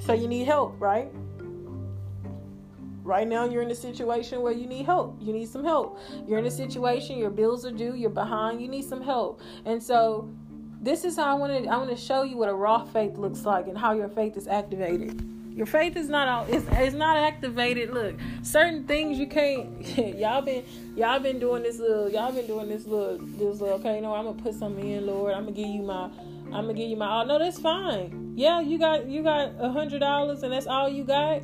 So 0.00 0.12
you 0.12 0.26
need 0.26 0.46
help, 0.46 0.80
right? 0.80 1.10
Right 3.04 3.26
now, 3.26 3.44
you're 3.44 3.62
in 3.62 3.70
a 3.70 3.74
situation 3.74 4.42
where 4.42 4.52
you 4.52 4.66
need 4.66 4.86
help. 4.86 5.16
You 5.20 5.32
need 5.32 5.48
some 5.48 5.64
help. 5.64 5.98
You're 6.26 6.38
in 6.38 6.46
a 6.46 6.50
situation, 6.50 7.18
your 7.18 7.30
bills 7.30 7.64
are 7.64 7.72
due, 7.72 7.94
you're 7.94 8.10
behind, 8.10 8.60
you 8.60 8.68
need 8.68 8.84
some 8.84 9.02
help. 9.02 9.40
And 9.64 9.82
so 9.82 10.28
this 10.80 11.04
is 11.04 11.16
how 11.16 11.24
I 11.24 11.34
want 11.34 11.64
to 11.64 11.68
I 11.68 11.76
want 11.76 11.90
to 11.90 11.96
show 11.96 12.22
you 12.22 12.36
what 12.36 12.48
a 12.48 12.54
raw 12.54 12.84
faith 12.84 13.16
looks 13.16 13.44
like 13.44 13.68
and 13.68 13.78
how 13.78 13.92
your 13.92 14.08
faith 14.08 14.36
is 14.36 14.48
activated. 14.48 15.31
Your 15.54 15.66
faith 15.66 15.96
is 15.96 16.08
not 16.08 16.28
all 16.28 16.46
it's, 16.48 16.64
it's 16.72 16.94
not 16.94 17.16
activated. 17.16 17.90
Look, 17.90 18.16
certain 18.42 18.84
things 18.84 19.18
you 19.18 19.26
can't 19.26 19.86
y'all 20.18 20.40
been 20.42 20.64
y'all 20.96 21.20
been 21.20 21.38
doing 21.38 21.62
this 21.62 21.78
little 21.78 22.08
y'all 22.10 22.32
been 22.32 22.46
doing 22.46 22.68
this 22.68 22.86
little 22.86 23.18
this 23.18 23.60
little 23.60 23.78
okay, 23.78 23.96
you 23.96 24.02
know, 24.02 24.14
I'm 24.14 24.24
gonna 24.24 24.42
put 24.42 24.54
something 24.54 24.86
in, 24.86 25.06
Lord. 25.06 25.34
I'm 25.34 25.44
gonna 25.44 25.56
give 25.56 25.68
you 25.68 25.82
my 25.82 26.04
I'm 26.46 26.66
gonna 26.66 26.74
give 26.74 26.88
you 26.88 26.96
my 26.96 27.20
oh 27.20 27.26
no, 27.26 27.38
that's 27.38 27.58
fine. 27.58 28.32
Yeah, 28.34 28.60
you 28.60 28.78
got 28.78 29.06
you 29.06 29.22
got 29.22 29.52
a 29.58 29.70
hundred 29.70 30.00
dollars 30.00 30.42
and 30.42 30.52
that's 30.52 30.66
all 30.66 30.88
you 30.88 31.04
got 31.04 31.42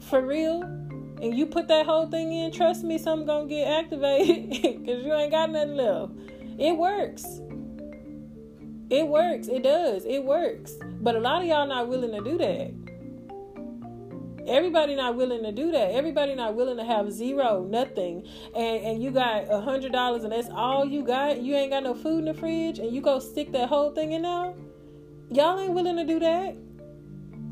for 0.00 0.20
real. 0.20 0.62
And 0.62 1.36
you 1.36 1.46
put 1.46 1.68
that 1.68 1.86
whole 1.86 2.06
thing 2.06 2.32
in, 2.32 2.52
trust 2.52 2.84
me, 2.84 2.98
something 2.98 3.26
gonna 3.26 3.48
get 3.48 3.68
activated 3.68 4.50
because 4.62 5.04
you 5.04 5.12
ain't 5.12 5.30
got 5.30 5.50
nothing 5.50 5.76
left. 5.76 6.12
It 6.58 6.76
works. 6.76 7.24
It 8.88 9.06
works. 9.06 9.48
It 9.48 9.62
does. 9.62 10.04
It 10.06 10.24
works. 10.24 10.72
But 11.00 11.16
a 11.16 11.20
lot 11.20 11.42
of 11.42 11.48
y'all 11.48 11.66
not 11.66 11.88
willing 11.88 12.12
to 12.12 12.22
do 12.22 12.38
that. 12.38 12.85
Everybody 14.48 14.94
not 14.94 15.16
willing 15.16 15.42
to 15.42 15.52
do 15.52 15.72
that. 15.72 15.90
Everybody 15.92 16.34
not 16.34 16.54
willing 16.54 16.76
to 16.76 16.84
have 16.84 17.12
zero, 17.12 17.66
nothing, 17.68 18.26
and 18.54 18.84
and 18.84 19.02
you 19.02 19.10
got 19.10 19.46
a 19.50 19.60
hundred 19.60 19.92
dollars 19.92 20.24
and 20.24 20.32
that's 20.32 20.48
all 20.50 20.84
you 20.84 21.04
got. 21.04 21.40
You 21.40 21.54
ain't 21.54 21.70
got 21.70 21.82
no 21.82 21.94
food 21.94 22.20
in 22.20 22.24
the 22.26 22.34
fridge, 22.34 22.78
and 22.78 22.94
you 22.94 23.00
go 23.00 23.18
stick 23.18 23.52
that 23.52 23.68
whole 23.68 23.92
thing 23.92 24.12
in 24.12 24.22
there. 24.22 24.54
Y'all 25.30 25.58
ain't 25.58 25.72
willing 25.72 25.96
to 25.96 26.04
do 26.04 26.20
that. 26.20 26.56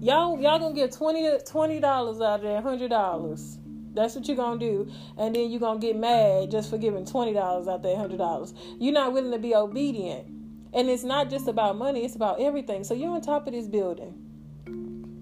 Y'all 0.00 0.40
y'all 0.40 0.58
gonna 0.58 0.74
get 0.74 0.94
twenty 0.94 1.80
dollars 1.80 2.20
out 2.20 2.40
of 2.40 2.42
that 2.42 2.62
hundred 2.62 2.90
dollars. 2.90 3.58
That's 3.94 4.14
what 4.16 4.26
you're 4.26 4.36
gonna 4.36 4.58
do, 4.58 4.90
and 5.16 5.34
then 5.34 5.50
you're 5.50 5.60
gonna 5.60 5.80
get 5.80 5.96
mad 5.96 6.50
just 6.50 6.70
for 6.70 6.78
giving 6.78 7.04
twenty 7.04 7.32
dollars 7.32 7.68
out 7.68 7.82
that 7.82 7.96
hundred 7.96 8.18
dollars. 8.18 8.54
You're 8.78 8.94
not 8.94 9.12
willing 9.12 9.32
to 9.32 9.38
be 9.38 9.54
obedient. 9.54 10.28
And 10.74 10.90
it's 10.90 11.04
not 11.04 11.30
just 11.30 11.46
about 11.46 11.78
money, 11.78 12.04
it's 12.04 12.16
about 12.16 12.40
everything. 12.40 12.82
So 12.82 12.94
you're 12.94 13.10
on 13.10 13.20
top 13.20 13.46
of 13.46 13.52
this 13.52 13.68
building, 13.68 14.12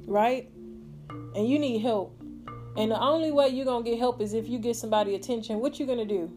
right? 0.07 0.51
And 1.35 1.49
you 1.49 1.59
need 1.59 1.81
help. 1.81 2.19
And 2.77 2.91
the 2.91 3.01
only 3.01 3.33
way 3.33 3.49
you're 3.49 3.65
going 3.65 3.85
to 3.85 3.91
get 3.91 3.99
help 3.99 4.21
is 4.21 4.35
if 4.35 4.49
you 4.49 4.59
get 4.59 4.77
somebody 4.77 5.15
attention. 5.15 5.61
What 5.61 5.79
you 5.79 5.87
going 5.87 5.99
to 5.99 6.05
do? 6.05 6.33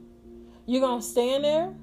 You're 0.65 0.81
going 0.81 0.99
to 0.99 1.05
stand 1.05 1.43
there? 1.43 1.73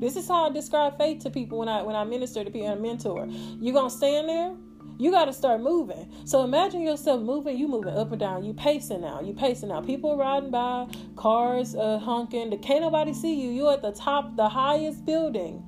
This 0.00 0.16
is 0.16 0.26
how 0.26 0.48
I 0.48 0.50
describe 0.50 0.98
faith 0.98 1.22
to 1.22 1.30
people 1.30 1.58
when 1.58 1.68
I 1.68 1.82
when 1.82 1.94
I 1.94 2.02
minister 2.02 2.42
to 2.42 2.50
people 2.50 2.68
and 2.68 2.80
mentor. 2.82 3.26
You're 3.60 3.74
going 3.74 3.90
to 3.90 3.96
stand 3.96 4.28
there? 4.28 4.52
You 4.98 5.10
got 5.10 5.26
to 5.26 5.32
start 5.32 5.60
moving. 5.60 6.12
So 6.24 6.44
imagine 6.44 6.82
yourself 6.82 7.22
moving. 7.22 7.56
You 7.56 7.68
moving 7.68 7.94
up 7.94 8.10
and 8.10 8.20
down. 8.20 8.44
You 8.44 8.52
pacing 8.52 9.00
now. 9.00 9.20
You 9.20 9.32
pacing 9.32 9.68
now. 9.68 9.80
People 9.80 10.16
riding 10.16 10.50
by, 10.50 10.86
cars 11.16 11.74
uh, 11.74 11.98
honking. 11.98 12.56
Can't 12.60 12.82
nobody 12.82 13.12
see 13.12 13.34
you. 13.34 13.50
You're 13.50 13.72
at 13.72 13.82
the 13.82 13.92
top, 13.92 14.36
the 14.36 14.48
highest 14.48 15.04
building. 15.04 15.62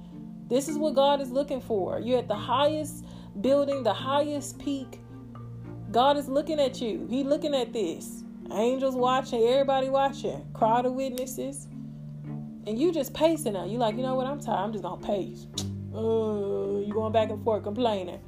This 0.48 0.68
is 0.68 0.76
what 0.76 0.94
God 0.94 1.20
is 1.20 1.30
looking 1.30 1.60
for. 1.60 2.00
You're 2.00 2.18
at 2.18 2.28
the 2.28 2.34
highest 2.34 3.04
building, 3.40 3.82
the 3.82 3.94
highest 3.94 4.58
peak. 4.58 5.00
God 5.94 6.16
is 6.16 6.28
looking 6.28 6.58
at 6.58 6.80
you. 6.80 7.06
He 7.08 7.22
looking 7.22 7.54
at 7.54 7.72
this. 7.72 8.24
Angels 8.50 8.96
watching, 8.96 9.44
everybody 9.44 9.88
watching, 9.88 10.44
crowd 10.52 10.86
of 10.86 10.94
witnesses. 10.94 11.68
And 12.66 12.76
you 12.76 12.90
just 12.92 13.14
pacing 13.14 13.52
now. 13.52 13.64
You 13.64 13.78
like, 13.78 13.94
you 13.94 14.02
know 14.02 14.16
what? 14.16 14.26
I'm 14.26 14.40
tired. 14.40 14.56
I'm 14.56 14.72
just 14.72 14.82
gonna 14.82 15.00
pace. 15.00 15.46
Uh, 15.94 16.80
you 16.80 16.90
going 16.92 17.12
back 17.12 17.30
and 17.30 17.44
forth 17.44 17.62
complaining. 17.62 18.18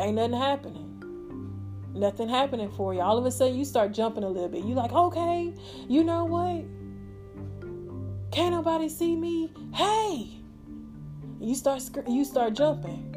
Ain't 0.00 0.16
nothing 0.16 0.32
happening. 0.32 1.92
Nothing 1.94 2.28
happening 2.28 2.72
for 2.72 2.92
you. 2.92 3.02
All 3.02 3.18
of 3.18 3.24
a 3.24 3.30
sudden, 3.30 3.56
you 3.56 3.64
start 3.64 3.92
jumping 3.92 4.24
a 4.24 4.28
little 4.28 4.48
bit. 4.48 4.64
You 4.64 4.74
like, 4.74 4.92
okay, 4.92 5.54
you 5.88 6.02
know 6.02 6.24
what? 6.24 6.64
Can't 8.32 8.52
nobody 8.52 8.88
see 8.88 9.14
me. 9.14 9.48
Hey, 9.72 10.28
you 11.40 11.54
start 11.54 11.88
you 12.08 12.24
start 12.24 12.54
jumping. 12.54 13.12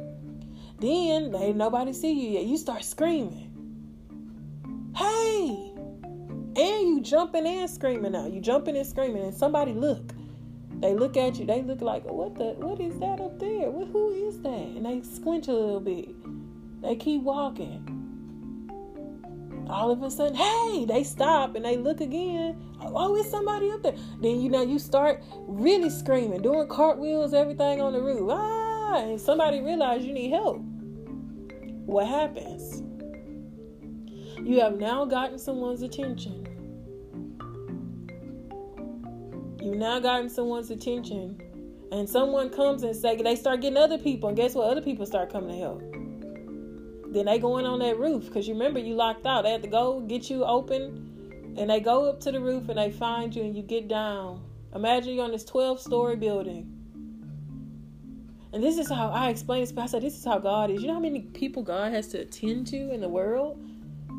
Then 0.79 1.33
ain't 1.33 1.57
nobody 1.57 1.91
see 1.91 2.13
you 2.13 2.29
yet. 2.37 2.45
You 2.45 2.55
start 2.55 2.83
screaming. 2.83 3.46
Hey! 4.97 5.73
And 6.03 6.55
you 6.57 7.01
jumping 7.03 7.45
and 7.45 7.69
screaming 7.69 8.13
now. 8.13 8.25
You 8.25 8.41
jumping 8.41 8.75
and 8.75 8.87
screaming, 8.87 9.21
and 9.21 9.33
somebody 9.33 9.73
look. 9.73 10.11
They 10.79 10.95
look 10.95 11.15
at 11.17 11.37
you. 11.37 11.45
They 11.45 11.61
look 11.61 11.81
like, 11.81 12.03
what 12.05 12.33
the? 12.33 12.55
What 12.57 12.81
is 12.81 12.97
that 12.99 13.21
up 13.21 13.37
there? 13.39 13.69
What, 13.69 13.89
who 13.89 14.09
is 14.27 14.41
that? 14.41 14.49
And 14.49 14.87
they 14.87 15.03
squint 15.03 15.49
a 15.49 15.53
little 15.53 15.79
bit. 15.79 16.09
They 16.81 16.95
keep 16.95 17.21
walking. 17.21 17.93
All 19.69 19.91
of 19.91 20.01
a 20.01 20.09
sudden, 20.09 20.33
hey! 20.33 20.85
They 20.85 21.03
stop 21.03 21.55
and 21.55 21.63
they 21.63 21.77
look 21.77 22.01
again. 22.01 22.59
Oh, 22.81 23.15
it's 23.17 23.29
somebody 23.29 23.69
up 23.69 23.83
there. 23.83 23.95
Then 24.19 24.41
you 24.41 24.49
know 24.49 24.63
you 24.63 24.79
start 24.79 25.23
really 25.45 25.91
screaming, 25.91 26.41
doing 26.41 26.67
cartwheels, 26.69 27.35
everything 27.35 27.81
on 27.81 27.93
the 27.93 28.01
roof. 28.01 28.31
Ah, 28.31 28.97
and 28.97 29.21
somebody 29.21 29.61
realize 29.61 30.03
you 30.03 30.13
need 30.13 30.31
help. 30.31 30.57
What 31.85 32.07
happens? 32.07 32.86
You 34.47 34.61
have 34.61 34.79
now 34.79 35.03
gotten 35.03 35.37
someone's 35.37 35.81
attention. 35.81 36.47
You've 39.61 39.75
now 39.75 39.99
gotten 39.99 40.29
someone's 40.29 40.71
attention. 40.71 41.41
And 41.91 42.09
someone 42.09 42.49
comes 42.49 42.83
and 42.83 42.95
say 42.95 43.21
they 43.21 43.35
start 43.35 43.59
getting 43.59 43.75
other 43.75 43.97
people, 43.97 44.29
and 44.29 44.37
guess 44.37 44.55
what? 44.55 44.69
Other 44.69 44.79
people 44.79 45.05
start 45.05 45.29
coming 45.29 45.49
to 45.49 45.57
help. 45.57 45.81
Then 47.11 47.25
they 47.25 47.39
go 47.39 47.57
in 47.57 47.65
on 47.65 47.79
that 47.79 47.99
roof 47.99 48.27
because 48.27 48.47
you 48.47 48.53
remember 48.53 48.79
you 48.79 48.95
locked 48.95 49.25
out. 49.25 49.41
They 49.41 49.51
had 49.51 49.63
to 49.63 49.67
go 49.67 49.99
get 49.99 50.29
you 50.29 50.45
open 50.45 51.53
and 51.57 51.69
they 51.69 51.81
go 51.81 52.09
up 52.09 52.21
to 52.21 52.31
the 52.31 52.39
roof 52.39 52.69
and 52.69 52.77
they 52.77 52.89
find 52.89 53.35
you 53.35 53.43
and 53.43 53.53
you 53.53 53.63
get 53.63 53.89
down. 53.89 54.45
Imagine 54.73 55.15
you're 55.15 55.25
on 55.25 55.31
this 55.31 55.43
12 55.43 55.81
story 55.81 56.15
building. 56.15 56.71
And 58.53 58.63
this 58.63 58.77
is 58.77 58.87
how 58.87 59.09
I 59.09 59.27
explain 59.27 59.59
this, 59.59 59.73
but 59.73 59.81
I 59.81 59.87
said, 59.87 60.03
this 60.03 60.17
is 60.17 60.23
how 60.23 60.39
God 60.39 60.71
is. 60.71 60.81
You 60.81 60.87
know 60.87 60.93
how 60.93 61.01
many 61.01 61.19
people 61.19 61.63
God 61.63 61.91
has 61.91 62.07
to 62.09 62.19
attend 62.19 62.67
to 62.67 62.93
in 62.93 63.01
the 63.01 63.09
world? 63.09 63.61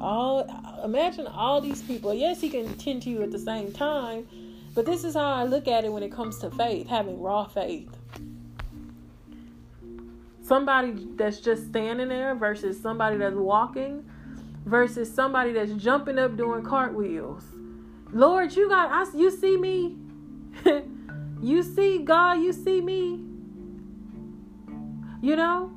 All 0.01 0.49
imagine 0.85 1.27
all 1.27 1.61
these 1.61 1.83
people. 1.83 2.15
Yes, 2.15 2.41
he 2.41 2.49
can 2.51 2.67
attend 2.69 3.03
to 3.03 3.11
you 3.11 3.23
at 3.23 3.33
the 3.33 3.39
same 3.39 3.73
time, 3.73 4.29
but 4.75 4.87
this 4.87 5.05
is 5.05 5.15
how 5.15 5.33
I 5.33 5.45
look 5.45 5.67
at 5.67 5.85
it 5.85 5.93
when 5.93 6.03
it 6.03 6.13
comes 6.13 6.39
to 6.39 6.51
faith, 6.51 6.87
having 6.87 7.21
raw 7.21 7.45
faith. 7.47 7.91
Somebody 10.43 11.09
that's 11.17 11.41
just 11.41 11.67
standing 11.69 12.09
there 12.09 12.35
versus 12.35 12.81
somebody 12.81 13.19
that's 13.19 13.35
walking 13.35 14.09
versus 14.65 15.13
somebody 15.13 15.53
that's 15.53 15.73
jumping 15.73 16.19
up 16.19 16.37
doing 16.37 16.63
cartwheels. 16.63 17.45
Lord, 18.13 18.55
you 18.55 18.69
got 18.69 18.91
I 18.91 19.17
you 19.17 19.31
see 19.31 19.57
me? 19.57 19.97
you 21.43 21.63
see 21.63 21.99
God, 21.99 22.35
you 22.35 22.53
see 22.53 22.81
me? 22.81 23.21
You 25.21 25.37
know? 25.37 25.73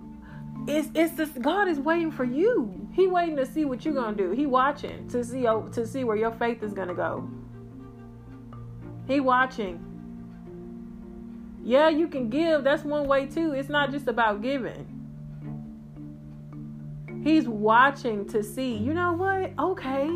It's 0.67 0.89
it's 0.93 1.13
this 1.13 1.29
God 1.29 1.67
is 1.67 1.79
waiting 1.79 2.11
for 2.11 2.23
you. 2.23 2.80
He 2.91 3.07
waiting 3.07 3.37
to 3.37 3.45
see 3.45 3.65
what 3.65 3.85
you're 3.85 3.93
gonna 3.93 4.15
do. 4.15 4.31
He 4.31 4.45
watching 4.45 5.07
to 5.09 5.23
see 5.23 5.43
to 5.43 5.87
see 5.87 6.03
where 6.03 6.17
your 6.17 6.31
faith 6.31 6.61
is 6.61 6.73
gonna 6.73 6.93
go. 6.93 7.29
He 9.07 9.19
watching. 9.19 9.87
Yeah, 11.63 11.89
you 11.89 12.07
can 12.07 12.29
give. 12.29 12.63
That's 12.63 12.83
one 12.83 13.07
way 13.07 13.27
too. 13.27 13.53
It's 13.53 13.69
not 13.69 13.91
just 13.91 14.07
about 14.07 14.41
giving. 14.41 14.97
He's 17.23 17.47
watching 17.47 18.25
to 18.29 18.41
see, 18.41 18.73
you 18.73 18.93
know 18.93 19.13
what? 19.13 19.51
Okay. 19.59 20.09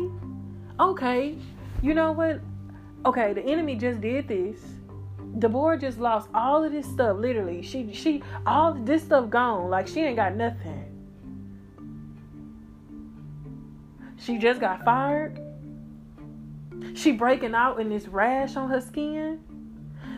Okay. 0.80 1.36
You 1.82 1.94
know 1.94 2.10
what? 2.12 2.40
Okay, 3.04 3.32
the 3.32 3.42
enemy 3.42 3.76
just 3.76 4.00
did 4.00 4.26
this. 4.26 4.58
Deborah 5.38 5.78
just 5.78 5.98
lost 5.98 6.28
all 6.34 6.64
of 6.64 6.72
this 6.72 6.86
stuff, 6.86 7.18
literally. 7.18 7.62
She 7.62 7.92
she 7.92 8.22
all 8.44 8.74
this 8.74 9.02
stuff 9.02 9.30
gone. 9.30 9.70
Like 9.70 9.86
she 9.86 10.00
ain't 10.00 10.16
got 10.16 10.34
nothing. 10.34 10.95
She 14.26 14.38
just 14.38 14.60
got 14.60 14.84
fired. 14.84 15.40
She 16.94 17.12
breaking 17.12 17.54
out 17.54 17.78
in 17.78 17.88
this 17.88 18.08
rash 18.08 18.56
on 18.56 18.68
her 18.68 18.80
skin. 18.80 19.38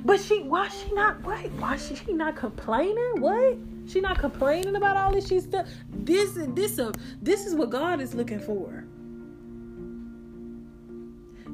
But 0.03 0.19
she 0.19 0.45
why 0.45 0.69
she 0.69 0.91
not 0.95 1.23
wait, 1.25 1.53
why 1.53 1.77
she, 1.77 1.95
she 1.95 2.15
not 2.15 2.35
complaining? 2.35 3.21
What? 3.21 3.59
She 3.87 4.01
not 4.01 4.19
complaining 4.19 4.77
about 4.77 4.97
all 4.97 5.13
this. 5.13 5.29
She's 5.29 5.45
still 5.45 5.67
this 5.91 6.39
this 6.55 6.79
uh, 6.79 6.93
this 7.21 7.45
is 7.45 7.55
what 7.55 7.69
God 7.69 8.01
is 8.01 8.15
looking 8.15 8.41
for. 8.41 8.87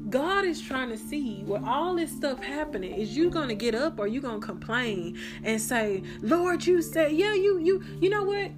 God 0.09 0.45
is 0.45 0.61
trying 0.61 0.89
to 0.89 0.97
see 0.97 1.41
where 1.43 1.61
all 1.65 1.95
this 1.95 2.11
stuff 2.11 2.41
happening. 2.41 2.93
Is 2.93 3.17
you 3.17 3.29
gonna 3.29 3.55
get 3.55 3.75
up 3.75 3.99
or 3.99 4.07
you 4.07 4.21
gonna 4.21 4.39
complain 4.39 5.19
and 5.43 5.59
say, 5.59 6.03
Lord, 6.21 6.65
you 6.65 6.81
said, 6.81 7.11
yeah, 7.11 7.33
you 7.33 7.59
you 7.59 7.83
you 7.99 8.09
know 8.09 8.23
what? 8.23 8.51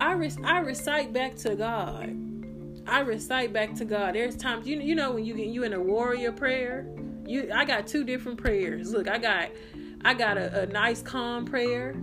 I 0.00 0.12
re- 0.12 0.32
I 0.44 0.60
recite 0.60 1.12
back 1.12 1.36
to 1.38 1.54
God. 1.54 2.31
I 2.86 3.00
recite 3.00 3.52
back 3.52 3.74
to 3.76 3.84
God. 3.84 4.14
There's 4.14 4.36
times 4.36 4.66
you 4.66 4.80
you 4.80 4.94
know 4.94 5.12
when 5.12 5.24
you 5.24 5.34
get 5.34 5.48
you 5.48 5.64
in 5.64 5.72
a 5.72 5.80
warrior 5.80 6.32
prayer. 6.32 6.86
You 7.26 7.50
I 7.54 7.64
got 7.64 7.86
two 7.86 8.04
different 8.04 8.38
prayers. 8.38 8.92
Look, 8.92 9.08
I 9.08 9.18
got 9.18 9.50
I 10.04 10.14
got 10.14 10.36
a, 10.36 10.62
a 10.62 10.66
nice 10.66 11.02
calm 11.02 11.44
prayer 11.44 11.94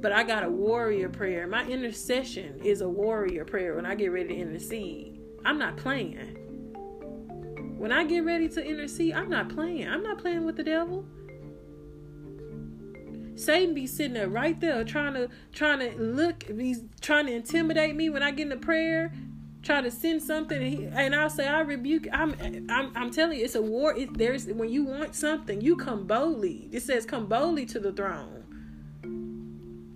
but 0.00 0.12
I 0.12 0.22
got 0.22 0.44
a 0.44 0.48
warrior 0.48 1.08
prayer. 1.08 1.46
My 1.46 1.66
intercession 1.66 2.60
is 2.64 2.80
a 2.80 2.88
warrior 2.88 3.44
prayer 3.44 3.76
when 3.76 3.84
I 3.84 3.94
get 3.94 4.12
ready 4.12 4.28
to 4.28 4.34
intercede. 4.34 5.20
I'm 5.44 5.58
not 5.58 5.76
playing. 5.76 6.36
When 7.76 7.92
I 7.92 8.04
get 8.04 8.24
ready 8.24 8.48
to 8.50 8.64
intercede, 8.64 9.14
I'm 9.14 9.28
not 9.28 9.48
playing. 9.48 9.88
I'm 9.88 10.02
not 10.02 10.18
playing 10.18 10.44
with 10.44 10.56
the 10.56 10.64
devil. 10.64 11.04
Satan 13.34 13.74
be 13.74 13.86
sitting 13.86 14.14
there 14.14 14.28
right 14.28 14.60
there 14.60 14.84
trying 14.84 15.14
to 15.14 15.28
trying 15.52 15.78
to 15.78 15.98
look 15.98 16.42
he's 16.42 16.82
trying 17.00 17.26
to 17.26 17.32
intimidate 17.32 17.96
me 17.96 18.10
when 18.10 18.22
I 18.22 18.32
get 18.32 18.44
into 18.44 18.58
prayer, 18.58 19.14
try 19.62 19.80
to 19.80 19.90
send 19.90 20.22
something 20.22 20.62
and, 20.62 20.66
he, 20.66 20.86
and 20.86 21.14
I'll 21.14 21.30
say 21.30 21.46
I 21.46 21.60
rebuke 21.60 22.06
I'm 22.12 22.34
I'm 22.70 22.92
I'm 22.94 23.10
telling 23.10 23.38
you 23.38 23.44
it's 23.44 23.54
a 23.54 23.62
war 23.62 23.94
it, 23.96 24.16
there's 24.16 24.46
when 24.46 24.70
you 24.70 24.84
want 24.84 25.14
something 25.14 25.60
you 25.60 25.76
come 25.76 26.06
boldly. 26.06 26.68
It 26.72 26.82
says 26.82 27.04
come 27.04 27.26
boldly 27.26 27.66
to 27.66 27.80
the 27.80 27.92
throne. 27.92 28.44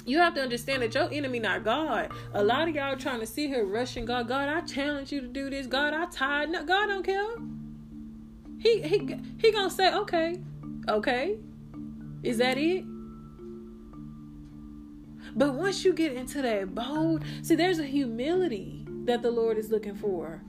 You 0.06 0.18
have 0.18 0.34
to 0.34 0.42
understand 0.42 0.82
that 0.82 0.94
your 0.94 1.10
enemy 1.10 1.38
not 1.38 1.64
God. 1.64 2.12
A 2.34 2.44
lot 2.44 2.68
of 2.68 2.74
y'all 2.74 2.96
trying 2.96 3.20
to 3.20 3.26
see 3.26 3.48
her 3.48 3.64
rushing 3.64 4.04
God. 4.04 4.28
God, 4.28 4.50
I 4.50 4.60
challenge 4.60 5.10
you 5.10 5.22
to 5.22 5.26
do 5.26 5.48
this. 5.48 5.66
God, 5.66 5.94
I 5.94 6.04
tired. 6.06 6.50
No, 6.50 6.62
God 6.62 6.88
don't 6.88 7.04
care. 7.04 7.36
He 8.58 8.82
he 8.82 9.18
he 9.38 9.52
gonna 9.52 9.70
say, 9.70 9.94
okay, 9.94 10.40
okay, 10.88 11.38
is 12.22 12.38
that 12.38 12.58
it? 12.58 12.84
But 15.36 15.54
once 15.54 15.84
you 15.84 15.94
get 15.94 16.12
into 16.12 16.42
that 16.42 16.74
bold, 16.74 17.24
see, 17.42 17.54
there's 17.54 17.78
a 17.78 17.84
humility 17.84 18.83
that 19.04 19.22
the 19.22 19.30
Lord 19.30 19.58
is 19.58 19.70
looking 19.70 19.94
for. 19.94 20.42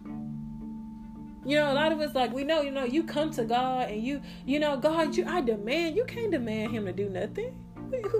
You 1.45 1.59
know, 1.59 1.71
a 1.71 1.75
lot 1.75 1.91
of 1.91 1.99
us 1.99 2.15
like 2.15 2.33
we 2.33 2.43
know, 2.43 2.61
you 2.61 2.71
know, 2.71 2.85
you 2.85 3.03
come 3.03 3.31
to 3.31 3.43
God 3.43 3.89
and 3.89 4.01
you, 4.01 4.21
you 4.45 4.59
know, 4.59 4.77
God, 4.77 5.15
you 5.15 5.25
I 5.27 5.41
demand, 5.41 5.95
you 5.95 6.03
can't 6.05 6.31
demand 6.31 6.71
him 6.71 6.85
to 6.85 6.93
do 6.93 7.09
nothing. 7.09 7.53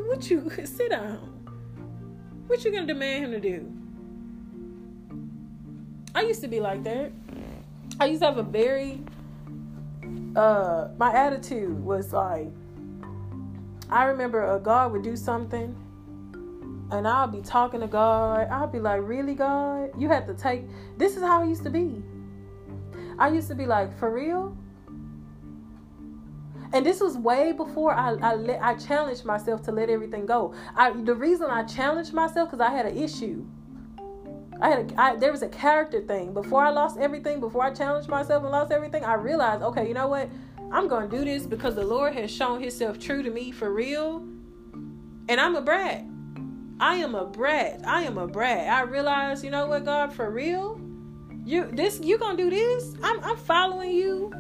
What 0.08 0.30
you 0.30 0.50
sit 0.64 0.92
down? 0.92 1.32
What 2.48 2.64
you 2.64 2.72
gonna 2.72 2.86
demand 2.86 3.26
him 3.26 3.32
to 3.32 3.40
do? 3.40 3.72
I 6.14 6.22
used 6.22 6.42
to 6.42 6.48
be 6.48 6.60
like 6.60 6.84
that. 6.84 7.12
I 8.00 8.06
used 8.06 8.22
to 8.22 8.28
have 8.28 8.38
a 8.38 8.44
very 8.44 9.02
uh 10.36 10.90
my 10.98 11.14
attitude 11.14 11.84
was 11.84 12.14
like 12.14 12.52
I 13.90 14.06
remember 14.06 14.56
a 14.56 14.60
God 14.60 14.92
would 14.92 15.04
do 15.04 15.16
something 15.16 15.76
and 16.92 17.08
I'll 17.08 17.28
be 17.28 17.42
talking 17.42 17.80
to 17.82 17.88
God. 17.88 18.48
I'll 18.52 18.68
be 18.68 18.80
like, 18.80 19.02
Really, 19.04 19.34
God? 19.34 19.90
You 19.98 20.08
had 20.10 20.26
to 20.28 20.34
take 20.34 20.64
this 20.98 21.16
is 21.16 21.24
how 21.24 21.42
I 21.42 21.46
used 21.46 21.64
to 21.64 21.70
be. 21.70 22.04
I 23.18 23.30
used 23.30 23.48
to 23.50 23.56
be 23.56 23.66
like, 23.66 23.98
For 23.98 24.12
real? 24.12 24.56
And 26.74 26.86
this 26.86 27.00
was 27.00 27.18
way 27.18 27.52
before 27.52 27.94
I 27.94 28.16
I, 28.16 28.36
let, 28.36 28.62
I 28.62 28.76
challenged 28.76 29.26
myself 29.26 29.62
to 29.64 29.72
let 29.72 29.90
everything 29.90 30.26
go. 30.26 30.54
I 30.76 30.92
the 30.92 31.16
reason 31.16 31.50
I 31.50 31.64
challenged 31.64 32.14
myself 32.14 32.50
because 32.52 32.66
I 32.66 32.72
had 32.72 32.86
an 32.86 32.98
issue. 32.98 33.46
I 34.62 34.70
had 34.70 34.92
a, 34.92 35.02
I, 35.02 35.16
there 35.18 35.32
was 35.32 35.42
a 35.42 35.50
character 35.50 36.02
thing 36.02 36.34
before 36.34 36.64
I 36.64 36.70
lost 36.70 36.98
everything. 36.98 37.40
Before 37.40 37.64
I 37.64 37.72
challenged 37.72 38.08
myself 38.08 38.44
and 38.44 38.52
lost 38.52 38.72
everything, 38.72 39.04
I 39.04 39.16
realized, 39.16 39.64
okay, 39.64 39.88
you 39.88 39.94
know 39.94 40.08
what? 40.08 40.30
I'm 40.72 40.88
gonna 40.88 41.08
do 41.08 41.26
this 41.26 41.46
because 41.46 41.76
the 41.76 41.86
Lord 41.86 42.14
has 42.14 42.32
shown 42.32 42.62
Himself 42.62 43.00
true 43.00 43.22
to 43.22 43.30
me 43.30 43.52
for 43.52 43.74
real, 43.74 44.24
and 45.28 45.42
I'm 45.42 45.56
a 45.56 45.62
brat. 45.62 46.06
I 46.80 46.96
am 46.98 47.16
a 47.16 47.26
brat. 47.26 47.82
I 47.86 48.04
am 48.04 48.18
a 48.18 48.28
brat. 48.28 48.68
I 48.68 48.82
realize, 48.82 49.44
you 49.44 49.50
know 49.50 49.68
what, 49.68 49.86
God, 49.86 50.12
for 50.12 50.30
real, 50.30 50.80
you 51.46 51.70
this 51.72 52.00
you 52.02 52.18
gonna 52.18 52.38
do 52.38 52.50
this? 52.50 52.96
I'm 53.02 53.24
I'm 53.24 53.38
following 53.38 53.92
you, 53.92 54.32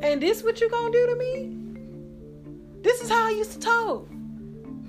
and 0.00 0.22
this 0.22 0.42
what 0.42 0.60
you 0.60 0.70
gonna 0.70 0.92
do 0.92 1.06
to 1.06 1.16
me? 1.16 1.56
This 2.80 3.00
is 3.00 3.08
how 3.08 3.26
I 3.26 3.30
used 3.30 3.52
to 3.52 3.58
talk. 3.58 4.08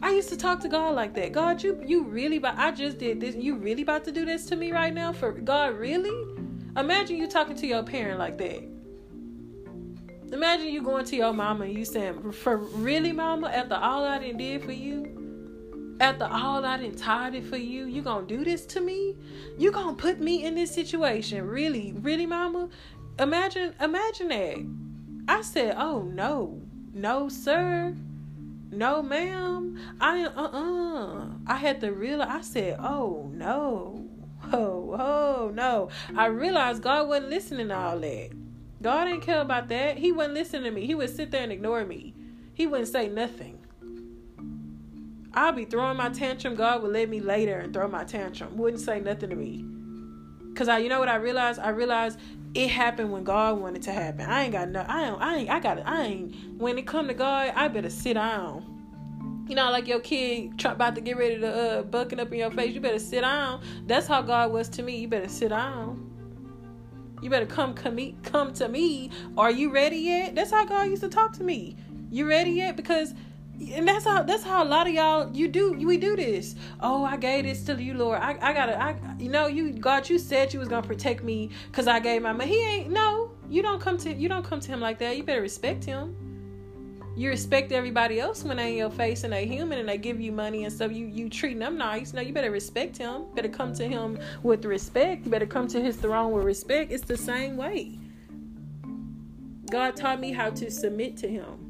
I 0.02 0.12
used 0.12 0.30
to 0.30 0.38
talk 0.38 0.60
to 0.62 0.70
God 0.70 0.96
like 0.96 1.14
that. 1.16 1.32
God, 1.32 1.64
you 1.64 1.82
you 1.86 2.04
really 2.04 2.38
about 2.38 2.58
I 2.58 2.72
just 2.72 2.98
did 2.98 3.20
this. 3.20 3.36
You 3.36 3.56
really 3.56 3.82
about 3.82 4.06
to 4.06 4.12
do 4.12 4.26
this 4.26 4.46
to 4.48 4.56
me 4.56 4.72
right 4.72 4.94
now? 4.94 5.12
For 5.12 5.32
God, 5.32 5.78
really? 5.78 6.14
Imagine 6.78 7.18
you 7.18 7.28
talking 7.28 7.56
to 7.56 7.68
your 7.68 7.84
parent 7.84 8.20
like 8.20 8.38
that. 8.38 8.64
Imagine 10.32 10.68
you 10.68 10.82
going 10.82 11.06
to 11.06 11.16
your 11.16 11.34
mama 11.34 11.66
and 11.66 11.78
you 11.78 11.86
saying, 11.86 12.32
"For 12.32 12.58
really, 12.58 13.12
mama, 13.12 13.48
after 13.48 13.76
all 13.76 14.04
I 14.06 14.20
done 14.20 14.38
did 14.38 14.64
for 14.64 14.72
you, 14.72 15.25
after 16.00 16.26
all 16.26 16.66
I 16.66 16.78
done 16.78 16.96
tithed 16.96 17.36
it 17.36 17.46
for 17.46 17.58
you, 17.58 17.86
you 17.86 18.02
gonna 18.02 18.28
do 18.28 18.44
this 18.44 18.66
to 18.68 18.82
me? 18.82 19.16
You 19.58 19.72
gonna 19.72 19.96
put 19.96 20.20
me 20.20 20.44
in 20.44 20.56
this 20.56 20.72
situation? 20.72 21.48
Really, 21.48 21.94
really, 21.94 22.26
mama? 22.26 22.70
Imagine, 23.20 23.74
imagine 23.80 24.28
that." 24.30 24.66
I 25.28 25.42
said, 25.42 25.76
"Oh 25.78 26.04
no, 26.04 26.62
no, 26.94 27.30
sir." 27.30 27.96
no 28.72 29.02
ma'am. 29.02 29.80
I 30.00 30.26
uh-uh. 30.26 31.28
I 31.48 31.56
had 31.56 31.82
to 31.82 31.92
realize 31.92 32.30
i 32.30 32.42
said 32.42 32.80
oh 32.80 33.30
no. 33.34 34.06
Oh 34.52 34.96
oh 35.00 35.52
no. 35.54 35.90
I 36.16 36.28
realized 36.28 36.84
god 36.84 37.08
wasn't 37.08 37.30
listening 37.30 37.70
to 37.70 37.78
all 37.78 38.00
that. 38.00 38.32
God 38.82 39.06
didn't 39.06 39.22
care 39.22 39.42
about 39.42 39.70
that. 39.70 39.98
He 39.98 40.12
wasn't 40.12 40.36
listening 40.36 40.64
to 40.64 40.72
me. 40.72 40.86
He 40.86 40.96
would 40.96 41.10
sit 41.10 41.32
there 41.32 41.44
and 41.44 41.52
ignore 41.52 41.86
me. 41.86 42.14
He 42.54 42.68
wouldn't 42.68 42.90
say 42.90 43.08
nothing 43.08 43.65
i'll 45.36 45.52
be 45.52 45.66
throwing 45.66 45.98
my 45.98 46.10
tantrum 46.10 46.56
god 46.56 46.82
would 46.82 46.92
let 46.92 47.10
me 47.10 47.20
later 47.20 47.60
and 47.60 47.74
throw 47.74 47.88
my 47.88 48.04
tantrum 48.04 48.56
wouldn't 48.58 48.82
say 48.82 49.00
nothing 49.00 49.30
to 49.30 49.36
me 49.36 49.64
because 50.50 50.68
i 50.68 50.78
you 50.78 50.90
know 50.90 51.00
what 51.00 51.10
i 51.10 51.16
realized 51.16 51.60
i 51.60 51.70
realized 51.70 52.20
it 52.56 52.70
happened 52.70 53.12
when 53.12 53.26
God 53.26 53.60
wanted 53.60 53.82
to 53.84 53.92
happen. 53.92 54.22
I 54.22 54.44
ain't 54.44 54.54
got 54.54 54.70
no. 54.70 54.86
I 54.88 55.10
ain't. 55.10 55.22
I 55.22 55.36
ain't. 55.36 55.50
I 55.50 55.60
got. 55.60 55.86
I 55.86 56.04
ain't. 56.04 56.58
When 56.58 56.78
it 56.78 56.88
come 56.88 57.10
to 57.10 57.14
God, 57.14 57.52
I 57.54 57.68
better 57.68 57.90
sit 57.90 58.14
down. 58.14 58.72
You 59.48 59.56
know, 59.56 59.70
like 59.70 59.88
your 59.88 60.00
kid 60.00 60.58
try, 60.58 60.72
about 60.72 60.96
to 60.96 61.02
get 61.02 61.18
ready 61.18 61.38
to 61.40 61.48
uh, 61.48 61.84
bucking 61.84 62.20
up 62.20 62.32
in 62.32 62.40
your 62.40 62.52
face. 62.52 62.74
You 62.74 62.80
better 62.80 62.98
sit 62.98 63.22
down. 63.22 63.62
That's 63.86 64.08
how 64.08 64.22
God 64.22 64.54
was 64.54 64.70
to 64.70 64.84
me. 64.84 64.98
You 64.98 65.08
better 65.10 65.28
sit 65.28 65.50
down. 65.50 66.12
You 67.22 67.30
better 67.30 67.46
come 67.46 67.74
come 67.74 68.00
come 68.24 68.54
to 68.54 68.70
me. 68.70 69.12
Are 69.38 69.52
you 69.52 69.72
ready 69.72 69.98
yet? 69.98 70.34
That's 70.34 70.52
how 70.52 70.64
God 70.66 70.84
used 70.84 71.04
to 71.04 71.10
talk 71.10 71.34
to 71.34 71.44
me. 71.44 71.76
You 72.10 72.28
ready 72.28 72.52
yet? 72.52 72.78
Because 72.78 73.14
and 73.74 73.88
that's 73.88 74.06
how 74.06 74.22
that's 74.24 74.44
how 74.44 74.64
a 74.64 74.66
lot 74.66 74.88
of 74.88 74.94
y'all 74.94 75.32
you 75.34 75.48
do 75.48 75.74
we 75.74 75.98
do 75.98 76.16
this. 76.16 76.56
Oh 76.82 77.06
i 77.06 77.18
gave 77.18 77.46
this 77.46 77.64
to 77.66 77.82
you 77.82 77.94
lord. 77.94 78.20
I, 78.20 78.38
I 78.42 78.54
gotta 78.54 78.82
i 78.82 78.96
you 79.18 79.30
know 79.30 79.48
you 79.48 79.72
god 79.72 80.10
you 80.10 80.20
said 80.20 80.54
you 80.54 80.60
was 80.60 80.68
gonna 80.68 80.86
protect 80.86 81.24
me 81.24 81.50
because 81.68 81.88
i 81.88 82.00
gave 82.00 82.22
my 82.22 82.34
money. 82.34 82.52
He 82.52 82.62
ain't 82.62 82.92
no 82.92 83.32
you 83.50 83.62
don't 83.62 83.80
come 83.80 83.98
to 84.00 84.14
you 84.14 84.28
don't 84.28 84.44
come 84.44 84.60
to 84.60 84.68
him 84.68 84.80
like 84.82 85.00
that. 85.00 85.18
You 85.18 85.24
better 85.24 85.42
respect 85.42 85.84
him. 85.84 86.16
You 87.18 87.30
respect 87.30 87.72
everybody 87.72 88.20
else 88.20 88.44
when 88.44 88.58
they 88.58 88.72
in 88.72 88.78
your 88.78 88.90
face 88.90 89.24
and 89.24 89.32
they 89.32 89.46
human 89.46 89.80
and 89.80 89.88
they 89.88 89.98
give 89.98 90.20
you 90.20 90.34
money 90.34 90.66
and 90.66 90.74
stuff. 90.74 90.92
You 90.92 91.06
you 91.06 91.30
treating 91.30 91.60
them 91.60 91.78
nice. 91.78 92.14
No 92.14 92.22
you 92.22 92.34
better 92.34 92.52
respect 92.52 92.98
him. 92.98 93.26
Better 93.36 93.48
come 93.48 93.74
to 93.76 93.88
him 93.88 94.20
with 94.44 94.66
respect. 94.66 95.26
You 95.26 95.32
better 95.32 95.46
come 95.46 95.68
to 95.70 95.82
his 95.82 95.96
throne 95.96 96.34
with 96.34 96.44
respect. 96.44 96.92
It's 96.92 97.06
the 97.06 97.18
same 97.18 97.56
way. 97.56 98.00
God 99.72 99.96
taught 99.96 100.20
me 100.20 100.32
how 100.32 100.50
to 100.52 100.70
submit 100.70 101.18
to 101.18 101.28
him 101.28 101.65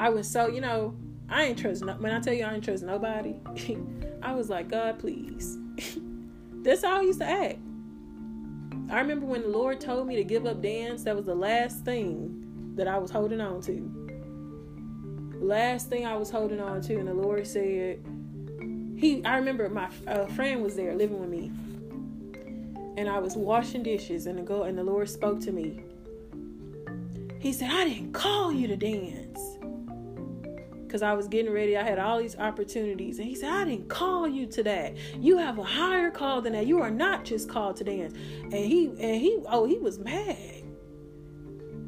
I 0.00 0.08
was 0.08 0.26
so, 0.26 0.48
you 0.48 0.62
know, 0.62 0.96
I 1.28 1.44
ain't 1.44 1.58
trust 1.58 1.84
no, 1.84 1.92
when 1.92 2.10
I 2.10 2.20
tell 2.20 2.32
you 2.32 2.42
I 2.42 2.54
ain't 2.54 2.64
trust 2.64 2.82
nobody, 2.82 3.34
I 4.22 4.32
was 4.32 4.48
like, 4.48 4.70
God, 4.70 4.98
please. 4.98 5.58
That's 6.62 6.82
how 6.82 7.00
I 7.00 7.02
used 7.02 7.18
to 7.18 7.26
act. 7.26 7.58
I 8.88 8.98
remember 8.98 9.26
when 9.26 9.42
the 9.42 9.48
Lord 9.48 9.78
told 9.78 10.06
me 10.06 10.16
to 10.16 10.24
give 10.24 10.46
up 10.46 10.62
dance, 10.62 11.04
that 11.04 11.14
was 11.14 11.26
the 11.26 11.34
last 11.34 11.84
thing 11.84 12.72
that 12.76 12.88
I 12.88 12.96
was 12.96 13.10
holding 13.10 13.42
on 13.42 13.60
to. 13.60 15.36
Last 15.38 15.90
thing 15.90 16.06
I 16.06 16.16
was 16.16 16.30
holding 16.30 16.60
on 16.60 16.80
to, 16.80 16.96
and 16.96 17.06
the 17.06 17.12
Lord 17.12 17.46
said, 17.46 18.02
He, 18.96 19.22
I 19.22 19.36
remember 19.36 19.68
my 19.68 19.90
uh, 20.06 20.24
friend 20.28 20.62
was 20.62 20.76
there 20.76 20.94
living 20.94 21.20
with 21.20 21.28
me, 21.28 21.52
and 22.96 23.06
I 23.06 23.18
was 23.18 23.36
washing 23.36 23.82
dishes, 23.82 24.26
and 24.26 24.38
the, 24.38 24.42
go, 24.42 24.62
and 24.62 24.78
the 24.78 24.82
Lord 24.82 25.10
spoke 25.10 25.40
to 25.40 25.52
me. 25.52 25.84
He 27.38 27.52
said, 27.52 27.70
I 27.70 27.84
didn't 27.84 28.12
call 28.12 28.50
you 28.50 28.66
to 28.66 28.76
dance 28.76 29.58
because 30.90 31.02
I 31.02 31.12
was 31.12 31.28
getting 31.28 31.52
ready. 31.52 31.76
I 31.76 31.84
had 31.84 32.00
all 32.00 32.18
these 32.18 32.36
opportunities. 32.36 33.20
And 33.20 33.28
he 33.28 33.36
said, 33.36 33.50
I 33.50 33.64
didn't 33.64 33.88
call 33.88 34.26
you 34.26 34.46
to 34.48 34.62
that. 34.64 34.96
You 35.20 35.38
have 35.38 35.56
a 35.56 35.62
higher 35.62 36.10
call 36.10 36.40
than 36.40 36.54
that. 36.54 36.66
You 36.66 36.80
are 36.82 36.90
not 36.90 37.24
just 37.24 37.48
called 37.48 37.76
to 37.76 37.84
dance. 37.84 38.12
And 38.42 38.54
he, 38.54 38.86
and 38.86 39.20
he, 39.20 39.38
oh, 39.46 39.66
he 39.66 39.78
was 39.78 40.00
mad. 40.00 40.64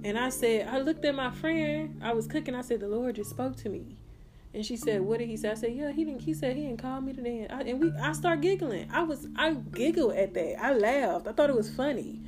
And 0.04 0.16
I 0.16 0.28
said, 0.28 0.68
I 0.68 0.78
looked 0.78 1.04
at 1.04 1.16
my 1.16 1.32
friend. 1.32 2.00
I 2.00 2.12
was 2.12 2.28
cooking. 2.28 2.54
I 2.54 2.60
said, 2.60 2.78
the 2.78 2.86
Lord 2.86 3.16
just 3.16 3.30
spoke 3.30 3.56
to 3.56 3.68
me. 3.68 3.96
And 4.54 4.66
she 4.66 4.76
said, 4.76 5.00
"What 5.00 5.18
did 5.18 5.28
he 5.28 5.38
say?" 5.38 5.50
I 5.50 5.54
said, 5.54 5.72
"Yeah, 5.74 5.92
he 5.92 6.04
didn't." 6.04 6.20
He 6.20 6.34
said 6.34 6.56
he 6.56 6.64
didn't 6.64 6.82
call 6.82 7.00
me 7.00 7.14
to. 7.14 7.46
I, 7.50 7.62
and 7.62 7.80
we, 7.80 7.90
I 7.92 8.12
start 8.12 8.42
giggling. 8.42 8.86
I 8.92 9.02
was, 9.02 9.26
I 9.34 9.54
giggled 9.54 10.12
at 10.12 10.34
that. 10.34 10.62
I 10.62 10.74
laughed. 10.74 11.26
I 11.26 11.32
thought 11.32 11.48
it 11.48 11.56
was 11.56 11.74
funny. 11.74 12.20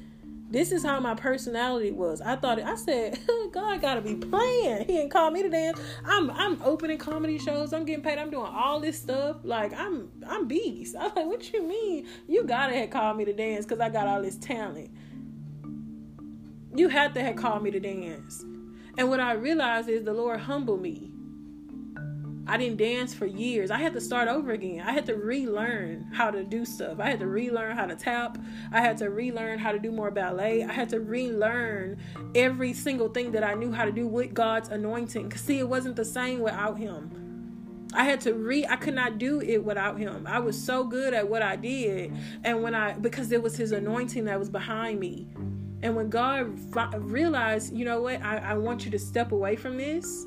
This 0.55 0.71
is 0.71 0.85
how 0.85 1.01
my 1.01 1.17
personality 1.17 1.91
was. 1.91 2.21
I 2.21 2.37
thought 2.37 2.63
I 2.63 2.77
said, 2.77 3.19
God 3.51 3.81
gotta 3.81 4.01
be 4.01 4.15
playing. 4.15 4.85
He 4.87 4.93
didn't 4.93 5.11
call 5.11 5.33
me 5.33 5.43
to 5.43 5.49
dance. 5.49 5.81
I'm 6.05 6.31
I'm 6.31 6.63
opening 6.63 6.97
comedy 6.97 7.39
shows. 7.39 7.73
I'm 7.73 7.85
getting 7.85 8.05
paid. 8.05 8.19
I'm 8.19 8.31
doing 8.31 8.47
all 8.47 8.79
this 8.79 8.97
stuff. 8.97 9.39
Like 9.43 9.73
I'm 9.77 10.13
I'm 10.25 10.47
beast. 10.47 10.95
I'm 11.01 11.13
like, 11.17 11.27
what 11.27 11.53
you 11.53 11.67
mean? 11.67 12.07
You 12.29 12.45
gotta 12.45 12.73
have 12.73 12.91
called 12.91 13.17
me 13.17 13.25
to 13.25 13.33
dance 13.33 13.67
because 13.67 13.81
I 13.81 13.89
got 13.89 14.07
all 14.07 14.23
this 14.23 14.37
talent. 14.37 14.93
You 16.73 16.89
had 16.89 17.15
to 17.15 17.23
have 17.25 17.35
called 17.35 17.65
me 17.65 17.73
to 17.73 17.81
dance. 17.81 18.45
And 18.97 19.09
what 19.09 19.19
I 19.19 19.33
realized 19.33 19.89
is 19.89 20.05
the 20.05 20.15
Lord 20.15 20.39
humbled 20.39 20.81
me. 20.81 21.14
I 22.47 22.57
didn't 22.57 22.77
dance 22.77 23.15
for 23.15 23.27
years. 23.27 23.71
I 23.71 23.79
had 23.79 23.93
to 23.95 24.01
start 24.01 24.29
over 24.29 24.53
again. 24.53 24.81
I 24.81 24.93
had 24.93 25.07
to 25.07 25.15
relearn 25.15 26.11
how 26.13 26.31
to 26.31 26.45
do 26.45 26.65
stuff. 26.65 27.01
I 27.01 27.09
had 27.09 27.21
to 27.21 27.27
relearn 27.27 27.77
how 27.77 27.87
to 27.87 27.97
tap. 27.97 28.39
I 28.71 28.81
had 28.81 28.99
to 28.99 29.11
relearn 29.11 29.59
how 29.59 29.73
to 29.73 29.79
do 29.79 29.91
more 29.91 30.11
ballet. 30.11 30.63
I 30.63 30.73
had 30.73 30.91
to 30.91 31.01
relearn 31.01 31.99
every 32.35 32.75
single 32.75 33.09
thing 33.09 33.33
that 33.33 33.45
I 33.45 33.55
knew 33.55 33.73
how 33.73 33.85
to 33.85 33.93
do 33.93 34.07
with 34.07 34.35
God's 34.35 34.69
anointing. 34.69 35.31
Cause 35.31 35.41
see, 35.41 35.59
it 35.59 35.69
wasn't 35.69 35.97
the 35.97 36.05
same 36.05 36.41
without 36.41 36.79
Him. 36.79 37.25
I 37.95 38.05
had 38.05 38.21
to 38.23 38.35
re 38.35 38.67
I 38.67 38.77
could 38.77 38.95
not 38.95 39.19
do 39.19 39.41
it 39.41 39.65
without 39.65 39.99
him. 39.99 40.27
I 40.27 40.41
was 40.41 40.61
so 40.61 40.85
good 40.85 41.15
at 41.15 41.29
what 41.29 41.43
I 41.43 41.55
did 41.55 42.13
and 42.43 42.61
when 42.61 42.75
I 42.75 42.95
because 42.95 43.31
it 43.31 43.41
was 43.41 43.57
his 43.57 43.71
anointing 43.71 44.25
that 44.25 44.39
was 44.39 44.51
behind 44.51 44.99
me. 44.99 45.29
And 45.83 45.95
when 45.95 46.09
God 46.09 46.59
realized, 46.95 47.77
you 47.77 47.85
know 47.85 48.01
what, 48.01 48.23
I, 48.23 48.39
I 48.39 48.55
want 48.55 48.85
you 48.85 48.91
to 48.91 48.99
step 48.99 49.33
away 49.33 49.55
from 49.55 49.77
this, 49.77 50.27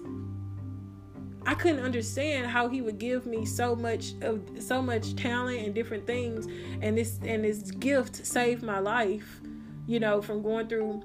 I 1.47 1.55
couldn't 1.55 1.79
understand 1.79 2.47
how 2.47 2.67
he 2.67 2.81
would 2.81 2.99
give 2.99 3.25
me 3.25 3.45
so 3.45 3.73
much 3.73 4.11
of 4.21 4.41
so 4.59 4.81
much 4.81 5.15
talent 5.15 5.59
and 5.59 5.73
different 5.73 6.05
things 6.05 6.45
and 6.81 6.97
this 6.97 7.19
and 7.23 7.45
this 7.45 7.71
gift 7.71 8.25
saved 8.25 8.63
my 8.63 8.79
life, 8.79 9.39
you 9.87 10.01
know, 10.01 10.21
from 10.21 10.41
going 10.41 10.67
through 10.67 11.01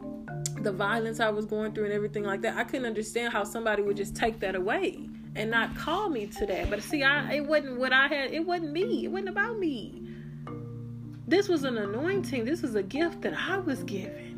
the 0.62 0.72
violence 0.72 1.20
I 1.20 1.30
was 1.30 1.46
going 1.46 1.72
through 1.72 1.84
and 1.84 1.92
everything 1.92 2.24
like 2.24 2.40
that. 2.40 2.56
I 2.56 2.64
couldn't 2.64 2.86
understand 2.86 3.32
how 3.32 3.44
somebody 3.44 3.84
would 3.84 3.96
just 3.96 4.16
take 4.16 4.40
that 4.40 4.56
away 4.56 5.08
and 5.36 5.48
not 5.48 5.76
call 5.76 6.08
me 6.08 6.26
to 6.26 6.46
that. 6.46 6.68
But 6.68 6.82
see, 6.82 7.04
I 7.04 7.34
it 7.34 7.46
wasn't 7.46 7.78
what 7.78 7.92
I 7.92 8.08
had. 8.08 8.32
It 8.32 8.44
wasn't 8.44 8.72
me. 8.72 9.04
It 9.04 9.12
wasn't 9.12 9.28
about 9.28 9.60
me. 9.60 10.02
This 11.28 11.48
was 11.48 11.62
an 11.62 11.78
anointing. 11.78 12.44
This 12.44 12.62
was 12.62 12.74
a 12.74 12.82
gift 12.82 13.20
that 13.20 13.34
I 13.34 13.58
was 13.58 13.84
given. 13.84 14.31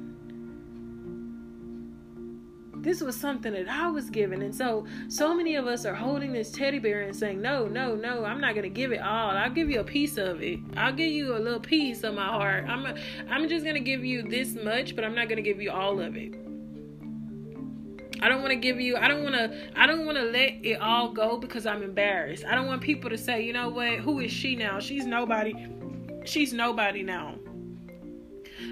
This 2.84 3.00
was 3.00 3.16
something 3.16 3.54
that 3.54 3.66
I 3.68 3.88
was 3.88 4.10
given. 4.10 4.42
And 4.42 4.54
so, 4.54 4.86
so 5.08 5.34
many 5.34 5.54
of 5.56 5.66
us 5.66 5.86
are 5.86 5.94
holding 5.94 6.32
this 6.32 6.50
teddy 6.50 6.78
bear 6.78 7.02
and 7.02 7.16
saying, 7.16 7.40
No, 7.40 7.66
no, 7.66 7.94
no, 7.96 8.24
I'm 8.26 8.40
not 8.40 8.54
going 8.54 8.64
to 8.64 8.68
give 8.68 8.92
it 8.92 9.00
all. 9.00 9.30
I'll 9.30 9.50
give 9.50 9.70
you 9.70 9.80
a 9.80 9.84
piece 9.84 10.18
of 10.18 10.42
it. 10.42 10.60
I'll 10.76 10.92
give 10.92 11.10
you 11.10 11.34
a 11.34 11.40
little 11.40 11.60
piece 11.60 12.04
of 12.04 12.14
my 12.14 12.26
heart. 12.26 12.66
I'm, 12.68 12.94
I'm 13.30 13.48
just 13.48 13.64
going 13.64 13.76
to 13.76 13.80
give 13.80 14.04
you 14.04 14.22
this 14.22 14.54
much, 14.54 14.94
but 14.94 15.04
I'm 15.04 15.14
not 15.14 15.28
going 15.28 15.36
to 15.36 15.42
give 15.42 15.62
you 15.62 15.70
all 15.70 15.98
of 15.98 16.14
it. 16.16 16.34
I 18.20 18.28
don't 18.28 18.40
want 18.40 18.52
to 18.52 18.56
give 18.56 18.80
you 18.80 18.96
I 18.96 19.08
don't 19.08 19.22
want 19.22 19.34
to 19.34 19.54
I 19.76 19.86
don't 19.86 20.06
want 20.06 20.16
to 20.16 20.24
let 20.24 20.54
it 20.62 20.80
all 20.80 21.12
go 21.12 21.36
because 21.36 21.66
I'm 21.66 21.82
embarrassed. 21.82 22.44
I 22.46 22.54
don't 22.54 22.66
want 22.66 22.80
people 22.80 23.10
to 23.10 23.18
say, 23.18 23.42
"You 23.42 23.52
know 23.52 23.68
what? 23.68 23.98
Who 23.98 24.20
is 24.20 24.30
she 24.30 24.56
now? 24.56 24.80
She's 24.80 25.04
nobody. 25.04 25.54
She's 26.24 26.52
nobody 26.52 27.02
now." 27.02 27.36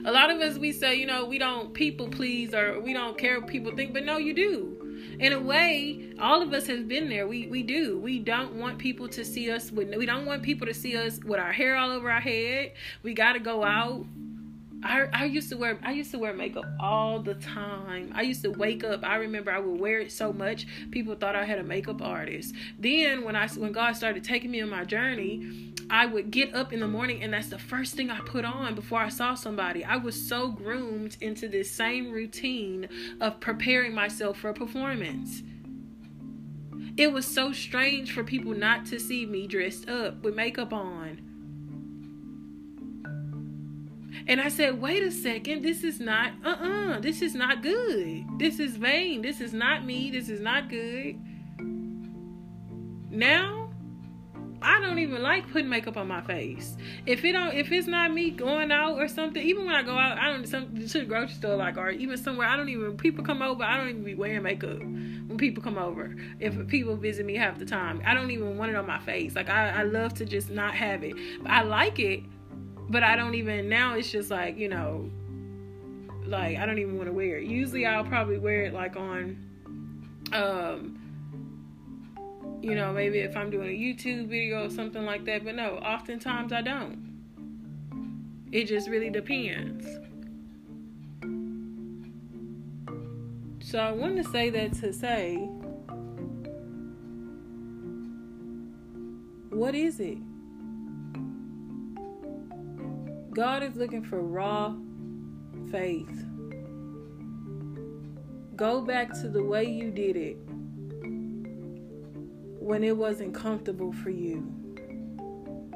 A 0.04 0.10
lot 0.10 0.30
of 0.30 0.40
us 0.40 0.58
we 0.58 0.72
say, 0.72 0.96
you 0.96 1.06
know, 1.06 1.24
we 1.24 1.38
don't 1.38 1.72
people 1.72 2.08
please 2.08 2.54
or 2.54 2.80
we 2.80 2.92
don't 2.92 3.16
care 3.16 3.38
what 3.38 3.48
people 3.48 3.72
think, 3.76 3.92
but 3.92 4.04
no, 4.04 4.16
you 4.16 4.34
do. 4.34 4.78
In 5.20 5.32
a 5.32 5.40
way, 5.40 6.12
all 6.20 6.42
of 6.42 6.52
us 6.52 6.66
have 6.66 6.88
been 6.88 7.08
there. 7.08 7.28
We 7.28 7.46
we 7.46 7.62
do. 7.62 7.98
We 7.98 8.18
don't 8.18 8.54
want 8.54 8.78
people 8.78 9.08
to 9.08 9.24
see 9.24 9.50
us 9.50 9.70
with 9.70 9.94
we 9.94 10.06
don't 10.06 10.26
want 10.26 10.42
people 10.42 10.66
to 10.66 10.74
see 10.74 10.96
us 10.96 11.20
with 11.24 11.38
our 11.38 11.52
hair 11.52 11.76
all 11.76 11.90
over 11.90 12.10
our 12.10 12.20
head. 12.20 12.72
We 13.02 13.14
got 13.14 13.34
to 13.34 13.38
go 13.38 13.62
out 13.62 14.04
I, 14.84 15.08
I 15.12 15.24
used 15.26 15.48
to 15.50 15.56
wear 15.56 15.78
I 15.82 15.92
used 15.92 16.10
to 16.10 16.18
wear 16.18 16.32
makeup 16.32 16.64
all 16.80 17.20
the 17.20 17.34
time. 17.34 18.12
I 18.14 18.22
used 18.22 18.42
to 18.42 18.50
wake 18.50 18.84
up. 18.84 19.04
I 19.04 19.16
remember 19.16 19.52
I 19.52 19.58
would 19.58 19.80
wear 19.80 20.00
it 20.00 20.10
so 20.10 20.32
much 20.32 20.66
people 20.90 21.14
thought 21.14 21.36
I 21.36 21.44
had 21.44 21.58
a 21.58 21.62
makeup 21.62 22.02
artist. 22.02 22.54
Then 22.78 23.24
when 23.24 23.36
I 23.36 23.48
when 23.48 23.72
God 23.72 23.96
started 23.96 24.24
taking 24.24 24.50
me 24.50 24.60
on 24.60 24.70
my 24.70 24.84
journey, 24.84 25.72
I 25.90 26.06
would 26.06 26.30
get 26.30 26.54
up 26.54 26.72
in 26.72 26.80
the 26.80 26.88
morning 26.88 27.22
and 27.22 27.32
that's 27.32 27.48
the 27.48 27.58
first 27.58 27.94
thing 27.94 28.10
I 28.10 28.20
put 28.20 28.44
on 28.44 28.74
before 28.74 29.00
I 29.00 29.08
saw 29.08 29.34
somebody. 29.34 29.84
I 29.84 29.96
was 29.96 30.20
so 30.20 30.48
groomed 30.48 31.16
into 31.20 31.48
this 31.48 31.70
same 31.70 32.10
routine 32.10 32.88
of 33.20 33.40
preparing 33.40 33.94
myself 33.94 34.38
for 34.38 34.50
a 34.50 34.54
performance. 34.54 35.42
It 36.96 37.12
was 37.12 37.26
so 37.26 37.52
strange 37.52 38.12
for 38.12 38.22
people 38.22 38.54
not 38.54 38.84
to 38.86 38.98
see 38.98 39.24
me 39.24 39.46
dressed 39.46 39.88
up 39.88 40.22
with 40.22 40.34
makeup 40.34 40.72
on. 40.72 41.31
And 44.26 44.40
I 44.40 44.48
said, 44.48 44.80
wait 44.80 45.02
a 45.02 45.10
second, 45.10 45.62
this 45.62 45.82
is 45.82 46.00
not, 46.00 46.32
uh 46.44 46.48
uh-uh, 46.48 46.92
uh, 46.94 47.00
this 47.00 47.22
is 47.22 47.34
not 47.34 47.62
good. 47.62 48.24
This 48.38 48.58
is 48.58 48.76
vain. 48.76 49.22
This 49.22 49.40
is 49.40 49.52
not 49.52 49.84
me. 49.84 50.10
This 50.10 50.28
is 50.28 50.40
not 50.40 50.68
good. 50.68 51.18
Now, 53.10 53.62
I 54.62 54.80
don't 54.80 54.98
even 54.98 55.22
like 55.22 55.50
putting 55.50 55.68
makeup 55.68 55.96
on 55.96 56.06
my 56.06 56.22
face. 56.22 56.76
If 57.04 57.24
it 57.24 57.32
don't, 57.32 57.52
if 57.54 57.72
it's 57.72 57.88
not 57.88 58.12
me 58.12 58.30
going 58.30 58.70
out 58.70 58.96
or 58.96 59.08
something, 59.08 59.42
even 59.42 59.66
when 59.66 59.74
I 59.74 59.82
go 59.82 59.98
out, 59.98 60.18
I 60.18 60.30
don't 60.30 60.46
some 60.46 60.74
to 60.76 60.98
the 61.00 61.04
grocery 61.04 61.34
store 61.34 61.56
like 61.56 61.76
or 61.76 61.90
even 61.90 62.16
somewhere. 62.16 62.46
I 62.46 62.56
don't 62.56 62.68
even 62.68 62.96
people 62.96 63.24
come 63.24 63.42
over. 63.42 63.64
I 63.64 63.76
don't 63.76 63.88
even 63.88 64.04
be 64.04 64.14
wearing 64.14 64.42
makeup 64.42 64.78
when 64.78 65.36
people 65.36 65.62
come 65.62 65.78
over. 65.78 66.14
If 66.38 66.68
people 66.68 66.96
visit 66.96 67.26
me 67.26 67.34
half 67.34 67.58
the 67.58 67.64
time, 67.64 68.02
I 68.06 68.14
don't 68.14 68.30
even 68.30 68.56
want 68.56 68.70
it 68.70 68.76
on 68.76 68.86
my 68.86 69.00
face. 69.00 69.34
Like 69.34 69.50
I, 69.50 69.80
I 69.80 69.82
love 69.82 70.14
to 70.14 70.24
just 70.24 70.48
not 70.48 70.74
have 70.74 71.02
it. 71.02 71.14
but 71.42 71.50
I 71.50 71.62
like 71.62 71.98
it, 71.98 72.22
but 72.92 73.02
I 73.02 73.16
don't 73.16 73.34
even 73.34 73.68
now. 73.68 73.94
It's 73.94 74.12
just 74.12 74.30
like 74.30 74.58
you 74.58 74.68
know, 74.68 75.10
like 76.26 76.58
I 76.58 76.66
don't 76.66 76.78
even 76.78 76.96
want 76.96 77.08
to 77.08 77.12
wear 77.12 77.38
it. 77.38 77.46
Usually 77.46 77.86
I'll 77.86 78.04
probably 78.04 78.38
wear 78.38 78.64
it 78.66 78.74
like 78.74 78.96
on, 78.96 79.38
um 80.32 80.98
you 82.60 82.76
know, 82.76 82.92
maybe 82.92 83.18
if 83.18 83.36
I'm 83.36 83.50
doing 83.50 83.70
a 83.70 83.72
YouTube 83.72 84.28
video 84.28 84.66
or 84.66 84.70
something 84.70 85.04
like 85.04 85.24
that. 85.24 85.44
But 85.44 85.56
no, 85.56 85.78
oftentimes 85.78 86.52
I 86.52 86.60
don't. 86.62 87.10
It 88.52 88.66
just 88.66 88.88
really 88.88 89.10
depends. 89.10 89.86
So 93.60 93.78
I 93.78 93.90
want 93.90 94.16
to 94.18 94.24
say 94.24 94.50
that 94.50 94.74
to 94.74 94.92
say, 94.92 95.36
what 99.48 99.74
is 99.74 99.98
it? 99.98 100.18
God 103.34 103.62
is 103.62 103.76
looking 103.76 104.02
for 104.02 104.20
raw 104.20 104.74
faith. 105.70 106.26
Go 108.56 108.82
back 108.82 109.12
to 109.22 109.28
the 109.28 109.42
way 109.42 109.64
you 109.64 109.90
did 109.90 110.16
it 110.16 110.36
when 112.60 112.84
it 112.84 112.94
wasn't 112.94 113.34
comfortable 113.34 113.90
for 113.92 114.10
you. 114.10 114.46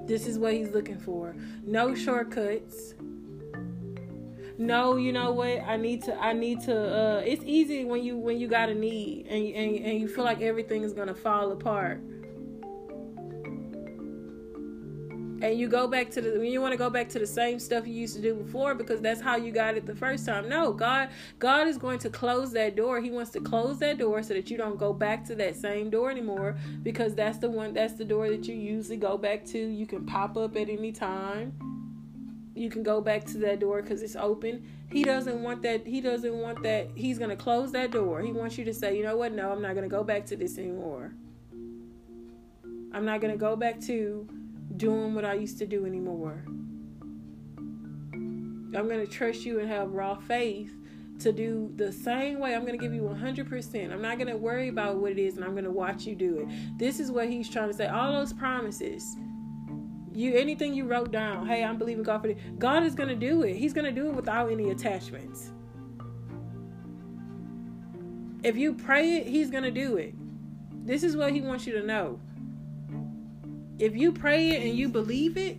This 0.05 0.27
is 0.27 0.39
what 0.39 0.53
he's 0.53 0.69
looking 0.73 0.99
for. 0.99 1.35
No 1.65 1.95
shortcuts. 1.95 2.95
No, 4.59 4.97
you 4.97 5.13
know 5.13 5.33
what? 5.33 5.63
I 5.67 5.77
need 5.79 6.03
to 6.05 6.17
I 6.23 6.35
need 6.35 6.61
to 6.63 6.77
uh 6.77 7.23
it's 7.25 7.43
easy 7.45 7.87
when 7.87 8.03
you 8.03 8.19
when 8.19 8.39
you 8.39 8.49
got 8.49 8.69
a 8.69 8.75
need 8.75 9.27
and 9.29 9.45
and, 9.55 9.77
and 9.85 10.01
you 10.01 10.09
feel 10.09 10.25
like 10.25 10.43
everything 10.43 10.83
is 10.83 10.93
going 10.93 11.09
to 11.09 11.15
fall 11.15 11.53
apart 11.53 12.03
and 15.43 15.59
you 15.59 15.69
go 15.69 15.87
back 15.87 16.11
to 16.11 16.21
the 16.21 16.39
when 16.39 16.51
you 16.51 16.61
want 16.61 16.73
to 16.73 16.79
go 16.79 16.89
back 16.89 17.09
to 17.11 17.19
the 17.19 17.27
same 17.27 17.59
stuff 17.59 17.87
you 17.87 17.93
used 17.93 18.17
to 18.17 18.23
do 18.23 18.35
before 18.35 18.75
because 18.75 19.01
that's 19.01 19.21
how 19.21 19.37
you 19.37 19.53
got 19.53 19.77
it 19.77 19.87
the 19.87 19.95
first 19.95 20.25
time. 20.25 20.49
No 20.49 20.73
god 20.73 21.11
god 21.39 21.69
is 21.69 21.77
going 21.77 21.99
to 22.01 22.11
close 22.11 22.53
that 22.53 22.77
door. 22.77 23.01
He 23.01 23.11
wants 23.11 23.31
to 23.33 23.41
close 23.41 23.79
that 23.81 23.99
door 23.99 24.23
so 24.23 24.35
that 24.35 24.51
you 24.51 24.57
don't 24.57 24.79
go 24.79 24.93
back 24.93 25.25
to 25.27 25.35
that 25.37 25.57
same 25.57 25.91
door 25.91 26.11
anymore 26.11 26.57
because 26.83 27.15
that's 27.15 27.39
the 27.39 27.51
one 27.51 27.75
that's 27.75 27.95
the 27.95 28.05
door 28.05 28.29
that 28.29 28.47
you 28.49 28.55
usually 28.55 28.97
go 28.97 29.19
back 29.19 29.45
to. 29.47 29.59
You 29.59 29.87
can 29.87 30.07
pop 30.07 30.37
up 30.37 30.57
at 30.57 30.69
any 30.69 30.93
time. 30.93 31.53
You 32.55 32.71
can 32.71 32.83
go 32.83 33.03
back 33.03 33.27
to 33.27 33.39
that 33.39 33.61
door 33.61 33.83
because 33.83 34.03
it's 34.03 34.17
open. 34.17 34.67
He 34.91 35.05
doesn't 35.05 35.43
want 35.43 35.61
that 35.63 35.87
he 35.87 36.01
doesn't 36.01 36.35
want 36.35 36.63
that 36.63 36.89
he's 36.95 37.19
going 37.19 37.31
to 37.31 37.37
close 37.37 37.73
that 37.73 37.91
door. 37.91 38.23
He 38.23 38.33
wants 38.33 38.57
you 38.57 38.65
to 38.65 38.73
say 38.73 38.97
you 38.97 39.03
know 39.03 39.17
what? 39.17 39.33
No 39.33 39.53
i'm 39.53 39.61
not 39.61 39.75
going 39.75 39.89
to 39.89 39.95
go 39.95 40.03
back 40.03 40.25
to 40.27 40.37
this 40.37 40.57
anymore. 40.57 41.13
I'm 42.93 43.05
not 43.05 43.21
going 43.21 43.33
to 43.33 43.39
go 43.39 43.57
back 43.57 43.79
to 43.83 44.27
doing 44.77 45.15
what 45.15 45.25
I 45.25 45.35
used 45.35 45.59
to 45.59 45.67
do 45.67 45.87
anymore. 45.87 46.45
I'm 48.77 48.89
going 48.89 49.05
to 49.05 49.07
trust 49.07 49.45
you 49.45 49.61
and 49.61 49.69
have 49.69 49.93
raw 49.93 50.17
faith 50.17 50.73
to 51.21 51.33
do 51.33 51.73
the 51.77 51.93
same 51.93 52.41
way. 52.41 52.55
I'm 52.55 52.61
going 52.67 52.79
to 52.79 52.83
give 52.83 52.93
you 52.93 53.03
100%. 53.03 53.93
I'm 53.93 54.03
not 54.03 54.19
going 54.19 54.29
to 54.29 54.37
worry 54.37 54.69
about 54.69 54.97
what 54.97 55.13
it 55.13 55.19
is 55.19 55.37
and 55.37 55.45
I'm 55.45 55.53
going 55.53 55.65
to 55.65 55.71
watch 55.71 56.05
you 56.05 56.15
do 56.15 56.39
it. 56.41 56.79
This 56.79 57.01
is 57.01 57.11
what 57.11 57.29
he's 57.29 57.49
trying 57.49 57.69
to 57.69 57.75
say. 57.75 57.87
All 57.87 58.13
those 58.13 58.33
promises. 58.33 59.17
You 60.13 60.35
anything 60.35 60.75
you 60.75 60.87
wrote 60.87 61.11
down, 61.11 61.47
hey, 61.47 61.63
I'm 61.63 61.77
believing 61.79 62.03
God 62.03 62.23
for 62.23 62.29
it. 62.29 62.59
God 62.59 62.83
is 62.83 62.95
going 62.95 63.09
to 63.09 63.15
do 63.15 63.43
it. 63.43 63.57
He's 63.57 63.73
going 63.73 63.85
to 63.85 63.93
do 63.93 64.09
it 64.09 64.15
without 64.15 64.51
any 64.51 64.71
attachments. 64.71 65.53
If 68.43 68.57
you 68.57 68.75
pray 68.75 69.17
it, 69.17 69.27
he's 69.27 69.51
going 69.51 69.65
to 69.65 69.71
do 69.71 69.97
it. 69.97 70.15
This 70.87 71.03
is 71.03 71.17
what 71.17 71.33
he 71.33 71.41
wants 71.41 71.67
you 71.67 71.73
to 71.75 71.87
know 71.87 72.21
if 73.79 73.95
you 73.95 74.13
pray 74.13 74.51
it 74.51 74.63
and 74.63 74.77
you 74.77 74.89
believe 74.89 75.37
it, 75.37 75.59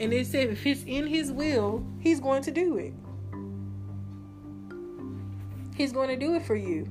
and 0.00 0.12
it 0.12 0.26
said 0.26 0.48
if 0.48 0.66
it's 0.66 0.82
in 0.84 1.06
His 1.06 1.30
will, 1.30 1.86
He's 2.00 2.20
going 2.20 2.42
to 2.42 2.50
do 2.50 2.78
it. 2.78 2.94
He's 5.76 5.92
going 5.92 6.08
to 6.08 6.16
do 6.16 6.34
it 6.34 6.44
for 6.44 6.56
you. 6.56 6.88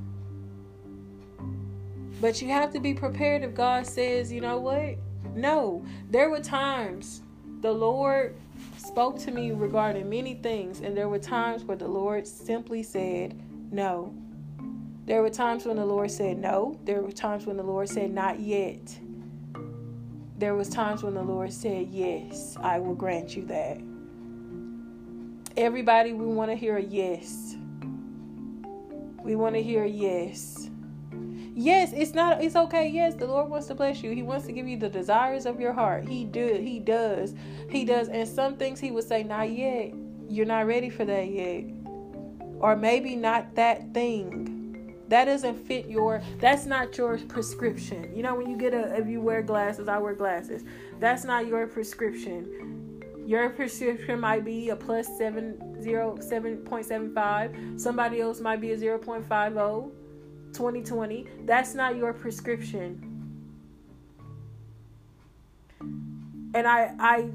But 2.22 2.42
you 2.42 2.50
have 2.50 2.72
to 2.74 2.80
be 2.80 2.94
prepared 2.94 3.44
if 3.44 3.54
God 3.54 3.86
says, 3.88 4.32
you 4.32 4.42
know 4.42 4.60
what? 4.60 4.98
No. 5.36 5.86
There 6.10 6.30
were 6.30 6.42
times 6.42 7.22
the 7.62 7.72
Lord 7.72 8.36
spoke 8.78 9.20
to 9.20 9.32
me 9.32 9.52
regarding 9.52 10.10
many 10.10 10.36
things, 10.36 10.82
and 10.82 10.96
there 10.98 11.08
were 11.08 11.20
times 11.20 11.64
where 11.64 11.78
the 11.78 11.88
Lord 11.88 12.28
simply 12.28 12.84
said, 12.84 13.40
no. 13.72 14.14
There 15.06 15.22
were 15.22 15.30
times 15.30 15.66
when 15.66 15.78
the 15.78 15.86
Lord 15.86 16.12
said 16.12 16.38
no. 16.38 16.78
There 16.84 17.02
were 17.02 17.12
times 17.12 17.46
when 17.46 17.58
the 17.58 17.64
Lord 17.64 17.90
said, 17.90 18.12
not 18.12 18.40
yet 18.40 19.00
there 20.40 20.56
was 20.56 20.70
times 20.70 21.04
when 21.04 21.14
the 21.14 21.22
Lord 21.22 21.52
said, 21.52 21.90
"Yes, 21.90 22.56
I 22.62 22.80
will 22.80 22.96
grant 22.96 23.36
you 23.36 23.44
that." 23.46 23.80
Everybody, 25.58 26.14
we 26.14 26.26
want 26.26 26.50
to 26.50 26.56
hear 26.56 26.78
a 26.78 26.82
yes. 26.82 27.58
We 29.24 29.36
want 29.36 29.56
to 29.56 29.62
hear 29.62 29.84
a 29.84 29.90
yes. 29.90 30.70
Yes, 31.54 31.92
it's 31.92 32.14
not 32.14 32.42
it's 32.42 32.56
okay. 32.56 32.88
Yes, 32.88 33.16
the 33.16 33.28
Lord 33.28 33.50
wants 33.50 33.68
to 33.68 33.76
bless 33.76 34.02
you. 34.02 34.12
He 34.12 34.24
wants 34.24 34.46
to 34.46 34.54
give 34.54 34.66
you 34.66 34.78
the 34.78 34.88
desires 34.88 35.46
of 35.46 35.60
your 35.60 35.74
heart. 35.74 36.08
He 36.08 36.24
do 36.24 36.58
he 36.62 36.80
does. 36.80 37.36
He 37.70 37.84
does. 37.84 38.08
And 38.08 38.26
some 38.28 38.56
things 38.56 38.80
he 38.80 38.92
would 38.92 39.04
say, 39.04 39.24
not 39.24 39.52
yet. 39.52 39.94
You're 40.30 40.46
not 40.46 40.68
ready 40.68 40.90
for 40.90 41.04
that 41.04 41.28
yet. 41.28 41.66
Or 42.60 42.78
maybe 42.78 43.16
not 43.16 43.56
that 43.56 43.94
thing 43.94 44.59
that 45.10 45.26
doesn't 45.26 45.56
fit 45.68 45.88
your 45.88 46.22
that's 46.40 46.66
not 46.66 46.98
your 46.98 47.18
prescription. 47.18 48.16
You 48.16 48.24
know 48.24 48.36
when 48.36 48.50
you 48.50 48.58
get 48.58 48.74
a 48.74 48.96
if 48.96 49.08
you 49.08 49.22
wear 49.22 49.42
glasses 49.42 49.88
i 49.88 49.98
wear 49.98 50.14
glasses. 50.14 50.64
That's 51.00 51.24
not 51.24 51.48
your 51.48 51.68
prescription. 51.68 53.04
Your 53.26 53.50
prescription 53.50 54.20
might 54.20 54.46
be 54.46 54.70
a 54.70 54.76
plus 54.76 55.08
seven 55.18 55.82
zero 55.82 56.18
seven 56.22 56.58
point 56.58 56.86
seven 56.86 57.14
five. 57.14 57.56
Somebody 57.76 58.22
else 58.22 58.40
might 58.40 58.62
be 58.62 58.72
a 58.72 58.78
0.50 58.78 59.92
2020 60.54 61.28
that's 61.46 61.76
not 61.76 61.96
your 61.96 62.14
prescription. 62.14 63.06
And 66.54 66.68
i 66.68 66.94
i 67.00 67.30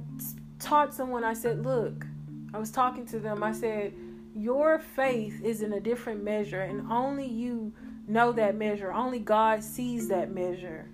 taught 0.61 0.95
someone 0.95 1.25
i 1.25 1.35
said 1.35 1.65
look 1.65 2.07
i 2.53 2.59
was 2.59 2.71
talking 2.71 3.05
to 3.07 3.19
them. 3.19 3.43
I 3.43 3.53
said 3.53 3.93
your 4.35 4.79
faith 4.79 5.43
is 5.45 5.63
in 5.63 5.73
a 5.73 5.81
different 5.81 6.25
measure, 6.25 6.63
and 6.63 6.91
only 6.91 7.27
you 7.27 7.73
know 8.09 8.33
that 8.33 8.57
measure. 8.57 8.93
Only 8.93 9.21
God 9.21 9.63
sees 9.63 10.09
that 10.09 10.33
measure. 10.33 10.89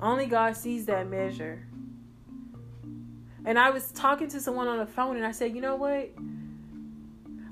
Only 0.00 0.26
God 0.26 0.56
sees 0.56 0.86
that 0.86 1.08
measure. 1.08 1.66
And 3.44 3.58
I 3.58 3.70
was 3.70 3.90
talking 3.90 4.28
to 4.28 4.40
someone 4.40 4.68
on 4.68 4.78
the 4.78 4.86
phone, 4.86 5.16
and 5.16 5.26
I 5.26 5.32
said, 5.32 5.54
You 5.54 5.60
know 5.60 5.74
what? 5.74 6.10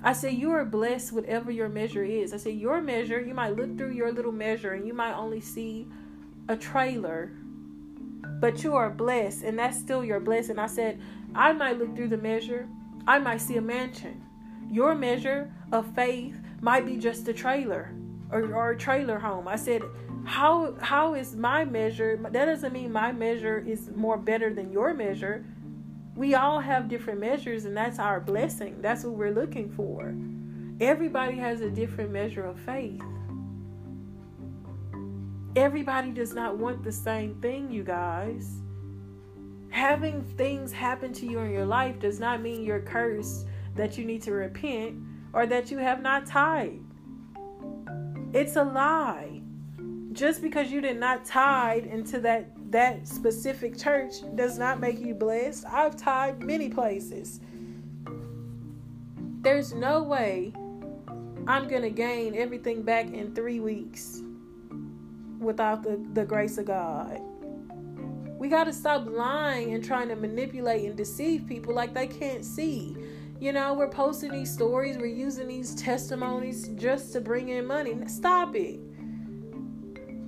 I 0.02 0.12
said, 0.12 0.34
You 0.34 0.52
are 0.52 0.64
blessed, 0.64 1.12
whatever 1.12 1.50
your 1.50 1.68
measure 1.68 2.04
is. 2.04 2.32
I 2.32 2.36
said, 2.36 2.54
Your 2.54 2.80
measure, 2.80 3.20
you 3.20 3.34
might 3.34 3.56
look 3.56 3.76
through 3.76 3.92
your 3.92 4.12
little 4.12 4.32
measure 4.32 4.72
and 4.72 4.86
you 4.86 4.94
might 4.94 5.14
only 5.14 5.40
see 5.40 5.88
a 6.48 6.56
trailer, 6.56 7.32
but 8.40 8.62
you 8.62 8.74
are 8.74 8.88
blessed, 8.88 9.42
and 9.42 9.58
that's 9.58 9.78
still 9.78 10.04
your 10.04 10.20
blessing. 10.20 10.58
I 10.58 10.66
said, 10.66 11.00
I 11.34 11.52
might 11.52 11.78
look 11.78 11.96
through 11.96 12.08
the 12.08 12.16
measure, 12.16 12.68
I 13.06 13.18
might 13.18 13.40
see 13.40 13.56
a 13.56 13.60
mansion. 13.60 14.24
Your 14.70 14.94
measure 14.94 15.52
of 15.72 15.92
faith 15.94 16.40
might 16.60 16.86
be 16.86 16.96
just 16.96 17.26
a 17.28 17.32
trailer 17.32 17.92
or, 18.30 18.54
or 18.54 18.70
a 18.70 18.78
trailer 18.78 19.18
home. 19.18 19.48
I 19.48 19.56
said, 19.56 19.82
how 20.24 20.76
how 20.80 21.14
is 21.14 21.34
my 21.34 21.64
measure? 21.64 22.18
That 22.30 22.44
doesn't 22.44 22.72
mean 22.72 22.92
my 22.92 23.10
measure 23.10 23.58
is 23.66 23.90
more 23.94 24.16
better 24.16 24.52
than 24.54 24.70
your 24.70 24.94
measure. 24.94 25.44
We 26.14 26.34
all 26.34 26.60
have 26.60 26.88
different 26.88 27.20
measures, 27.20 27.64
and 27.64 27.76
that's 27.76 27.98
our 27.98 28.20
blessing. 28.20 28.80
That's 28.82 29.04
what 29.04 29.14
we're 29.14 29.32
looking 29.32 29.70
for. 29.70 30.14
Everybody 30.80 31.36
has 31.38 31.62
a 31.62 31.70
different 31.70 32.10
measure 32.10 32.44
of 32.44 32.58
faith. 32.60 33.02
Everybody 35.56 36.10
does 36.10 36.32
not 36.32 36.58
want 36.58 36.84
the 36.84 36.92
same 36.92 37.40
thing, 37.40 37.72
you 37.72 37.82
guys. 37.82 38.60
Having 39.70 40.24
things 40.36 40.72
happen 40.72 41.12
to 41.14 41.26
you 41.26 41.38
in 41.40 41.50
your 41.50 41.66
life 41.66 41.98
does 41.98 42.20
not 42.20 42.42
mean 42.42 42.64
you're 42.64 42.80
cursed 42.80 43.46
that 43.76 43.96
you 43.98 44.04
need 44.04 44.22
to 44.22 44.32
repent 44.32 44.96
or 45.32 45.46
that 45.46 45.70
you 45.70 45.78
have 45.78 46.02
not 46.02 46.26
tithed. 46.26 46.84
It's 48.32 48.56
a 48.56 48.64
lie. 48.64 49.42
Just 50.12 50.42
because 50.42 50.70
you 50.70 50.80
did 50.80 50.98
not 50.98 51.24
tithe 51.24 51.86
into 51.86 52.20
that 52.20 52.50
that 52.70 53.06
specific 53.08 53.76
church 53.76 54.14
does 54.36 54.56
not 54.58 54.78
make 54.78 55.00
you 55.00 55.12
blessed. 55.12 55.64
I've 55.66 55.96
tithed 55.96 56.42
many 56.42 56.68
places. 56.68 57.40
There's 59.42 59.72
no 59.72 60.02
way 60.02 60.52
I'm 61.48 61.66
going 61.66 61.82
to 61.82 61.90
gain 61.90 62.36
everything 62.36 62.82
back 62.82 63.06
in 63.12 63.34
3 63.34 63.58
weeks 63.60 64.22
without 65.40 65.82
the, 65.82 66.00
the 66.12 66.24
grace 66.24 66.58
of 66.58 66.66
God. 66.66 67.20
We 68.38 68.48
got 68.48 68.64
to 68.64 68.72
stop 68.72 69.06
lying 69.08 69.74
and 69.74 69.84
trying 69.84 70.08
to 70.08 70.16
manipulate 70.16 70.84
and 70.84 70.96
deceive 70.96 71.46
people 71.46 71.74
like 71.74 71.92
they 71.92 72.06
can't 72.06 72.44
see. 72.44 72.96
You 73.40 73.52
know, 73.52 73.72
we're 73.72 73.88
posting 73.88 74.32
these 74.32 74.52
stories, 74.52 74.98
we're 74.98 75.06
using 75.06 75.48
these 75.48 75.74
testimonies 75.74 76.68
just 76.74 77.14
to 77.14 77.22
bring 77.22 77.48
in 77.48 77.64
money. 77.64 77.96
Stop 78.06 78.54
it. 78.54 78.78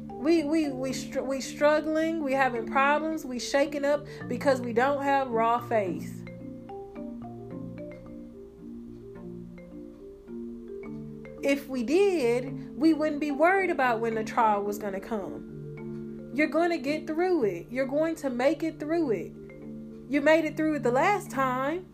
We 0.09 0.45
we 0.45 0.71
we 0.71 0.95
str- 0.95 1.21
we 1.21 1.43
struggling, 1.43 2.25
we 2.25 2.33
having 2.33 2.65
problems, 2.65 3.27
we 3.27 3.39
shaking 3.39 3.85
up 3.85 4.07
because 4.29 4.63
we 4.63 4.73
don't 4.73 5.03
have 5.03 5.29
raw 5.29 5.59
faith. 5.59 6.27
If 11.43 11.69
we 11.69 11.83
did, 11.83 12.79
we 12.79 12.95
wouldn't 12.95 13.21
be 13.21 13.31
worried 13.31 13.69
about 13.69 14.01
when 14.01 14.15
the 14.15 14.25
trial 14.25 14.63
was 14.63 14.79
going 14.79 14.95
to 14.95 15.01
come. 15.01 16.31
You're 16.33 16.49
going 16.49 16.71
to 16.71 16.79
get 16.79 17.07
through 17.07 17.45
it. 17.45 17.67
You're 17.69 17.85
going 17.85 18.15
to 18.17 18.31
make 18.31 18.63
it 18.63 18.81
through 18.81 19.11
it. 19.11 19.33
You 20.09 20.23
made 20.23 20.47
it 20.47 20.57
through 20.57 20.77
it 20.77 20.83
the 20.83 20.93
last 20.93 21.31
time. 21.31 21.85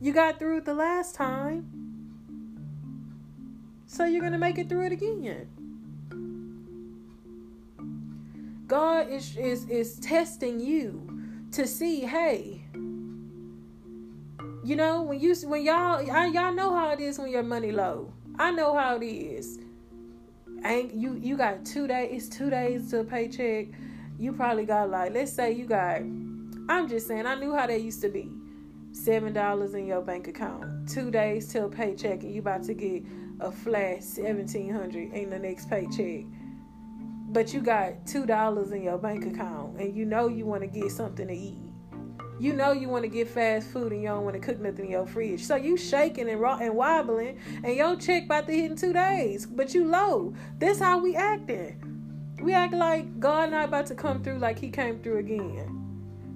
You 0.00 0.12
got 0.12 0.38
through 0.38 0.58
it 0.58 0.64
the 0.64 0.74
last 0.74 1.14
time. 1.14 1.66
So 3.86 4.04
you're 4.04 4.20
going 4.20 4.32
to 4.32 4.38
make 4.38 4.58
it 4.58 4.68
through 4.68 4.86
it 4.86 4.92
again. 4.92 5.48
God 8.66 9.10
is, 9.10 9.36
is, 9.36 9.68
is 9.68 9.98
testing 9.98 10.60
you 10.60 11.10
to 11.52 11.66
see, 11.66 12.00
hey, 12.00 12.62
you 14.62 14.76
know, 14.76 15.02
when 15.02 15.18
you 15.18 15.34
when 15.46 15.62
y'all 15.62 16.02
y'all 16.02 16.52
know 16.52 16.74
how 16.74 16.90
it 16.90 17.00
is 17.00 17.18
when 17.18 17.30
your 17.30 17.42
money 17.42 17.72
low. 17.72 18.12
I 18.38 18.50
know 18.50 18.76
how 18.76 18.96
it 18.96 19.04
is. 19.04 19.58
Ain't 20.64 20.92
you 20.92 21.14
you 21.14 21.38
got 21.38 21.64
two 21.64 21.86
days, 21.86 22.10
it's 22.12 22.36
two 22.36 22.50
days 22.50 22.90
to 22.90 23.00
a 23.00 23.04
paycheck. 23.04 23.68
You 24.18 24.32
probably 24.34 24.66
got 24.66 24.90
like 24.90 25.14
let's 25.14 25.32
say 25.32 25.52
you 25.52 25.64
got 25.64 26.02
I'm 26.68 26.86
just 26.88 27.06
saying 27.06 27.24
I 27.24 27.36
knew 27.36 27.54
how 27.54 27.66
that 27.66 27.80
used 27.80 28.02
to 28.02 28.10
be 28.10 28.30
seven 28.98 29.32
dollars 29.32 29.74
in 29.74 29.86
your 29.86 30.02
bank 30.02 30.28
account. 30.28 30.88
Two 30.88 31.10
days 31.10 31.50
till 31.52 31.68
paycheck, 31.68 32.22
and 32.22 32.34
you 32.34 32.40
about 32.40 32.64
to 32.64 32.74
get 32.74 33.02
a 33.40 33.50
flat 33.50 34.02
seventeen 34.02 34.72
hundred 34.72 35.12
in 35.12 35.30
the 35.30 35.38
next 35.38 35.70
paycheck. 35.70 36.24
But 37.30 37.52
you 37.52 37.60
got 37.60 38.06
two 38.06 38.26
dollars 38.26 38.72
in 38.72 38.82
your 38.82 38.98
bank 38.98 39.24
account, 39.26 39.78
and 39.80 39.94
you 39.94 40.04
know 40.04 40.28
you 40.28 40.46
want 40.46 40.62
to 40.62 40.66
get 40.66 40.90
something 40.90 41.28
to 41.28 41.34
eat. 41.34 41.58
You 42.40 42.52
know 42.52 42.72
you 42.72 42.88
want 42.88 43.02
to 43.04 43.08
get 43.08 43.28
fast 43.28 43.70
food, 43.70 43.92
and 43.92 44.02
you 44.02 44.08
don't 44.08 44.24
want 44.24 44.34
to 44.34 44.40
cook 44.40 44.60
nothing 44.60 44.86
in 44.86 44.90
your 44.92 45.06
fridge. 45.06 45.44
So 45.44 45.56
you 45.56 45.76
shaking 45.76 46.28
and 46.28 46.40
raw 46.40 46.58
and 46.58 46.74
wobbling, 46.74 47.38
and 47.64 47.74
your 47.74 47.96
check 47.96 48.24
about 48.24 48.46
to 48.46 48.52
hit 48.52 48.70
in 48.70 48.76
two 48.76 48.92
days, 48.92 49.46
but 49.46 49.74
you 49.74 49.86
low. 49.86 50.34
This 50.58 50.78
how 50.78 50.98
we 50.98 51.16
acting. 51.16 51.84
We 52.42 52.52
act 52.52 52.72
like 52.72 53.18
God 53.18 53.50
not 53.50 53.64
about 53.68 53.86
to 53.86 53.94
come 53.94 54.22
through 54.22 54.38
like 54.38 54.58
He 54.58 54.70
came 54.70 55.00
through 55.00 55.18
again. 55.18 55.77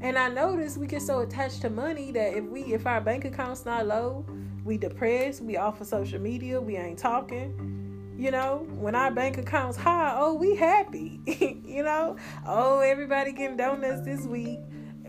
And 0.02 0.18
I 0.18 0.28
notice 0.28 0.76
we 0.76 0.88
get 0.88 1.00
so 1.00 1.20
attached 1.20 1.60
to 1.62 1.70
money 1.70 2.10
that 2.10 2.34
if 2.34 2.44
we 2.44 2.62
if 2.74 2.86
our 2.88 3.00
bank 3.00 3.24
account's 3.24 3.64
not 3.64 3.86
low, 3.86 4.26
we 4.64 4.76
depressed, 4.76 5.42
we 5.42 5.56
off 5.56 5.80
of 5.80 5.86
social 5.86 6.20
media, 6.20 6.60
we 6.60 6.76
ain't 6.76 6.98
talking. 6.98 8.14
You 8.18 8.32
know, 8.32 8.66
when 8.72 8.96
our 8.96 9.12
bank 9.12 9.38
account's 9.38 9.76
high, 9.76 10.12
oh, 10.16 10.34
we 10.34 10.56
happy. 10.56 11.20
you 11.64 11.84
know, 11.84 12.16
oh, 12.44 12.80
everybody 12.80 13.30
getting 13.30 13.56
donuts 13.56 14.04
this 14.04 14.26
week. 14.26 14.58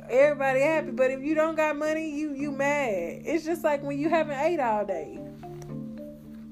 Everybody 0.10 0.62
happy, 0.62 0.91
but 0.91 1.10
if 1.10 1.22
you 1.22 1.34
don't 1.34 1.56
got 1.56 1.76
money, 1.76 2.16
you 2.16 2.36
you 2.36 2.52
mad. 2.52 3.24
It's 3.26 3.44
just 3.44 3.64
like 3.64 3.82
when 3.82 3.98
you 3.98 4.10
haven't 4.10 4.39
ate 4.39 4.60
all 4.60 4.86
day. 4.86 5.20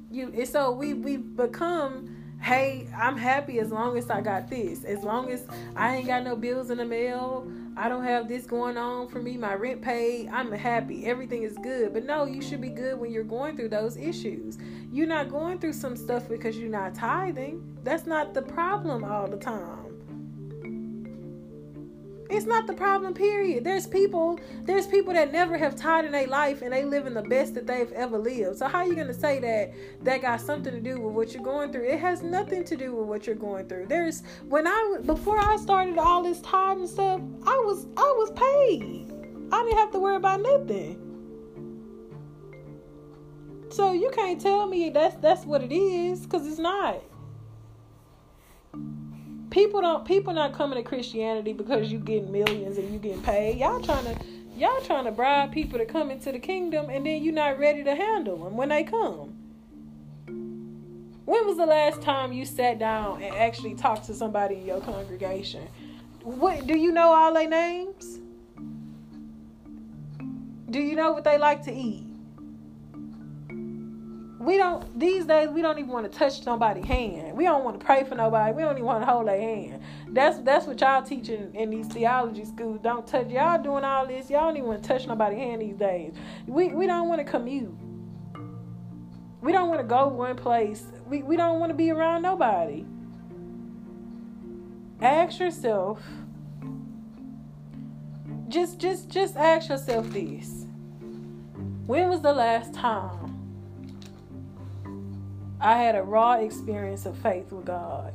You 0.10 0.46
so 0.48 0.72
we 0.72 0.96
we 0.96 1.18
become 1.18 2.21
hey, 2.42 2.88
I'm 2.98 3.18
happy 3.18 3.60
as 3.60 3.72
long 3.72 3.98
as 3.98 4.10
I 4.10 4.22
got 4.22 4.50
this. 4.50 4.84
As 4.84 5.04
long 5.04 5.32
as 5.32 5.46
I 5.76 5.98
ain't 5.98 6.08
got 6.08 6.24
no 6.24 6.36
bills 6.36 6.70
in 6.72 6.78
the 6.78 6.86
mail, 6.86 7.50
I 7.78 7.88
don't 7.88 8.04
have 8.04 8.28
this 8.28 8.46
going 8.46 8.78
on 8.78 9.08
for 9.08 9.22
me, 9.22 9.38
my 9.38 9.54
rent 9.54 9.82
paid, 9.82 10.28
I'm 10.30 10.52
happy, 10.52 11.06
everything 11.06 11.44
is 11.44 11.58
good. 11.60 11.94
But 11.94 12.04
no, 12.04 12.26
you 12.26 12.42
should 12.42 12.60
be 12.60 12.70
good 12.70 13.00
when 13.00 13.12
you're 13.12 13.24
going 13.24 13.56
through 13.56 13.70
those 13.70 13.96
issues. 13.96 14.58
You're 14.92 15.08
not 15.08 15.30
going 15.30 15.60
through 15.60 15.74
some 15.74 15.96
stuff 15.96 16.28
because 16.28 16.58
you're 16.58 16.70
not 16.70 16.94
tithing. 16.96 17.78
That's 17.84 18.06
not 18.06 18.34
the 18.34 18.42
problem 18.42 19.04
all 19.04 19.28
the 19.28 19.38
time. 19.38 19.81
It's 22.32 22.46
not 22.46 22.66
the 22.66 22.74
problem, 22.74 23.14
period. 23.14 23.66
There's 23.66 23.86
people, 23.86 24.40
there's 24.64 24.88
people 24.88 25.14
that 25.14 25.34
never 25.34 25.58
have 25.58 25.76
tithed 25.76 26.06
in 26.06 26.14
their 26.14 26.28
life 26.28 26.62
and 26.62 26.72
they 26.72 26.86
living 26.86 27.14
the 27.14 27.24
best 27.24 27.56
that 27.56 27.68
they've 27.68 27.92
ever 27.92 28.18
lived. 28.18 28.58
So 28.58 28.68
how 28.68 28.80
are 28.80 28.88
you 28.88 28.96
gonna 28.96 29.14
say 29.14 29.40
that 29.40 29.74
that 30.06 30.22
got 30.22 30.40
something 30.40 30.74
to 30.74 30.80
do 30.80 31.02
with 31.02 31.14
what 31.14 31.34
you're 31.34 31.44
going 31.44 31.74
through? 31.74 31.90
It 31.90 32.00
has 32.00 32.24
nothing 32.24 32.64
to 32.64 32.78
do 32.78 32.96
with 32.96 33.08
what 33.08 33.28
you're 33.28 33.36
going 33.36 33.68
through. 33.68 33.88
There's 33.88 34.24
when 34.48 34.66
I 34.66 35.00
before 35.06 35.40
I 35.40 35.58
started 35.58 35.98
all 35.98 36.24
this 36.24 36.40
tithe 36.40 36.78
and 36.78 36.90
stuff, 36.90 37.20
I 37.46 37.62
was 37.66 37.86
I 37.98 38.14
was 38.18 38.32
paid. 38.32 39.12
I 39.52 39.64
didn't 39.64 39.78
have 39.78 39.92
to 39.92 40.00
worry 40.00 40.16
about 40.16 40.40
nothing. 40.40 41.08
So 43.72 43.92
you 43.92 44.10
can't 44.10 44.40
tell 44.40 44.68
me 44.68 44.90
that's 44.90 45.16
that's 45.18 45.46
what 45.46 45.62
it 45.64 45.74
is, 45.74 46.26
cause 46.28 46.48
it's 46.48 46.60
not 46.60 47.04
people 49.52 49.82
don't 49.82 50.06
people 50.06 50.34
not 50.34 50.54
coming 50.54 50.82
to 50.82 50.84
Christianity 50.84 51.54
because 51.54 51.92
you 51.92 52.00
getting 52.00 52.32
millions 52.32 52.78
and 52.78 52.92
you 52.92 52.98
getting 52.98 53.22
paid. 53.22 53.60
Y'all 53.60 53.82
trying 53.82 54.06
to 54.06 54.26
y'all 54.56 54.82
trying 54.82 55.06
to 55.06 55.12
bribe 55.12 55.52
people 55.52 55.78
to 55.78 55.86
come 55.86 56.10
into 56.10 56.32
the 56.32 56.40
kingdom 56.40 56.90
and 56.90 57.06
then 57.06 57.22
you're 57.22 57.34
not 57.34 57.60
ready 57.60 57.84
to 57.84 57.94
handle 57.94 58.38
them 58.38 58.58
when 58.58 58.70
they 58.70 58.84
come. 58.84 59.38
When 61.26 61.46
was 61.46 61.58
the 61.58 61.66
last 61.66 62.02
time 62.02 62.34
you 62.34 62.46
sat 62.46 62.80
down 62.80 63.22
and 63.22 63.36
actually 63.36 63.76
talked 63.76 64.06
to 64.06 64.14
somebody 64.14 64.56
in 64.56 64.66
your 64.66 64.82
congregation? 64.82 65.68
What 66.24 66.66
do 66.66 66.78
you 66.78 66.92
know 66.92 67.14
all 67.14 67.34
their 67.34 67.48
names? 67.48 68.20
Do 70.70 70.80
you 70.80 70.96
know 70.96 71.12
what 71.12 71.24
they 71.24 71.38
like 71.38 71.64
to 71.64 71.74
eat? 71.74 72.11
We 74.42 74.58
don't 74.58 75.00
these 75.00 75.26
days 75.26 75.50
we 75.50 75.62
don't 75.62 75.78
even 75.78 75.92
want 75.92 76.12
to 76.12 76.18
touch 76.18 76.44
nobody's 76.48 76.86
hand. 76.86 77.38
We 77.38 77.44
don't 77.44 77.64
want 77.64 77.80
to 77.80 77.86
pray 77.86 78.04
for 78.04 78.16
nobody. 78.16 78.54
We 78.54 78.64
don't 78.64 78.74
even 78.74 78.86
want 78.86 79.04
to 79.04 79.06
hold 79.06 79.28
their 79.28 79.40
hand. 79.40 79.84
That's 80.08 80.40
that's 80.40 80.66
what 80.66 80.82
y'all 80.82 81.04
teaching 81.04 81.54
in 81.54 81.70
these 81.70 81.86
theology 81.86 82.46
schools. 82.46 82.80
Don't 82.82 83.06
touch 83.06 83.30
y'all 83.30 83.62
doing 83.62 83.84
all 83.84 84.08
this. 84.08 84.32
Y'all 84.32 84.48
don't 84.48 84.58
even 84.58 84.68
want 84.68 84.82
to 84.82 84.88
touch 84.88 85.06
nobody's 85.06 85.38
hand 85.38 85.62
these 85.62 85.76
days. 85.76 86.16
We 86.48 86.70
we 86.70 86.88
don't 86.88 87.08
want 87.08 87.24
to 87.24 87.32
commute. 87.32 87.72
We 89.42 89.52
don't 89.52 89.70
want 89.70 89.80
to 89.80 89.88
go 89.88 90.08
one 90.08 90.36
place. 90.36 90.86
We 91.06 91.22
we 91.22 91.38
don't 91.38 91.60
want 91.60 91.70
to 91.70 91.76
be 91.76 91.92
around 91.92 92.24
nobody. 92.24 92.84
Ask 95.02 95.40
yourself 95.40 96.02
just 98.48 98.80
just 98.80 99.08
just 99.08 99.36
ask 99.38 99.70
yourself 99.70 100.10
this. 100.10 100.66
When 101.86 102.10
was 102.10 102.22
the 102.22 102.34
last 102.34 102.74
time 102.74 103.21
I 105.62 105.78
had 105.78 105.96
a 105.96 106.02
raw 106.02 106.34
experience 106.34 107.06
of 107.06 107.16
faith 107.20 107.52
with 107.52 107.66
God? 107.66 108.14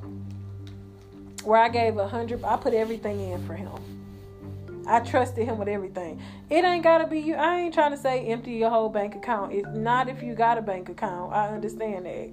Where 1.45 1.61
I 1.61 1.69
gave 1.69 1.97
a 1.97 2.09
hundred 2.09 2.43
I 2.43 2.57
put 2.57 2.75
everything 2.75 3.21
in 3.21 3.47
for 3.47 3.55
him. 3.55 4.85
I 4.89 4.99
trusted 5.01 5.47
him 5.47 5.59
with 5.59 5.69
everything. 5.69 6.21
It 6.51 6.65
ain't 6.65 6.83
gotta 6.83 7.07
be 7.07 7.21
you. 7.21 7.37
I 7.37 7.61
ain't 7.61 7.75
trying 7.75 7.93
to 7.93 7.97
say 7.97 8.27
empty 8.27 8.53
your 8.53 8.71
whole 8.71 8.89
bank 8.89 9.15
account. 9.15 9.53
It's 9.53 9.69
not 9.69 10.09
if 10.09 10.25
you 10.25 10.35
got 10.35 10.59
a 10.59 10.63
bank 10.63 10.89
account. 10.89 11.33
I 11.33 11.49
understand 11.49 12.07
that. 12.07 12.31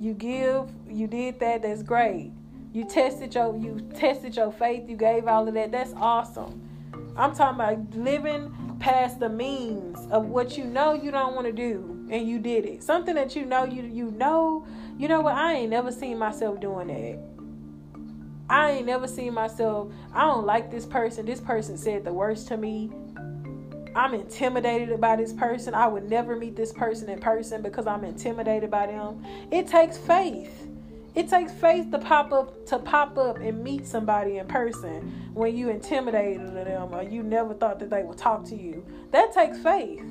You 0.00 0.14
give, 0.14 0.70
you 0.88 1.06
did 1.06 1.38
that, 1.40 1.60
that's 1.62 1.82
great. 1.82 2.32
You 2.72 2.86
tested 2.86 3.34
your 3.34 3.56
you 3.56 3.80
tested 3.94 4.36
your 4.36 4.52
faith, 4.52 4.88
you 4.88 4.96
gave 4.96 5.26
all 5.26 5.46
of 5.46 5.54
that. 5.54 5.70
That's 5.70 5.92
awesome. 5.94 6.65
I'm 7.16 7.34
talking 7.34 7.56
about 7.56 7.94
living 7.94 8.76
past 8.78 9.20
the 9.20 9.28
means 9.28 9.98
of 10.10 10.26
what 10.26 10.58
you 10.58 10.64
know 10.64 10.92
you 10.92 11.10
don't 11.10 11.34
want 11.34 11.46
to 11.46 11.52
do 11.52 12.06
and 12.10 12.28
you 12.28 12.38
did 12.38 12.64
it. 12.64 12.82
Something 12.82 13.14
that 13.14 13.34
you 13.34 13.44
know 13.44 13.64
you 13.64 13.82
you 13.82 14.10
know, 14.12 14.66
you 14.98 15.08
know 15.08 15.20
what? 15.20 15.34
I 15.34 15.54
ain't 15.54 15.70
never 15.70 15.90
seen 15.90 16.18
myself 16.18 16.60
doing 16.60 16.88
that. 16.88 17.18
I 18.48 18.70
ain't 18.72 18.86
never 18.86 19.08
seen 19.08 19.34
myself. 19.34 19.92
I 20.14 20.22
don't 20.22 20.46
like 20.46 20.70
this 20.70 20.86
person. 20.86 21.26
This 21.26 21.40
person 21.40 21.76
said 21.76 22.04
the 22.04 22.12
worst 22.12 22.48
to 22.48 22.56
me. 22.56 22.90
I'm 23.96 24.12
intimidated 24.12 25.00
by 25.00 25.16
this 25.16 25.32
person. 25.32 25.74
I 25.74 25.86
would 25.88 26.08
never 26.08 26.36
meet 26.36 26.54
this 26.54 26.70
person 26.70 27.08
in 27.08 27.18
person 27.18 27.62
because 27.62 27.86
I'm 27.86 28.04
intimidated 28.04 28.70
by 28.70 28.86
them. 28.86 29.24
It 29.50 29.66
takes 29.66 29.96
faith. 29.96 30.65
It 31.16 31.30
takes 31.30 31.50
faith 31.50 31.90
to 31.92 31.98
pop 31.98 32.30
up 32.30 32.66
to 32.66 32.78
pop 32.78 33.16
up 33.16 33.38
and 33.38 33.64
meet 33.64 33.86
somebody 33.86 34.36
in 34.36 34.46
person 34.46 35.30
when 35.32 35.56
you 35.56 35.70
intimidated 35.70 36.54
them 36.54 36.94
or 36.94 37.02
you 37.02 37.22
never 37.22 37.54
thought 37.54 37.78
that 37.78 37.88
they 37.88 38.02
would 38.02 38.18
talk 38.18 38.44
to 38.44 38.54
you. 38.54 38.84
That 39.12 39.32
takes 39.32 39.58
faith. 39.58 40.04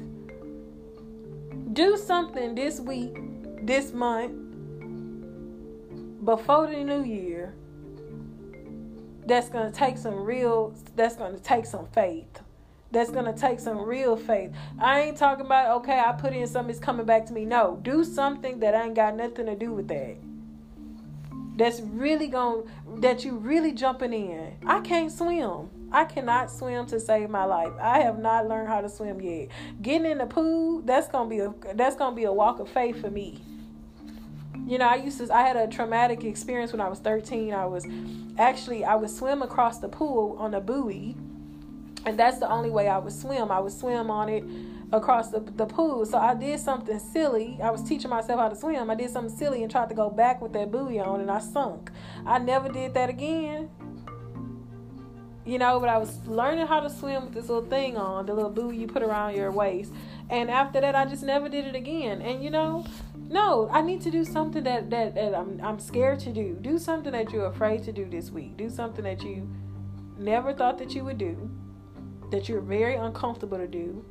Do 1.74 1.96
something 1.96 2.56
this 2.56 2.80
week, 2.80 3.20
this 3.62 3.94
month, 3.94 4.34
before 6.26 6.66
the 6.66 6.84
new 6.84 7.04
year. 7.04 7.54
That's 9.28 9.50
gonna 9.50 9.72
take 9.72 10.00
some 10.00 10.16
real. 10.16 10.74
That's 10.96 11.16
gonna 11.16 11.38
take 11.38 11.68
some 11.68 11.86
faith 11.88 12.42
that's 12.92 13.12
gonna 13.12 13.34
take 13.34 13.60
some 13.60 13.80
real 13.80 14.16
faith. 14.16 14.52
I 14.80 15.02
ain't 15.02 15.18
talking 15.18 15.46
about 15.46 15.82
okay, 15.82 16.00
I 16.00 16.14
put 16.14 16.32
in 16.34 16.48
something, 16.48 16.74
it's 16.74 16.80
coming 16.80 17.06
back 17.06 17.26
to 17.26 17.34
me. 17.34 17.44
No, 17.44 17.78
do 17.82 18.06
something 18.06 18.60
that 18.62 18.74
ain't 18.74 18.96
got 18.96 19.18
nothing 19.18 19.48
to 19.48 19.56
do 19.56 19.74
with 19.74 19.90
that 19.90 20.16
that's 21.56 21.80
really 21.80 22.28
going 22.28 22.64
that 22.98 23.24
you 23.24 23.38
really 23.38 23.72
jumping 23.72 24.14
in. 24.14 24.54
I 24.66 24.82
can't 24.82 25.12
swim. 25.12 25.70
I 25.92 26.04
cannot 26.06 26.52
swim 26.52 26.86
to 26.88 27.00
save 27.00 27.30
my 27.30 27.46
life. 27.46 27.72
I 27.82 28.00
have 28.00 28.20
not 28.20 28.48
learned 28.48 28.68
how 28.68 28.82
to 28.82 28.90
swim 28.90 29.22
yet. 29.22 29.48
Getting 29.82 30.12
in 30.12 30.18
the 30.18 30.26
pool, 30.26 30.82
that's 30.82 31.08
gonna 31.08 31.30
be 31.30 31.40
a 31.40 31.54
that's 31.76 31.96
gonna 31.96 32.16
be 32.16 32.26
a 32.26 32.34
walk 32.34 32.60
of 32.60 32.70
faith 32.70 33.00
for 33.00 33.10
me. 33.10 33.42
You 34.68 34.80
know, 34.80 34.88
I 34.88 34.96
used 34.96 35.20
to 35.20 35.34
I 35.34 35.44
had 35.44 35.56
a 35.56 35.68
traumatic 35.68 36.24
experience 36.24 36.72
when 36.72 36.82
I 36.82 36.90
was 36.90 37.00
13. 37.00 37.54
I 37.54 37.66
was 37.66 37.86
actually 38.38 38.84
I 38.84 38.96
would 38.96 39.10
swim 39.10 39.42
across 39.42 39.80
the 39.80 39.88
pool 39.88 40.36
on 40.40 40.54
a 40.54 40.62
buoy. 40.62 41.16
And 42.06 42.20
that's 42.20 42.38
the 42.38 42.50
only 42.50 42.70
way 42.70 42.88
I 42.88 43.00
would 43.00 43.14
swim. 43.14 43.50
I 43.50 43.60
would 43.60 43.72
swim 43.72 44.12
on 44.12 44.30
it 44.30 44.44
across 44.92 45.30
the, 45.30 45.40
the 45.40 45.66
pool. 45.66 46.06
So 46.06 46.18
I 46.18 46.34
did 46.34 46.60
something 46.60 47.00
silly. 47.00 47.58
I 47.62 47.72
was 47.72 47.84
teaching 47.84 48.10
myself 48.10 48.40
how 48.40 48.50
to 48.50 48.56
swim. 48.56 48.90
I 48.90 48.96
did 48.96 49.10
something 49.10 49.36
silly 49.36 49.64
and 49.64 49.72
tried 49.72 49.90
to 49.90 49.96
go 49.96 50.10
back 50.10 50.42
with 50.42 50.54
that 50.54 50.72
buoy 50.72 51.00
on 51.00 51.22
and 51.22 51.32
I 51.32 51.40
sunk. 51.40 51.92
I 52.26 52.40
never 52.40 52.70
did 52.70 52.94
that 52.94 53.10
again. 53.10 53.70
You 55.46 55.60
know, 55.60 55.80
but 55.80 55.90
I 55.90 55.98
was 55.98 56.26
learning 56.26 56.66
how 56.66 56.80
to 56.80 56.90
swim 56.90 57.26
with 57.26 57.34
this 57.36 57.50
little 57.50 57.70
thing 57.70 57.98
on, 57.98 58.26
the 58.26 58.34
little 58.34 58.50
buoy 58.50 58.78
you 58.78 58.88
put 58.88 59.04
around 59.04 59.36
your 59.36 59.52
waist. 59.52 59.94
And 60.30 60.50
after 60.50 60.82
that, 60.82 60.96
I 60.96 61.06
just 61.06 61.22
never 61.22 61.50
did 61.50 61.66
it 61.66 61.76
again. 61.76 62.22
And 62.22 62.44
you 62.44 62.50
know, 62.50 62.84
no, 63.16 63.70
I 63.72 63.82
need 63.82 64.02
to 64.02 64.12
do 64.12 64.26
something 64.26 64.64
that, 64.64 64.90
that, 64.90 65.14
that 65.14 65.36
I'm, 65.36 65.60
I'm 65.64 65.80
scared 65.80 66.20
to 66.22 66.32
do. 66.32 66.58
Do 66.62 66.80
something 66.80 67.12
that 67.12 67.32
you're 67.32 67.46
afraid 67.46 67.84
to 67.84 67.92
do 67.92 68.06
this 68.06 68.32
week. 68.32 68.58
Do 68.58 68.70
something 68.72 69.04
that 69.04 69.22
you 69.22 69.48
never 70.18 70.52
thought 70.52 70.80
that 70.80 70.96
you 70.96 71.04
would 71.06 71.20
do, 71.20 71.50
that 72.32 72.50
you're 72.50 72.62
very 72.62 72.96
uncomfortable 72.96 73.58
to 73.58 73.68
do 73.68 74.04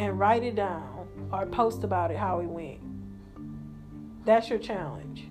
and 0.00 0.18
write 0.18 0.42
it 0.42 0.54
down 0.54 1.06
or 1.30 1.44
post 1.44 1.84
about 1.84 2.10
it 2.10 2.16
how 2.16 2.40
it 2.40 2.46
went. 2.46 2.80
That's 4.24 4.48
your 4.48 4.58
challenge. 4.58 5.28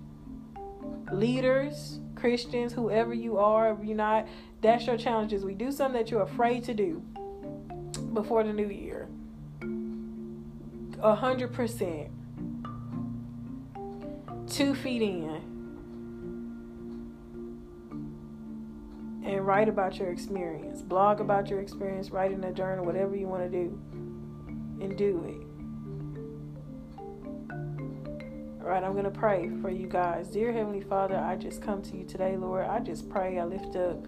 Leaders, 1.12 2.00
Christians, 2.14 2.72
whoever 2.72 3.12
you 3.12 3.40
are, 3.40 3.72
if 3.72 3.84
you're 3.84 3.98
not, 3.98 4.28
that's 4.62 4.86
your 4.86 4.96
challenge. 4.96 5.34
Is 5.34 5.44
we 5.44 5.56
do 5.56 5.72
something 5.72 6.00
that 6.00 6.12
you're 6.12 6.22
afraid 6.22 6.64
to 6.66 6.76
do 6.76 7.02
before 8.14 8.44
the 8.44 8.54
new 8.54 8.70
year. 8.70 9.10
A 11.02 11.16
hundred 11.16 11.52
percent. 11.52 12.12
Two 14.48 14.76
feet 14.76 15.02
in. 15.02 15.48
And 19.26 19.48
write 19.48 19.68
about 19.68 19.98
your 19.98 20.12
experience. 20.12 20.84
Blog 20.84 21.22
about 21.22 21.50
your 21.50 21.60
experience. 21.60 22.12
Write 22.12 22.32
in 22.32 22.44
a 22.44 22.52
journal, 22.52 22.86
whatever 22.86 23.16
you 23.16 23.28
want 23.28 23.44
to 23.44 23.50
do 23.50 23.80
and 24.82 24.98
do 24.98 25.24
it. 25.28 25.46
All 28.62 28.68
right, 28.68 28.84
I'm 28.84 28.94
going 28.94 29.06
to 29.06 29.12
pray 29.12 29.50
for 29.62 29.70
you 29.70 29.88
guys. 29.88 30.28
Dear 30.28 30.52
Heavenly 30.54 30.82
Father, 30.82 31.18
I 31.18 31.36
just 31.36 31.62
come 31.62 31.82
to 31.84 31.98
you 31.98 32.04
today, 32.06 32.38
Lord. 32.38 32.66
I 32.66 32.80
just 32.80 33.10
pray, 33.10 33.40
I 33.40 33.46
lift 33.46 33.76
up 33.76 34.06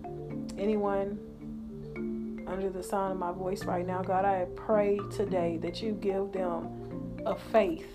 anyone 0.57 1.19
under 2.47 2.69
the 2.69 2.84
sound 2.84 3.13
of 3.13 3.17
my 3.17 3.32
voice 3.32 3.63
right 3.63 3.86
now. 3.86 4.01
God, 4.01 4.26
I 4.26 4.45
pray 4.55 4.99
today 5.09 5.57
that 5.61 5.82
you 5.82 5.93
give 5.93 6.32
them 6.32 7.22
a 7.26 7.36
faith. 7.36 7.88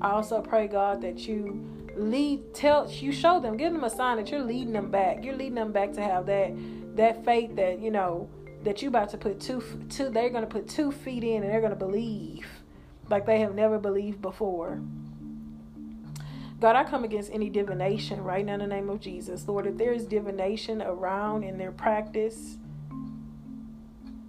I 0.00 0.10
also 0.10 0.40
pray, 0.40 0.68
God, 0.68 1.02
that 1.02 1.26
you 1.26 1.66
lead, 1.96 2.54
tell, 2.54 2.90
you 2.90 3.12
show 3.12 3.40
them, 3.40 3.56
give 3.56 3.72
them 3.72 3.84
a 3.84 3.90
sign 3.90 4.16
that 4.16 4.30
you're 4.30 4.42
leading 4.42 4.72
them 4.72 4.90
back. 4.90 5.24
You're 5.24 5.36
leading 5.36 5.54
them 5.54 5.72
back 5.72 5.92
to 5.94 6.02
have 6.02 6.26
that 6.26 6.54
that 6.96 7.24
faith 7.24 7.56
that 7.56 7.80
you 7.80 7.90
know 7.90 8.28
that 8.64 8.82
you 8.82 8.88
about 8.88 9.10
to 9.10 9.16
put 9.16 9.40
two 9.40 9.62
two 9.88 10.08
they're 10.10 10.30
going 10.30 10.42
to 10.42 10.50
put 10.50 10.68
two 10.68 10.90
feet 10.90 11.22
in 11.22 11.42
and 11.42 11.52
they're 11.52 11.60
going 11.60 11.70
to 11.70 11.76
believe 11.76 12.48
like 13.08 13.26
they 13.26 13.40
have 13.40 13.54
never 13.54 13.78
believed 13.78 14.20
before. 14.22 14.80
God, 16.60 16.76
I 16.76 16.84
come 16.84 17.04
against 17.04 17.30
any 17.32 17.50
divination 17.50 18.22
right 18.22 18.44
now 18.44 18.54
in 18.54 18.60
the 18.60 18.66
name 18.66 18.88
of 18.88 19.00
Jesus. 19.00 19.46
Lord, 19.46 19.66
if 19.66 19.76
there 19.76 19.92
is 19.92 20.06
divination 20.06 20.80
around 20.80 21.42
in 21.42 21.58
their 21.58 21.72
practice, 21.72 22.56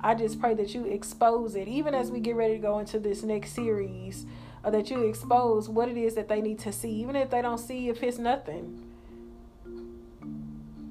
I 0.01 0.15
just 0.15 0.39
pray 0.39 0.53
that 0.55 0.73
you 0.75 0.85
expose 0.85 1.55
it, 1.55 1.67
even 1.67 1.95
as 1.95 2.11
we 2.11 2.19
get 2.19 2.35
ready 2.35 2.55
to 2.55 2.59
go 2.59 2.79
into 2.79 2.99
this 2.99 3.23
next 3.23 3.53
series, 3.53 4.25
or 4.63 4.71
that 4.71 4.89
you 4.89 5.03
expose 5.03 5.69
what 5.69 5.87
it 5.87 5.97
is 5.97 6.15
that 6.15 6.27
they 6.27 6.41
need 6.41 6.59
to 6.59 6.71
see, 6.71 6.91
even 6.91 7.15
if 7.15 7.29
they 7.29 7.41
don't 7.41 7.59
see 7.59 7.87
if 7.87 8.03
it's 8.03 8.17
nothing. 8.17 8.83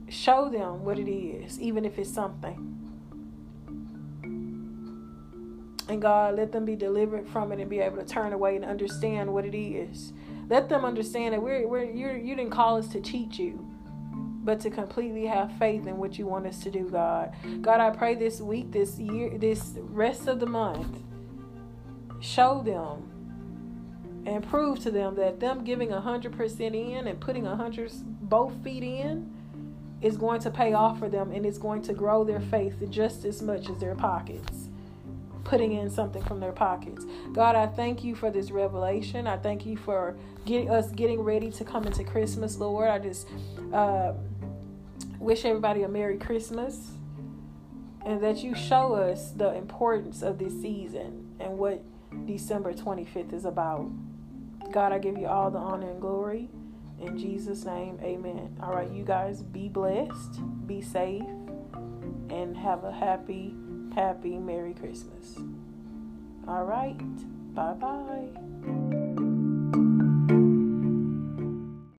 Show 0.08 0.48
them 0.48 0.84
what 0.84 0.98
it 0.98 1.10
is, 1.10 1.60
even 1.60 1.84
if 1.84 1.98
it's 1.98 2.10
something. 2.10 2.83
And 5.88 6.00
God, 6.00 6.36
let 6.36 6.52
them 6.52 6.64
be 6.64 6.76
delivered 6.76 7.28
from 7.28 7.52
it 7.52 7.60
and 7.60 7.68
be 7.68 7.80
able 7.80 7.98
to 7.98 8.04
turn 8.04 8.32
away 8.32 8.56
and 8.56 8.64
understand 8.64 9.32
what 9.32 9.44
it 9.44 9.56
is. 9.56 10.12
Let 10.48 10.68
them 10.68 10.84
understand 10.84 11.34
that 11.34 11.42
we're, 11.42 11.66
we're 11.66 11.84
you're, 11.84 12.16
you 12.16 12.34
didn't 12.34 12.52
call 12.52 12.76
us 12.76 12.88
to 12.88 13.00
cheat 13.00 13.38
you, 13.38 13.66
but 14.42 14.60
to 14.60 14.70
completely 14.70 15.26
have 15.26 15.52
faith 15.58 15.86
in 15.86 15.98
what 15.98 16.18
you 16.18 16.26
want 16.26 16.46
us 16.46 16.62
to 16.62 16.70
do, 16.70 16.88
God. 16.88 17.34
God, 17.60 17.80
I 17.80 17.90
pray 17.90 18.14
this 18.14 18.40
week, 18.40 18.72
this 18.72 18.98
year, 18.98 19.36
this 19.36 19.74
rest 19.76 20.26
of 20.26 20.40
the 20.40 20.46
month, 20.46 20.98
show 22.20 22.62
them 22.62 23.10
and 24.26 24.46
prove 24.48 24.80
to 24.80 24.90
them 24.90 25.14
that 25.16 25.40
them 25.40 25.64
giving 25.64 25.92
a 25.92 26.00
hundred 26.00 26.32
percent 26.32 26.74
in 26.74 27.06
and 27.06 27.20
putting 27.20 27.46
a 27.46 27.56
hundred 27.56 27.92
both 28.22 28.54
feet 28.62 28.82
in 28.82 29.30
is 30.00 30.16
going 30.16 30.40
to 30.40 30.50
pay 30.50 30.72
off 30.72 30.98
for 30.98 31.08
them 31.08 31.30
and 31.32 31.44
it's 31.46 31.58
going 31.58 31.82
to 31.82 31.92
grow 31.92 32.24
their 32.24 32.40
faith 32.40 32.82
just 32.90 33.24
as 33.24 33.42
much 33.42 33.68
as 33.70 33.78
their 33.78 33.94
pockets. 33.94 34.63
Putting 35.44 35.72
in 35.72 35.90
something 35.90 36.22
from 36.24 36.40
their 36.40 36.52
pockets. 36.52 37.04
God, 37.32 37.54
I 37.54 37.66
thank 37.66 38.02
you 38.02 38.14
for 38.14 38.30
this 38.30 38.50
revelation. 38.50 39.26
I 39.26 39.36
thank 39.36 39.66
you 39.66 39.76
for 39.76 40.16
getting 40.44 40.70
us 40.70 40.90
getting 40.90 41.20
ready 41.20 41.50
to 41.52 41.64
come 41.64 41.84
into 41.84 42.04
Christmas, 42.04 42.58
Lord. 42.58 42.88
I 42.88 42.98
just 42.98 43.28
uh, 43.72 44.14
wish 45.18 45.44
everybody 45.44 45.82
a 45.82 45.88
Merry 45.88 46.18
Christmas 46.18 46.92
and 48.04 48.22
that 48.22 48.42
you 48.44 48.54
show 48.54 48.94
us 48.94 49.30
the 49.30 49.54
importance 49.54 50.22
of 50.22 50.38
this 50.38 50.52
season 50.60 51.34
and 51.40 51.58
what 51.58 51.82
December 52.26 52.72
25th 52.72 53.32
is 53.32 53.44
about. 53.44 53.90
God, 54.70 54.92
I 54.92 54.98
give 54.98 55.16
you 55.18 55.26
all 55.26 55.50
the 55.50 55.58
honor 55.58 55.90
and 55.90 56.00
glory. 56.00 56.50
In 57.00 57.18
Jesus' 57.18 57.64
name, 57.64 57.98
amen. 58.02 58.56
All 58.62 58.72
right, 58.72 58.90
you 58.90 59.04
guys 59.04 59.42
be 59.42 59.68
blessed, 59.68 60.40
be 60.66 60.80
safe, 60.80 61.24
and 62.30 62.56
have 62.56 62.84
a 62.84 62.92
happy, 62.92 63.54
happy 63.94 64.38
Merry 64.38 64.74
Christmas. 64.74 65.38
All 66.46 66.64
right, 66.64 66.98
bye 67.54 67.74
bye. 67.74 68.93